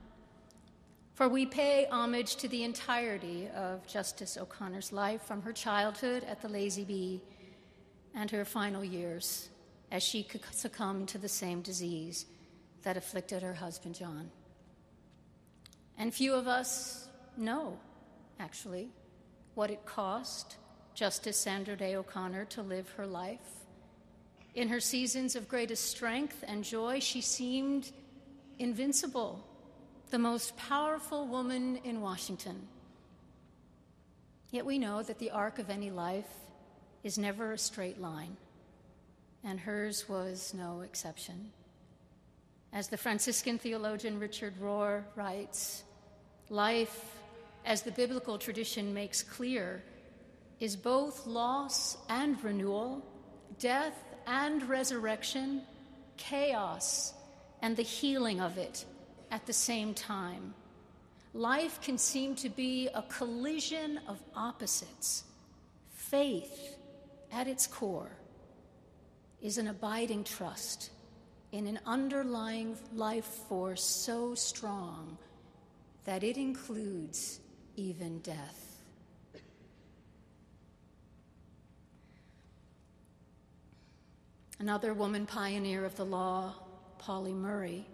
For 1.13 1.29
we 1.29 1.45
pay 1.45 1.87
homage 1.91 2.37
to 2.37 2.47
the 2.47 2.63
entirety 2.63 3.47
of 3.55 3.85
Justice 3.85 4.35
O'Connor's 4.37 4.91
life 4.91 5.21
from 5.21 5.43
her 5.43 5.53
childhood 5.53 6.23
at 6.23 6.41
the 6.41 6.49
Lazy 6.49 6.83
B 6.83 7.21
and 8.15 8.31
her 8.31 8.45
final 8.45 8.83
years 8.83 9.49
as 9.91 10.01
she 10.01 10.27
succumbed 10.51 11.07
to 11.09 11.19
the 11.19 11.29
same 11.29 11.61
disease 11.61 12.25
that 12.81 12.97
afflicted 12.97 13.43
her 13.43 13.53
husband 13.53 13.93
John. 13.95 14.31
And 15.97 16.11
few 16.11 16.33
of 16.33 16.47
us 16.47 17.07
know, 17.37 17.77
actually, 18.39 18.89
what 19.53 19.69
it 19.69 19.85
cost 19.85 20.57
Justice 20.95 21.37
Sandra 21.37 21.75
Day 21.75 21.95
O'Connor 21.95 22.45
to 22.45 22.63
live 22.63 22.89
her 22.97 23.05
life. 23.05 23.62
In 24.55 24.69
her 24.69 24.79
seasons 24.79 25.35
of 25.35 25.47
greatest 25.47 25.89
strength 25.89 26.43
and 26.47 26.63
joy, 26.63 26.99
she 26.99 27.21
seemed 27.21 27.91
invincible, 28.59 29.43
the 30.11 30.19
most 30.19 30.55
powerful 30.57 31.25
woman 31.27 31.79
in 31.83 32.01
Washington. 32.01 32.67
Yet 34.51 34.65
we 34.65 34.77
know 34.77 35.01
that 35.01 35.17
the 35.17 35.31
arc 35.31 35.57
of 35.57 35.71
any 35.71 35.89
life 35.89 36.29
is 37.03 37.17
never 37.17 37.53
a 37.53 37.57
straight 37.57 37.99
line, 37.99 38.37
and 39.43 39.59
hers 39.59 40.07
was 40.07 40.53
no 40.55 40.81
exception. 40.81 41.51
As 42.71 42.89
the 42.89 42.97
Franciscan 42.97 43.57
theologian 43.57 44.19
Richard 44.19 44.53
Rohr 44.61 45.03
writes, 45.15 45.83
life 46.49 47.15
as 47.65 47.81
the 47.81 47.91
biblical 47.91 48.37
tradition 48.37 48.93
makes 48.93 49.23
clear, 49.23 49.83
is 50.59 50.75
both 50.75 51.25
loss 51.25 51.97
and 52.07 52.41
renewal, 52.43 53.03
death 53.57 54.12
and 54.27 54.67
resurrection, 54.69 55.61
chaos 56.17 57.13
and 57.61 57.75
the 57.75 57.83
healing 57.83 58.41
of 58.41 58.57
it 58.57 58.85
at 59.31 59.45
the 59.45 59.53
same 59.53 59.93
time. 59.93 60.53
Life 61.33 61.81
can 61.81 61.97
seem 61.97 62.35
to 62.35 62.49
be 62.49 62.89
a 62.93 63.01
collision 63.03 63.99
of 64.07 64.21
opposites. 64.35 65.23
Faith, 65.91 66.77
at 67.31 67.47
its 67.47 67.65
core, 67.65 68.11
is 69.41 69.57
an 69.57 69.67
abiding 69.67 70.23
trust 70.23 70.91
in 71.51 71.67
an 71.67 71.79
underlying 71.85 72.77
life 72.93 73.25
force 73.25 73.83
so 73.83 74.35
strong 74.35 75.17
that 76.05 76.23
it 76.23 76.37
includes 76.37 77.39
even 77.75 78.19
death. 78.19 78.72
Another 84.63 84.93
woman 84.93 85.25
pioneer 85.25 85.83
of 85.83 85.97
the 85.97 86.05
law, 86.05 86.53
Pauli 86.97 87.33
Murray, 87.33 87.85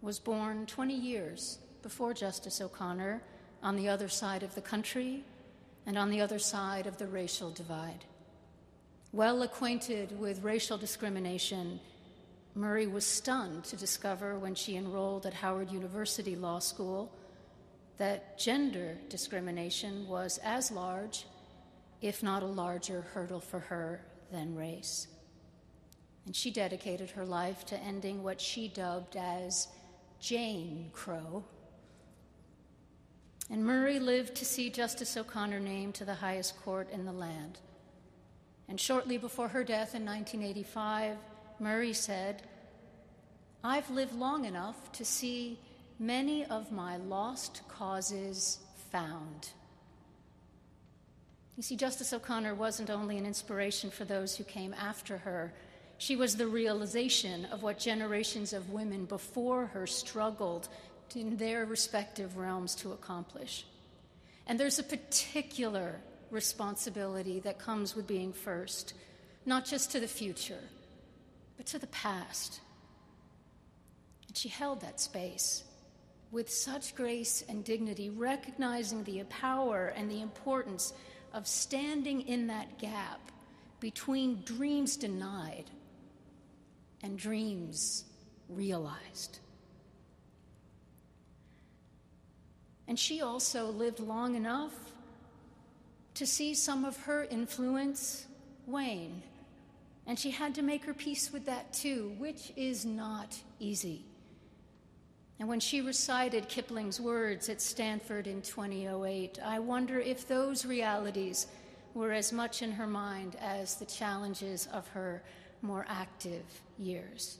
was 0.00 0.18
born 0.18 0.64
20 0.64 0.94
years 0.94 1.58
before 1.82 2.14
Justice 2.14 2.62
O'Connor 2.62 3.22
on 3.62 3.76
the 3.76 3.86
other 3.90 4.08
side 4.08 4.42
of 4.42 4.54
the 4.54 4.62
country 4.62 5.22
and 5.84 5.98
on 5.98 6.08
the 6.08 6.22
other 6.22 6.38
side 6.38 6.86
of 6.86 6.96
the 6.96 7.06
racial 7.06 7.50
divide. 7.50 8.06
Well 9.12 9.42
acquainted 9.42 10.18
with 10.18 10.42
racial 10.42 10.78
discrimination, 10.78 11.80
Murray 12.54 12.86
was 12.86 13.04
stunned 13.04 13.64
to 13.64 13.76
discover 13.76 14.38
when 14.38 14.54
she 14.54 14.76
enrolled 14.76 15.26
at 15.26 15.34
Howard 15.34 15.70
University 15.70 16.34
Law 16.34 16.60
School 16.60 17.12
that 17.98 18.38
gender 18.38 18.96
discrimination 19.10 20.08
was 20.08 20.38
as 20.42 20.70
large, 20.70 21.26
if 22.00 22.22
not 22.22 22.42
a 22.42 22.46
larger 22.46 23.02
hurdle 23.02 23.40
for 23.40 23.60
her 23.60 24.00
than 24.32 24.56
race. 24.56 25.06
And 26.26 26.36
she 26.36 26.50
dedicated 26.50 27.10
her 27.10 27.24
life 27.24 27.64
to 27.66 27.78
ending 27.78 28.22
what 28.22 28.40
she 28.40 28.68
dubbed 28.68 29.16
as 29.16 29.68
Jane 30.20 30.90
Crow. 30.92 31.44
And 33.50 33.64
Murray 33.64 33.98
lived 33.98 34.36
to 34.36 34.44
see 34.44 34.70
Justice 34.70 35.16
O'Connor 35.16 35.60
named 35.60 35.94
to 35.94 36.04
the 36.04 36.14
highest 36.14 36.60
court 36.62 36.88
in 36.90 37.04
the 37.04 37.12
land. 37.12 37.58
And 38.68 38.80
shortly 38.80 39.18
before 39.18 39.48
her 39.48 39.64
death 39.64 39.96
in 39.96 40.04
1985, 40.04 41.16
Murray 41.58 41.92
said, 41.92 42.42
I've 43.64 43.90
lived 43.90 44.14
long 44.14 44.44
enough 44.44 44.92
to 44.92 45.04
see 45.04 45.58
many 45.98 46.44
of 46.44 46.70
my 46.70 46.96
lost 46.96 47.62
causes 47.68 48.60
found. 48.90 49.50
You 51.56 51.62
see, 51.62 51.76
Justice 51.76 52.12
O'Connor 52.12 52.54
wasn't 52.54 52.88
only 52.88 53.18
an 53.18 53.26
inspiration 53.26 53.90
for 53.90 54.04
those 54.04 54.36
who 54.36 54.44
came 54.44 54.72
after 54.74 55.18
her, 55.18 55.52
she 56.00 56.16
was 56.16 56.34
the 56.34 56.46
realization 56.46 57.44
of 57.52 57.62
what 57.62 57.78
generations 57.78 58.54
of 58.54 58.70
women 58.70 59.04
before 59.04 59.66
her 59.66 59.86
struggled 59.86 60.66
in 61.14 61.36
their 61.36 61.66
respective 61.66 62.38
realms 62.38 62.74
to 62.74 62.92
accomplish. 62.92 63.66
And 64.46 64.58
there's 64.58 64.78
a 64.78 64.82
particular 64.82 66.00
responsibility 66.30 67.38
that 67.40 67.58
comes 67.58 67.94
with 67.94 68.06
being 68.06 68.32
first, 68.32 68.94
not 69.44 69.66
just 69.66 69.92
to 69.92 70.00
the 70.00 70.08
future, 70.08 70.62
but 71.58 71.66
to 71.66 71.78
the 71.78 71.86
past. 71.88 72.62
And 74.26 74.34
she 74.34 74.48
held 74.48 74.80
that 74.80 75.00
space 75.00 75.64
with 76.30 76.48
such 76.48 76.94
grace 76.94 77.44
and 77.46 77.62
dignity, 77.62 78.08
recognizing 78.08 79.04
the 79.04 79.22
power 79.24 79.92
and 79.94 80.10
the 80.10 80.22
importance 80.22 80.94
of 81.34 81.46
standing 81.46 82.22
in 82.22 82.46
that 82.46 82.78
gap 82.78 83.20
between 83.80 84.40
dreams 84.46 84.96
denied 84.96 85.66
and 87.02 87.18
dreams 87.18 88.04
realized. 88.48 89.38
And 92.88 92.98
she 92.98 93.22
also 93.22 93.66
lived 93.66 94.00
long 94.00 94.34
enough 94.34 94.74
to 96.14 96.26
see 96.26 96.54
some 96.54 96.84
of 96.84 96.96
her 97.02 97.24
influence 97.24 98.26
wane. 98.66 99.22
And 100.06 100.18
she 100.18 100.30
had 100.30 100.54
to 100.56 100.62
make 100.62 100.84
her 100.84 100.94
peace 100.94 101.32
with 101.32 101.46
that 101.46 101.72
too, 101.72 102.14
which 102.18 102.52
is 102.56 102.84
not 102.84 103.38
easy. 103.60 104.04
And 105.38 105.48
when 105.48 105.60
she 105.60 105.80
recited 105.80 106.48
Kipling's 106.48 107.00
words 107.00 107.48
at 107.48 107.62
Stanford 107.62 108.26
in 108.26 108.42
2008, 108.42 109.38
I 109.42 109.58
wonder 109.58 109.98
if 109.98 110.28
those 110.28 110.66
realities 110.66 111.46
were 111.94 112.12
as 112.12 112.32
much 112.32 112.60
in 112.60 112.72
her 112.72 112.86
mind 112.86 113.36
as 113.40 113.76
the 113.76 113.86
challenges 113.86 114.68
of 114.72 114.86
her 114.88 115.22
more 115.62 115.84
active 115.88 116.44
years. 116.78 117.38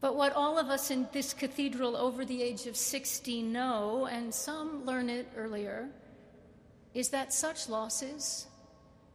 But 0.00 0.16
what 0.16 0.34
all 0.34 0.58
of 0.58 0.68
us 0.68 0.90
in 0.90 1.08
this 1.12 1.32
cathedral 1.32 1.96
over 1.96 2.24
the 2.24 2.42
age 2.42 2.66
of 2.66 2.76
60 2.76 3.42
know, 3.42 4.06
and 4.06 4.32
some 4.32 4.84
learn 4.84 5.08
it 5.08 5.28
earlier, 5.36 5.88
is 6.94 7.08
that 7.10 7.32
such 7.32 7.68
losses 7.68 8.46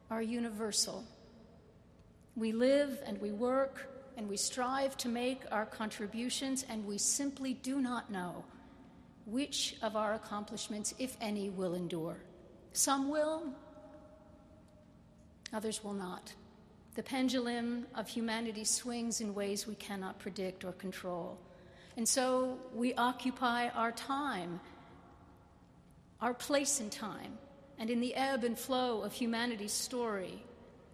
are 0.09 0.21
universal. 0.21 1.03
We 2.35 2.51
live 2.51 3.01
and 3.05 3.19
we 3.21 3.31
work 3.31 3.89
and 4.17 4.27
we 4.27 4.37
strive 4.37 4.97
to 4.97 5.07
make 5.07 5.41
our 5.51 5.65
contributions, 5.65 6.65
and 6.69 6.85
we 6.85 6.97
simply 6.97 7.53
do 7.53 7.81
not 7.81 8.11
know 8.11 8.43
which 9.25 9.75
of 9.81 9.95
our 9.95 10.13
accomplishments, 10.13 10.93
if 10.99 11.15
any, 11.21 11.49
will 11.49 11.73
endure. 11.73 12.17
Some 12.73 13.09
will, 13.09 13.53
others 15.53 15.83
will 15.83 15.93
not. 15.93 16.33
The 16.93 17.03
pendulum 17.03 17.85
of 17.95 18.09
humanity 18.09 18.65
swings 18.65 19.21
in 19.21 19.33
ways 19.33 19.65
we 19.65 19.75
cannot 19.75 20.19
predict 20.19 20.65
or 20.65 20.73
control. 20.73 21.37
And 21.95 22.07
so 22.07 22.57
we 22.73 22.93
occupy 22.95 23.69
our 23.69 23.91
time, 23.93 24.59
our 26.19 26.33
place 26.33 26.81
in 26.81 26.89
time, 26.89 27.37
and 27.79 27.89
in 27.89 28.01
the 28.01 28.13
ebb 28.13 28.43
and 28.43 28.59
flow 28.59 29.01
of 29.01 29.13
humanity's 29.13 29.71
story, 29.71 30.43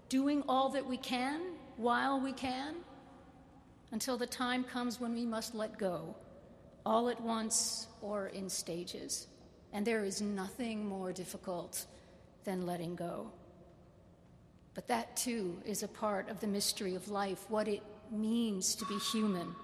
doing 0.08 0.44
all 0.48 0.70
that 0.70 0.86
we 0.86 0.98
can 0.98 1.42
while 1.78 2.20
we 2.20 2.32
can 2.32 2.76
until 3.92 4.18
the 4.18 4.28
time 4.28 4.64
comes 4.64 5.00
when 5.00 5.14
we 5.14 5.26
must 5.26 5.56
let 5.56 5.78
go, 5.78 6.16
all 6.86 7.10
at 7.10 7.20
once 7.22 7.88
or 8.02 8.28
in 8.28 8.50
stages. 8.50 9.28
And 9.74 9.86
there 9.86 10.04
is 10.04 10.22
nothing 10.22 10.86
more 10.86 11.12
difficult 11.12 11.86
than 12.44 12.66
letting 12.66 12.96
go. 12.96 13.32
But 14.78 14.90
that 14.90 15.18
too 15.18 15.58
is 15.66 15.82
a 15.82 15.88
part 15.88 16.30
of 16.30 16.40
the 16.40 16.46
mystery 16.46 16.94
of 16.94 17.10
life, 17.10 17.50
what 17.50 17.68
it 17.68 17.82
means 18.12 18.76
to 18.76 18.86
be 18.86 19.00
human. 19.12 19.56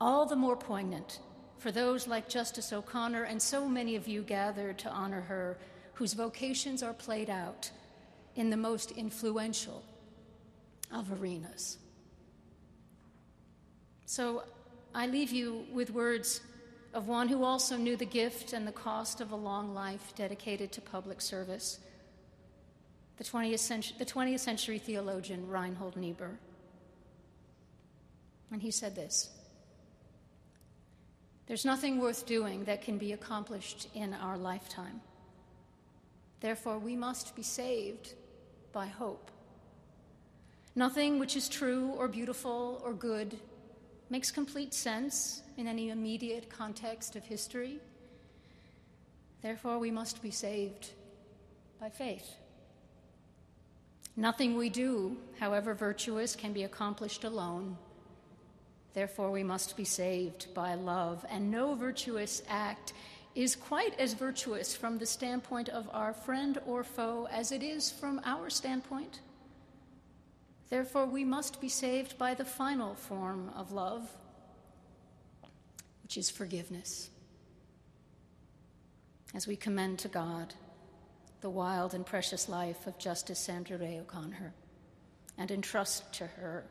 All 0.00 0.26
the 0.26 0.34
more 0.34 0.56
poignant 0.56 1.20
for 1.58 1.70
those 1.70 2.08
like 2.08 2.28
Justice 2.28 2.72
O'Connor 2.72 3.22
and 3.22 3.40
so 3.40 3.68
many 3.68 3.94
of 3.94 4.08
you 4.08 4.22
gathered 4.22 4.76
to 4.78 4.90
honor 4.90 5.20
her, 5.20 5.56
whose 5.94 6.14
vocations 6.14 6.82
are 6.82 6.94
played 6.94 7.30
out 7.30 7.70
in 8.34 8.50
the 8.50 8.56
most 8.56 8.90
influential 8.90 9.84
of 10.92 11.12
arenas. 11.22 11.78
So 14.06 14.42
I 14.96 15.06
leave 15.06 15.30
you 15.30 15.64
with 15.72 15.92
words 15.92 16.40
of 16.92 17.06
one 17.06 17.28
who 17.28 17.44
also 17.44 17.76
knew 17.76 17.96
the 17.96 18.04
gift 18.04 18.52
and 18.52 18.66
the 18.66 18.72
cost 18.72 19.20
of 19.20 19.30
a 19.30 19.36
long 19.36 19.74
life 19.74 20.12
dedicated 20.16 20.72
to 20.72 20.80
public 20.80 21.20
service, 21.20 21.78
the 23.18 23.24
20th 23.24 23.58
century, 23.58 23.96
the 23.98 24.04
20th 24.04 24.40
century 24.40 24.78
theologian 24.78 25.48
Reinhold 25.48 25.96
Niebuhr. 25.96 26.38
And 28.52 28.62
he 28.62 28.70
said 28.70 28.94
this 28.94 29.30
There's 31.46 31.64
nothing 31.64 32.00
worth 32.00 32.26
doing 32.26 32.64
that 32.64 32.82
can 32.82 32.98
be 32.98 33.12
accomplished 33.12 33.88
in 33.94 34.14
our 34.14 34.36
lifetime. 34.36 35.00
Therefore, 36.40 36.78
we 36.78 36.96
must 36.96 37.34
be 37.34 37.42
saved 37.42 38.12
by 38.72 38.86
hope. 38.86 39.30
Nothing 40.74 41.18
which 41.18 41.36
is 41.36 41.48
true 41.48 41.94
or 41.96 42.06
beautiful 42.06 42.82
or 42.84 42.92
good 42.92 43.38
makes 44.10 44.30
complete 44.30 44.74
sense 44.74 45.42
in 45.56 45.66
any 45.66 45.88
immediate 45.88 46.50
context 46.50 47.16
of 47.16 47.24
history. 47.24 47.78
Therefore, 49.40 49.78
we 49.78 49.90
must 49.90 50.22
be 50.22 50.30
saved 50.30 50.90
by 51.80 51.88
faith. 51.88 52.36
Nothing 54.16 54.56
we 54.56 54.70
do, 54.70 55.18
however 55.38 55.74
virtuous, 55.74 56.34
can 56.34 56.54
be 56.54 56.62
accomplished 56.62 57.24
alone. 57.24 57.76
Therefore, 58.94 59.30
we 59.30 59.42
must 59.42 59.76
be 59.76 59.84
saved 59.84 60.54
by 60.54 60.74
love, 60.74 61.26
and 61.28 61.50
no 61.50 61.74
virtuous 61.74 62.42
act 62.48 62.94
is 63.34 63.54
quite 63.54 63.98
as 64.00 64.14
virtuous 64.14 64.74
from 64.74 64.96
the 64.96 65.04
standpoint 65.04 65.68
of 65.68 65.90
our 65.92 66.14
friend 66.14 66.58
or 66.66 66.82
foe 66.82 67.28
as 67.30 67.52
it 67.52 67.62
is 67.62 67.90
from 67.90 68.18
our 68.24 68.48
standpoint. 68.48 69.20
Therefore, 70.70 71.04
we 71.04 71.22
must 71.22 71.60
be 71.60 71.68
saved 71.68 72.16
by 72.16 72.32
the 72.32 72.44
final 72.46 72.94
form 72.94 73.50
of 73.54 73.70
love, 73.70 74.08
which 76.02 76.16
is 76.16 76.30
forgiveness. 76.30 77.10
As 79.34 79.46
we 79.46 79.56
commend 79.56 79.98
to 79.98 80.08
God 80.08 80.54
the 81.40 81.50
wild 81.50 81.94
and 81.94 82.04
precious 82.04 82.48
life 82.48 82.86
of 82.86 82.98
Justice 82.98 83.38
Sandra 83.38 83.78
Day 83.78 83.98
O'Connor 84.00 84.54
and 85.38 85.50
entrust 85.50 86.12
to 86.14 86.26
her, 86.26 86.64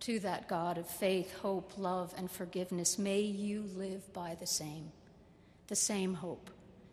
to 0.00 0.20
that 0.20 0.48
God 0.48 0.78
of 0.78 0.88
faith, 0.88 1.34
hope, 1.40 1.72
love, 1.76 2.14
and 2.16 2.30
forgiveness, 2.30 2.98
may 2.98 3.20
you 3.20 3.64
live 3.74 4.12
by 4.12 4.36
the 4.38 4.46
same, 4.46 4.92
the 5.66 5.76
same 5.76 6.14
hope, 6.14 6.50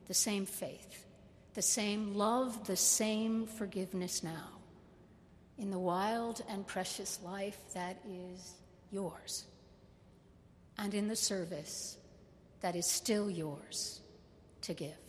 the 0.07 0.13
same 0.13 0.45
faith, 0.45 1.05
the 1.53 1.61
same 1.61 2.15
love, 2.15 2.65
the 2.65 2.75
same 2.75 3.45
forgiveness 3.45 4.23
now, 4.23 4.49
in 5.57 5.69
the 5.69 5.79
wild 5.79 6.43
and 6.49 6.65
precious 6.65 7.19
life 7.23 7.57
that 7.73 7.97
is 8.09 8.55
yours, 8.91 9.45
and 10.79 10.93
in 10.95 11.07
the 11.07 11.15
service 11.15 11.97
that 12.61 12.75
is 12.75 12.87
still 12.87 13.29
yours 13.29 14.01
to 14.61 14.73
give. 14.73 15.04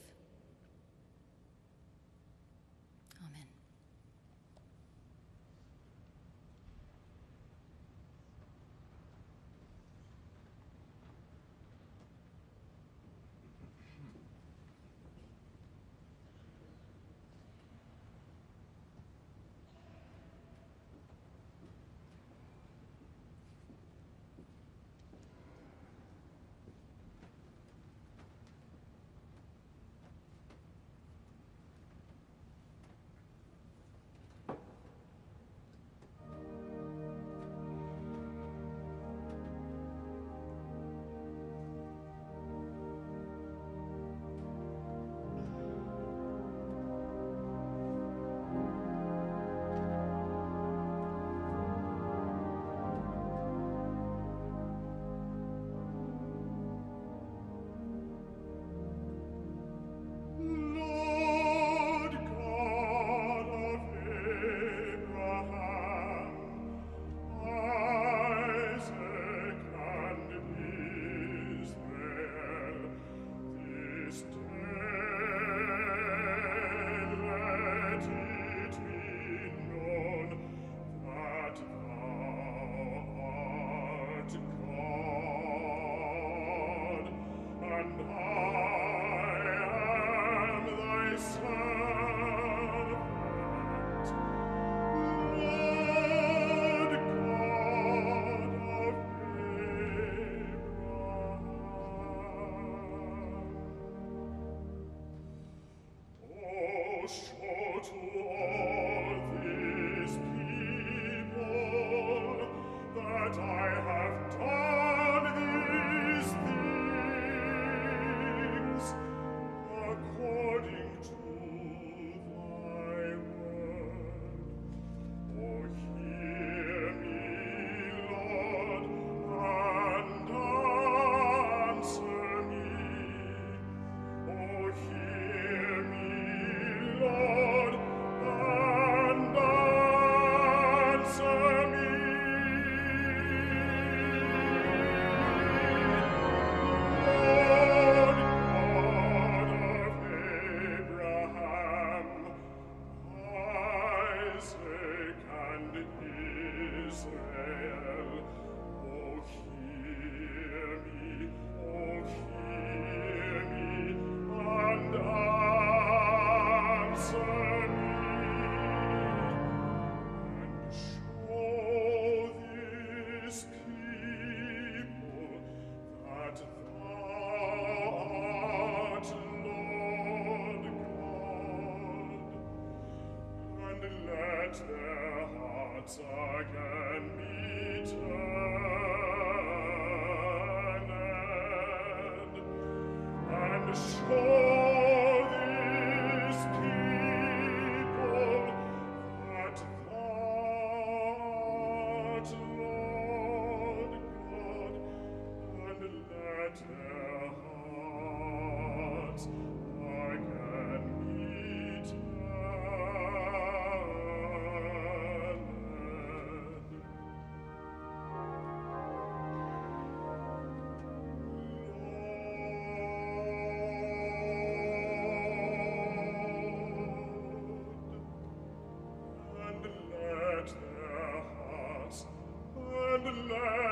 Christmas. 91.27 91.56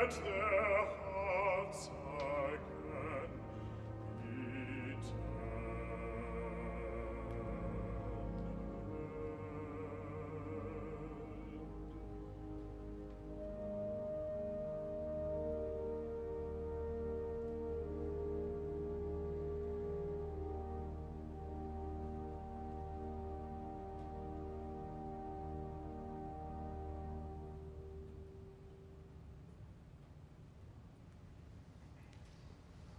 at 0.05 0.11
the 0.11 0.44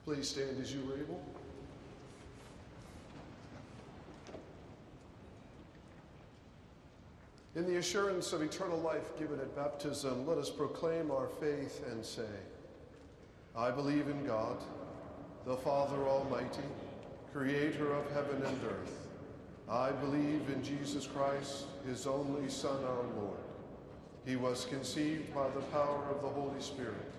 Please 0.06 0.30
stand 0.30 0.62
as 0.62 0.72
you 0.72 0.82
are 0.82 1.00
able. 1.00 1.20
In 7.56 7.66
the 7.66 7.78
assurance 7.78 8.32
of 8.32 8.44
eternal 8.44 8.78
life 8.78 9.18
given 9.18 9.40
at 9.40 9.56
baptism, 9.56 10.28
let 10.28 10.38
us 10.38 10.52
proclaim 10.52 11.10
our 11.10 11.28
faith 11.40 11.84
and 11.90 12.06
say, 12.06 12.28
I 13.56 13.72
believe 13.72 14.08
in 14.08 14.26
God, 14.28 14.58
the 15.46 15.56
Father 15.56 16.08
Almighty, 16.08 16.68
creator 17.34 17.92
of 17.94 18.12
heaven 18.12 18.44
and 18.44 18.60
earth. 18.66 19.08
I 19.68 19.92
believe 19.92 20.50
in 20.54 20.62
Jesus 20.64 21.08
Christ, 21.08 21.66
his 21.88 22.06
only 22.06 22.48
Son, 22.48 22.84
our 22.84 23.22
Lord. 23.22 23.40
He 24.24 24.36
was 24.36 24.66
conceived 24.66 25.34
by 25.34 25.50
the 25.50 25.62
power 25.62 26.04
of 26.12 26.22
the 26.22 26.30
Holy 26.30 26.62
Spirit 26.62 27.12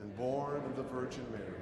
and 0.00 0.16
born 0.16 0.62
of 0.64 0.76
the 0.76 0.82
Virgin 0.84 1.26
Mary. 1.30 1.61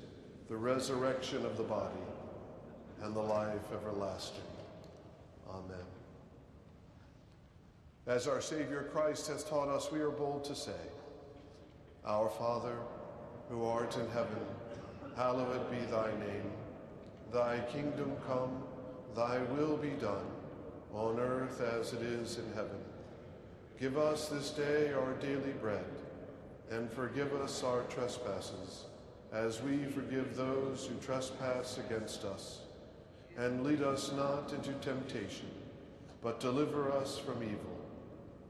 the 0.51 0.57
resurrection 0.57 1.45
of 1.45 1.55
the 1.55 1.63
body, 1.63 2.03
and 3.03 3.15
the 3.15 3.21
life 3.21 3.71
everlasting. 3.73 4.43
Amen. 5.49 5.85
As 8.05 8.27
our 8.27 8.41
Savior 8.41 8.89
Christ 8.91 9.29
has 9.29 9.45
taught 9.45 9.69
us, 9.69 9.93
we 9.93 10.01
are 10.01 10.09
bold 10.09 10.43
to 10.43 10.53
say, 10.53 10.81
Our 12.05 12.27
Father, 12.27 12.75
who 13.49 13.63
art 13.63 13.95
in 13.95 14.05
heaven, 14.09 14.43
hallowed 15.15 15.71
be 15.71 15.77
thy 15.89 16.11
name. 16.19 16.51
Thy 17.31 17.59
kingdom 17.71 18.11
come, 18.27 18.61
thy 19.15 19.37
will 19.53 19.77
be 19.77 19.91
done, 20.01 20.27
on 20.93 21.17
earth 21.17 21.61
as 21.61 21.93
it 21.93 22.01
is 22.01 22.39
in 22.39 22.51
heaven. 22.55 22.83
Give 23.79 23.97
us 23.97 24.27
this 24.27 24.49
day 24.49 24.91
our 24.91 25.13
daily 25.13 25.53
bread, 25.61 25.85
and 26.69 26.91
forgive 26.91 27.31
us 27.35 27.63
our 27.63 27.83
trespasses, 27.83 28.87
as 29.31 29.61
we 29.61 29.85
forgive 29.85 30.35
those 30.35 30.85
who 30.85 30.95
trespass 30.95 31.77
against 31.77 32.25
us. 32.25 32.61
And 33.37 33.63
lead 33.63 33.81
us 33.81 34.11
not 34.11 34.51
into 34.51 34.73
temptation, 34.73 35.49
but 36.21 36.41
deliver 36.41 36.91
us 36.91 37.17
from 37.17 37.41
evil. 37.41 37.79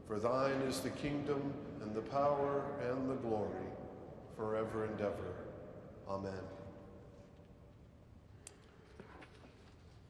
For 0.08 0.18
thine 0.18 0.60
is 0.62 0.80
the 0.80 0.90
kingdom, 0.90 1.54
and 1.82 1.94
the 1.94 2.02
power, 2.02 2.64
and 2.90 3.08
the 3.08 3.14
glory, 3.14 3.66
forever 4.36 4.84
and 4.84 5.00
ever. 5.00 5.34
Amen. 6.08 6.32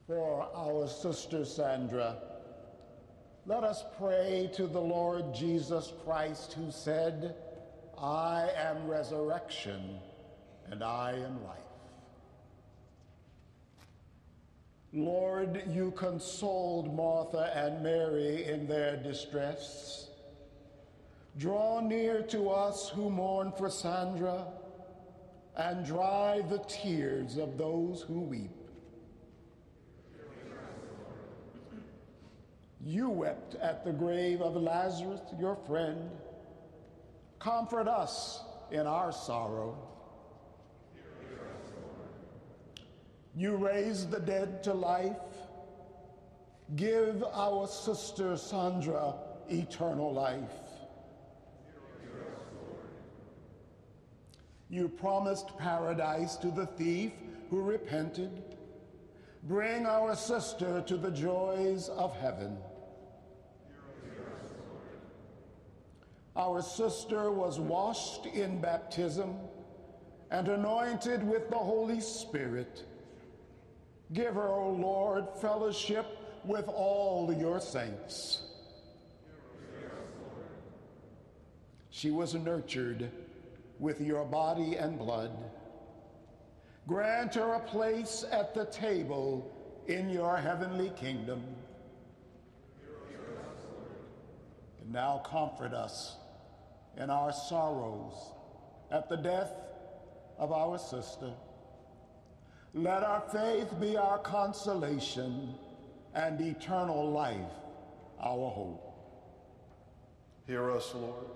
For 0.06 0.48
our 0.54 0.88
sister 0.88 1.44
Sandra, 1.44 2.16
let 3.46 3.62
us 3.62 3.84
pray 3.98 4.50
to 4.54 4.66
the 4.66 4.80
Lord 4.80 5.34
Jesus 5.34 5.92
Christ, 6.04 6.54
who 6.54 6.70
said, 6.70 7.36
I 7.98 8.48
am 8.56 8.88
resurrection 8.88 10.00
and 10.70 10.82
I 10.82 11.12
am 11.12 11.42
life. 11.44 11.58
Lord, 14.92 15.62
you 15.70 15.90
consoled 15.92 16.94
Martha 16.94 17.50
and 17.54 17.82
Mary 17.82 18.44
in 18.44 18.66
their 18.66 18.96
distress. 18.96 20.10
Draw 21.38 21.80
near 21.80 22.22
to 22.24 22.50
us 22.50 22.90
who 22.90 23.08
mourn 23.08 23.52
for 23.56 23.70
Sandra 23.70 24.46
and 25.56 25.84
dry 25.84 26.42
the 26.48 26.58
tears 26.68 27.38
of 27.38 27.56
those 27.56 28.02
who 28.02 28.20
weep. 28.20 28.50
You 32.84 33.08
wept 33.08 33.54
at 33.54 33.84
the 33.84 33.92
grave 33.92 34.42
of 34.42 34.56
Lazarus, 34.56 35.20
your 35.38 35.56
friend. 35.66 36.10
Comfort 37.38 37.88
us 37.88 38.42
in 38.70 38.86
our 38.86 39.12
sorrow. 39.12 39.91
You 43.34 43.56
raised 43.56 44.10
the 44.10 44.20
dead 44.20 44.62
to 44.64 44.74
life. 44.74 45.16
Give 46.76 47.24
our 47.32 47.66
sister 47.66 48.36
Sandra 48.36 49.14
eternal 49.48 50.12
life. 50.12 50.50
You 54.68 54.88
promised 54.88 55.56
paradise 55.58 56.36
to 56.36 56.50
the 56.50 56.66
thief 56.66 57.12
who 57.50 57.62
repented. 57.62 58.42
Bring 59.44 59.86
our 59.86 60.14
sister 60.14 60.82
to 60.86 60.96
the 60.96 61.10
joys 61.10 61.88
of 61.88 62.16
heaven. 62.16 62.56
Our 66.36 66.62
sister 66.62 67.30
was 67.30 67.60
washed 67.60 68.24
in 68.26 68.60
baptism 68.60 69.36
and 70.30 70.48
anointed 70.48 71.22
with 71.22 71.50
the 71.50 71.58
Holy 71.58 72.00
Spirit. 72.00 72.86
Give 74.12 74.34
her, 74.34 74.48
O 74.48 74.70
Lord, 74.70 75.26
fellowship 75.40 76.06
with 76.44 76.68
all 76.68 77.32
your 77.32 77.60
saints. 77.60 78.42
She 81.90 82.10
was 82.10 82.34
nurtured 82.34 83.10
with 83.78 84.00
your 84.00 84.24
body 84.24 84.76
and 84.76 84.98
blood. 84.98 85.30
Grant 86.88 87.34
her 87.36 87.54
a 87.54 87.60
place 87.60 88.24
at 88.30 88.54
the 88.54 88.66
table 88.66 89.50
in 89.86 90.10
your 90.10 90.36
heavenly 90.36 90.90
kingdom. 90.90 91.42
And 94.80 94.92
now 94.92 95.22
comfort 95.24 95.72
us 95.72 96.16
in 96.96 97.08
our 97.08 97.32
sorrows 97.32 98.14
at 98.90 99.08
the 99.08 99.16
death 99.16 99.52
of 100.38 100.52
our 100.52 100.78
sister. 100.78 101.32
Let 102.74 103.02
our 103.02 103.20
faith 103.20 103.78
be 103.78 103.98
our 103.98 104.18
consolation 104.18 105.54
and 106.14 106.40
eternal 106.40 107.10
life 107.10 107.36
our 108.18 108.50
hope. 108.50 108.94
Hear 110.46 110.70
us, 110.70 110.94
Lord. 110.94 111.26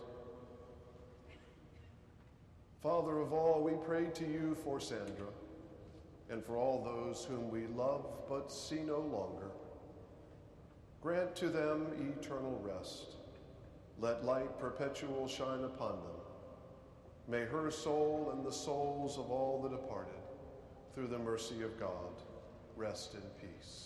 Father 2.83 3.19
of 3.19 3.35
all, 3.35 3.63
we 3.63 3.73
pray 3.85 4.07
to 4.15 4.25
you 4.25 4.57
for 4.65 4.81
Sandra 4.81 5.27
and 6.31 6.43
for 6.43 6.57
all 6.57 6.83
those 6.83 7.27
whom 7.27 7.51
we 7.51 7.67
love 7.67 8.07
but 8.31 8.51
see 8.51 8.81
no 8.81 9.01
longer. 9.01 9.51
Grant 11.03 11.37
to 11.37 11.49
them 11.49 11.89
eternal 12.19 12.59
rest. 12.65 13.17
Let 14.01 14.25
light 14.25 14.59
perpetual 14.59 15.29
shine 15.29 15.65
upon 15.65 15.97
them. 15.97 16.17
May 17.29 17.45
her 17.45 17.71
soul 17.71 18.31
and 18.33 18.45
the 18.45 18.53
souls 18.53 19.19
of 19.19 19.31
all 19.31 19.61
the 19.63 19.77
departed 19.77 20.16
through 20.97 21.07
the 21.09 21.19
mercy 21.19 21.63
of 21.63 21.79
God, 21.79 21.91
rest 22.75 23.13
in 23.13 23.21
peace. 23.39 23.86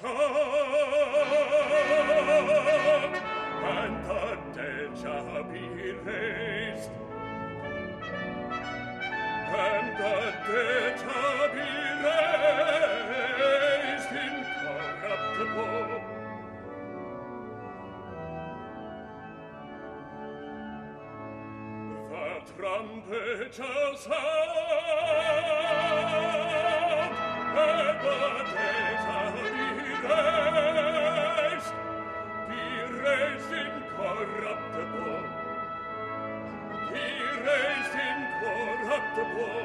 and 0.00 0.08
the 4.06 4.38
dead 4.54 4.90
shall 5.00 5.42
be 5.44 5.66
raised, 6.04 6.90
and 9.48 9.98
the 9.98 10.18
dead 10.46 10.94
shall 11.00 11.48
be 11.52 11.70
raised 12.04 14.12
incorruptible. 14.26 15.90
The 22.08 22.28
trumpet 22.56 23.52
shall 23.54 23.94
sound, 23.96 24.12
and 27.58 27.96
the 28.04 28.22
est, 30.04 31.72
die 32.48 32.78
res 33.02 33.46
incorruptible, 33.62 35.22
die 36.90 37.22
res 37.46 37.92
incorruptible. 38.08 39.62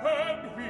And 0.00 0.56
we. 0.56 0.68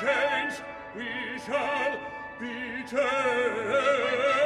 Changed, 0.00 0.62
we 0.96 1.38
shall 1.44 2.00
be 2.38 2.82
changed, 2.88 4.39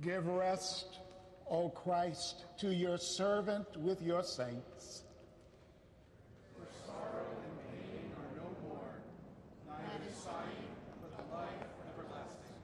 Give 0.00 0.28
rest, 0.28 1.00
O 1.50 1.70
Christ, 1.70 2.44
to 2.58 2.72
your 2.72 2.98
servant 2.98 3.76
with 3.76 4.00
your 4.00 4.22
saints. 4.22 5.02
For 6.54 6.66
sorrow 6.86 7.26
and 7.42 7.58
pain 7.66 8.12
are 8.16 8.30
no 8.36 8.68
more, 8.68 8.94
neither 9.66 10.14
sighing, 10.14 10.70
but 11.02 11.10
the 11.16 11.34
life 11.34 11.48
everlasting. 11.92 12.54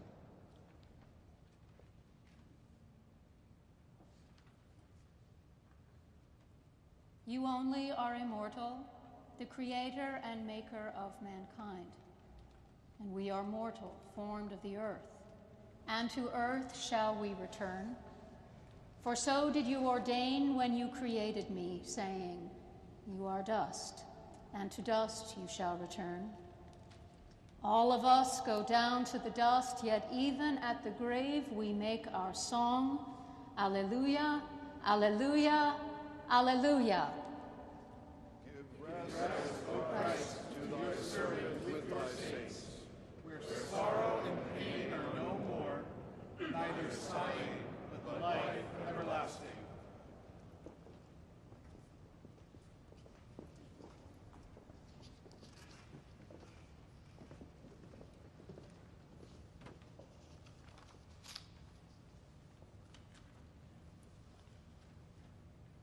You 7.27 7.47
only 7.47 7.91
are 7.91 8.15
immortal, 8.15 8.79
the 9.41 9.47
creator 9.47 10.21
and 10.23 10.47
maker 10.47 10.93
of 10.97 11.11
mankind. 11.21 11.91
And 13.01 13.13
we 13.13 13.29
are 13.31 13.43
mortal, 13.43 13.97
formed 14.15 14.53
of 14.53 14.63
the 14.63 14.77
earth. 14.77 15.14
And 15.89 16.11
to 16.11 16.31
earth 16.35 16.79
shall 16.81 17.15
we 17.15 17.35
return. 17.41 17.97
For 19.03 19.15
so 19.15 19.51
did 19.51 19.67
you 19.67 19.87
ordain 19.87 20.55
when 20.55 20.75
you 20.75 20.89
created 20.89 21.51
me, 21.51 21.83
saying, 21.85 22.49
You 23.07 23.27
are 23.27 23.43
dust, 23.43 24.01
and 24.55 24.71
to 24.73 24.83
dust 24.83 25.37
you 25.37 25.47
shall 25.47 25.77
return. 25.77 26.31
All 27.63 27.93
of 27.93 28.05
us 28.05 28.41
go 28.43 28.63
down 28.63 29.05
to 29.07 29.19
the 29.19 29.31
dust, 29.31 29.85
yet 29.85 30.09
even 30.13 30.59
at 30.59 30.83
the 30.85 30.91
grave 30.91 31.45
we 31.51 31.73
make 31.73 32.07
our 32.13 32.35
song, 32.35 33.05
Alleluia, 33.59 34.43
Alleluia, 34.87 35.75
Alleluia. 36.31 37.09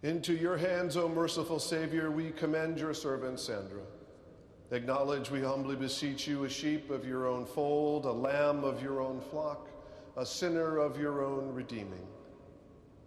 Into 0.03 0.33
your 0.33 0.57
hands, 0.57 0.97
O 0.97 1.07
merciful 1.07 1.59
Savior, 1.59 2.09
we 2.09 2.31
commend 2.31 2.79
your 2.79 2.93
servant 2.93 3.39
Sandra. 3.39 3.81
Acknowledge, 4.71 5.29
we 5.29 5.41
humbly 5.41 5.75
beseech 5.75 6.27
you, 6.27 6.45
a 6.45 6.49
sheep 6.49 6.89
of 6.89 7.05
your 7.05 7.27
own 7.27 7.45
fold, 7.45 8.05
a 8.05 8.11
lamb 8.11 8.63
of 8.63 8.81
your 8.81 8.99
own 8.99 9.21
flock, 9.21 9.67
a 10.17 10.25
sinner 10.25 10.77
of 10.77 10.99
your 10.99 11.23
own 11.23 11.53
redeeming. 11.53 12.07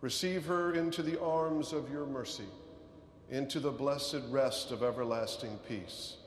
Receive 0.03 0.45
her 0.45 0.75
into 0.75 1.03
the 1.03 1.21
arms 1.21 1.73
of 1.73 1.91
your 1.91 2.07
mercy, 2.07 2.47
into 3.31 3.59
the 3.59 3.73
blessed 3.73 4.21
rest 4.29 4.71
of 4.71 4.85
everlasting 4.85 5.59
peace, 5.67 6.19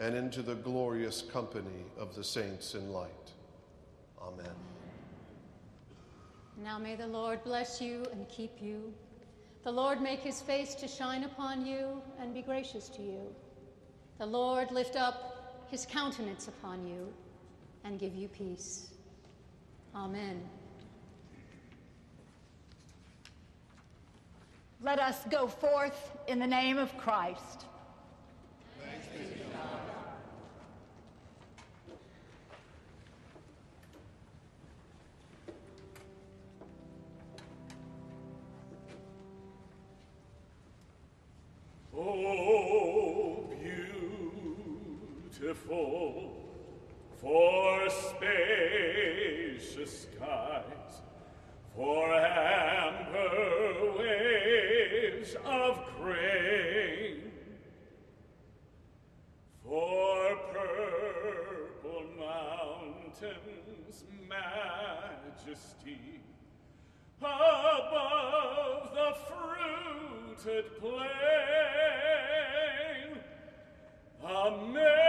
and 0.00 0.16
into 0.16 0.42
the 0.42 0.54
glorious 0.54 1.22
company 1.22 1.84
of 1.96 2.16
the 2.16 2.24
saints 2.24 2.74
in 2.74 2.92
light. 2.92 3.32
Amen. 4.20 4.46
Now 6.56 6.76
may 6.76 6.96
the 6.96 7.06
Lord 7.06 7.44
bless 7.44 7.80
you 7.80 8.04
and 8.10 8.28
keep 8.28 8.60
you. 8.60 8.92
The 9.64 9.72
Lord 9.72 10.00
make 10.00 10.20
his 10.20 10.40
face 10.40 10.74
to 10.76 10.88
shine 10.88 11.24
upon 11.24 11.66
you 11.66 12.00
and 12.20 12.32
be 12.32 12.42
gracious 12.42 12.88
to 12.90 13.02
you. 13.02 13.20
The 14.18 14.26
Lord 14.26 14.70
lift 14.70 14.96
up 14.96 15.66
his 15.68 15.84
countenance 15.84 16.48
upon 16.48 16.86
you 16.86 17.12
and 17.84 17.98
give 17.98 18.14
you 18.14 18.28
peace. 18.28 18.88
Amen. 19.94 20.40
Let 24.82 25.00
us 25.00 25.18
go 25.28 25.48
forth 25.48 26.16
in 26.28 26.38
the 26.38 26.46
name 26.46 26.78
of 26.78 26.96
Christ. 26.96 27.64
Beautiful 45.38 46.32
for 47.20 47.88
spacious 47.90 49.32
skies, 50.02 51.02
for 51.74 52.14
amber 52.14 53.96
waves 53.98 55.36
of 55.44 55.80
grain, 56.00 57.30
for 59.64 60.36
purple 60.52 62.04
mountains' 62.18 64.04
majesty 64.28 66.00
above 67.20 68.90
the 68.94 69.10
fruited 69.28 70.66
plain. 70.80 71.08
America, 74.24 75.07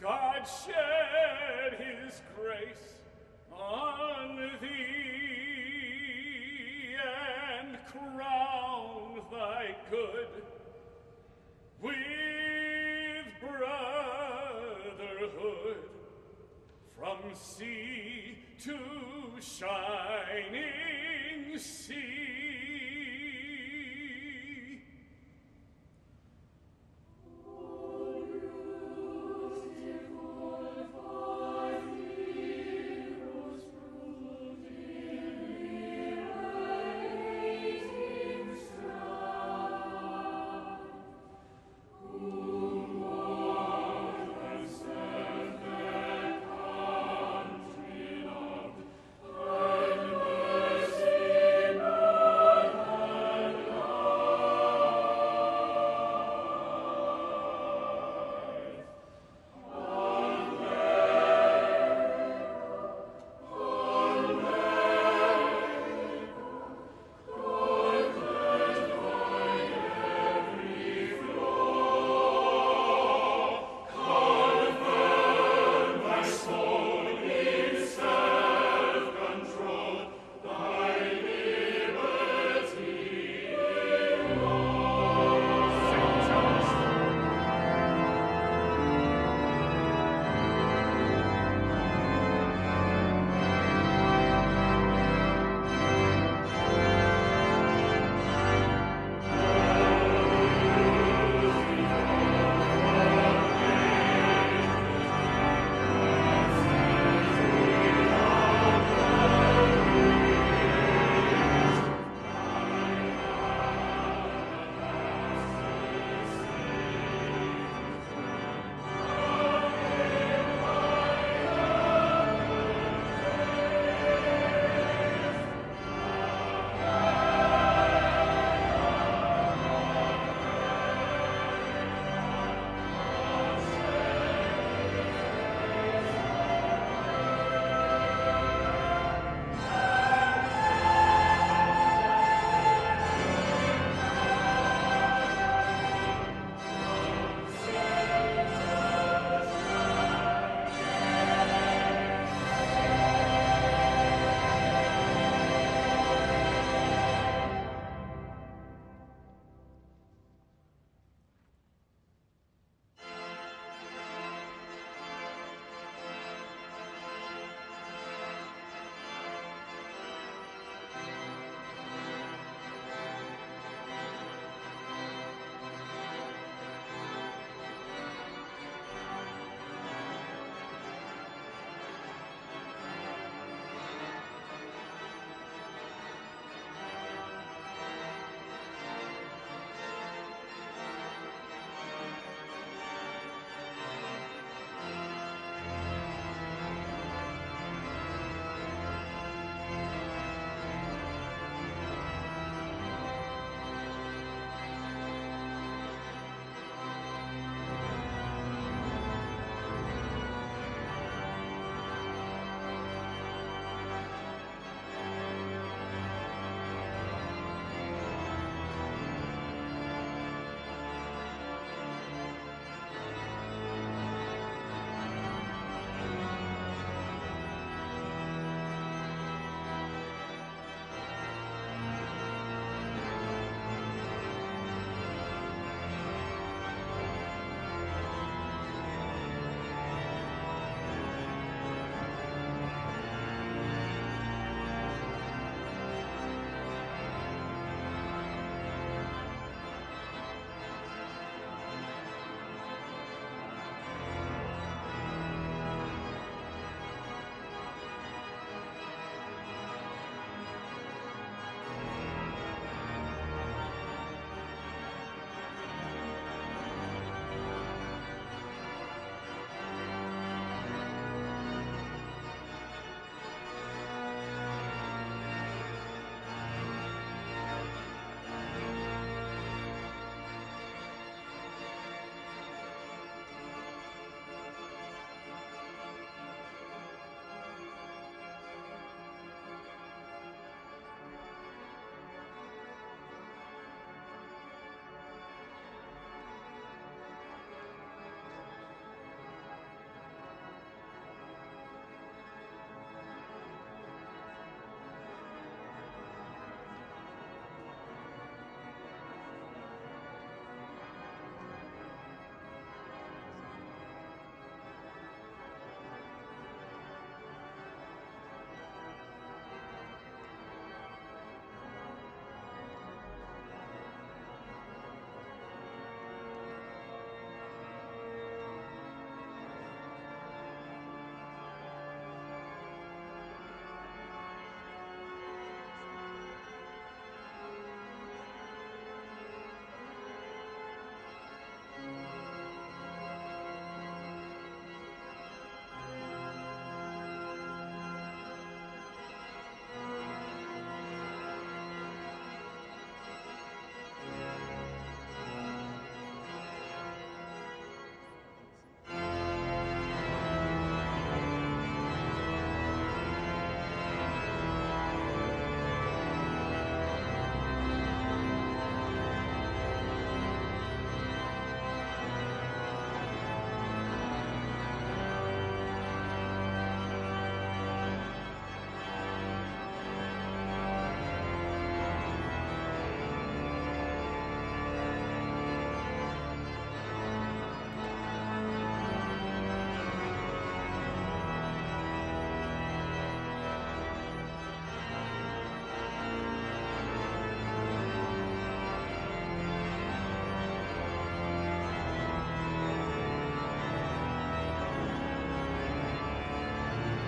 God 0.00 0.48
shed 0.64 1.74
his 1.78 2.22
grace 2.34 2.94
on 3.52 4.36
thee 4.62 4.68
and 6.96 7.78
crown 7.86 9.20
thy 9.30 9.76
good 9.90 10.42
with 11.82 13.26
brotherhood 13.40 15.10
from 16.98 17.18
sea 17.34 18.38
to 18.64 18.78
shining 19.40 20.78
sea. 21.58 22.49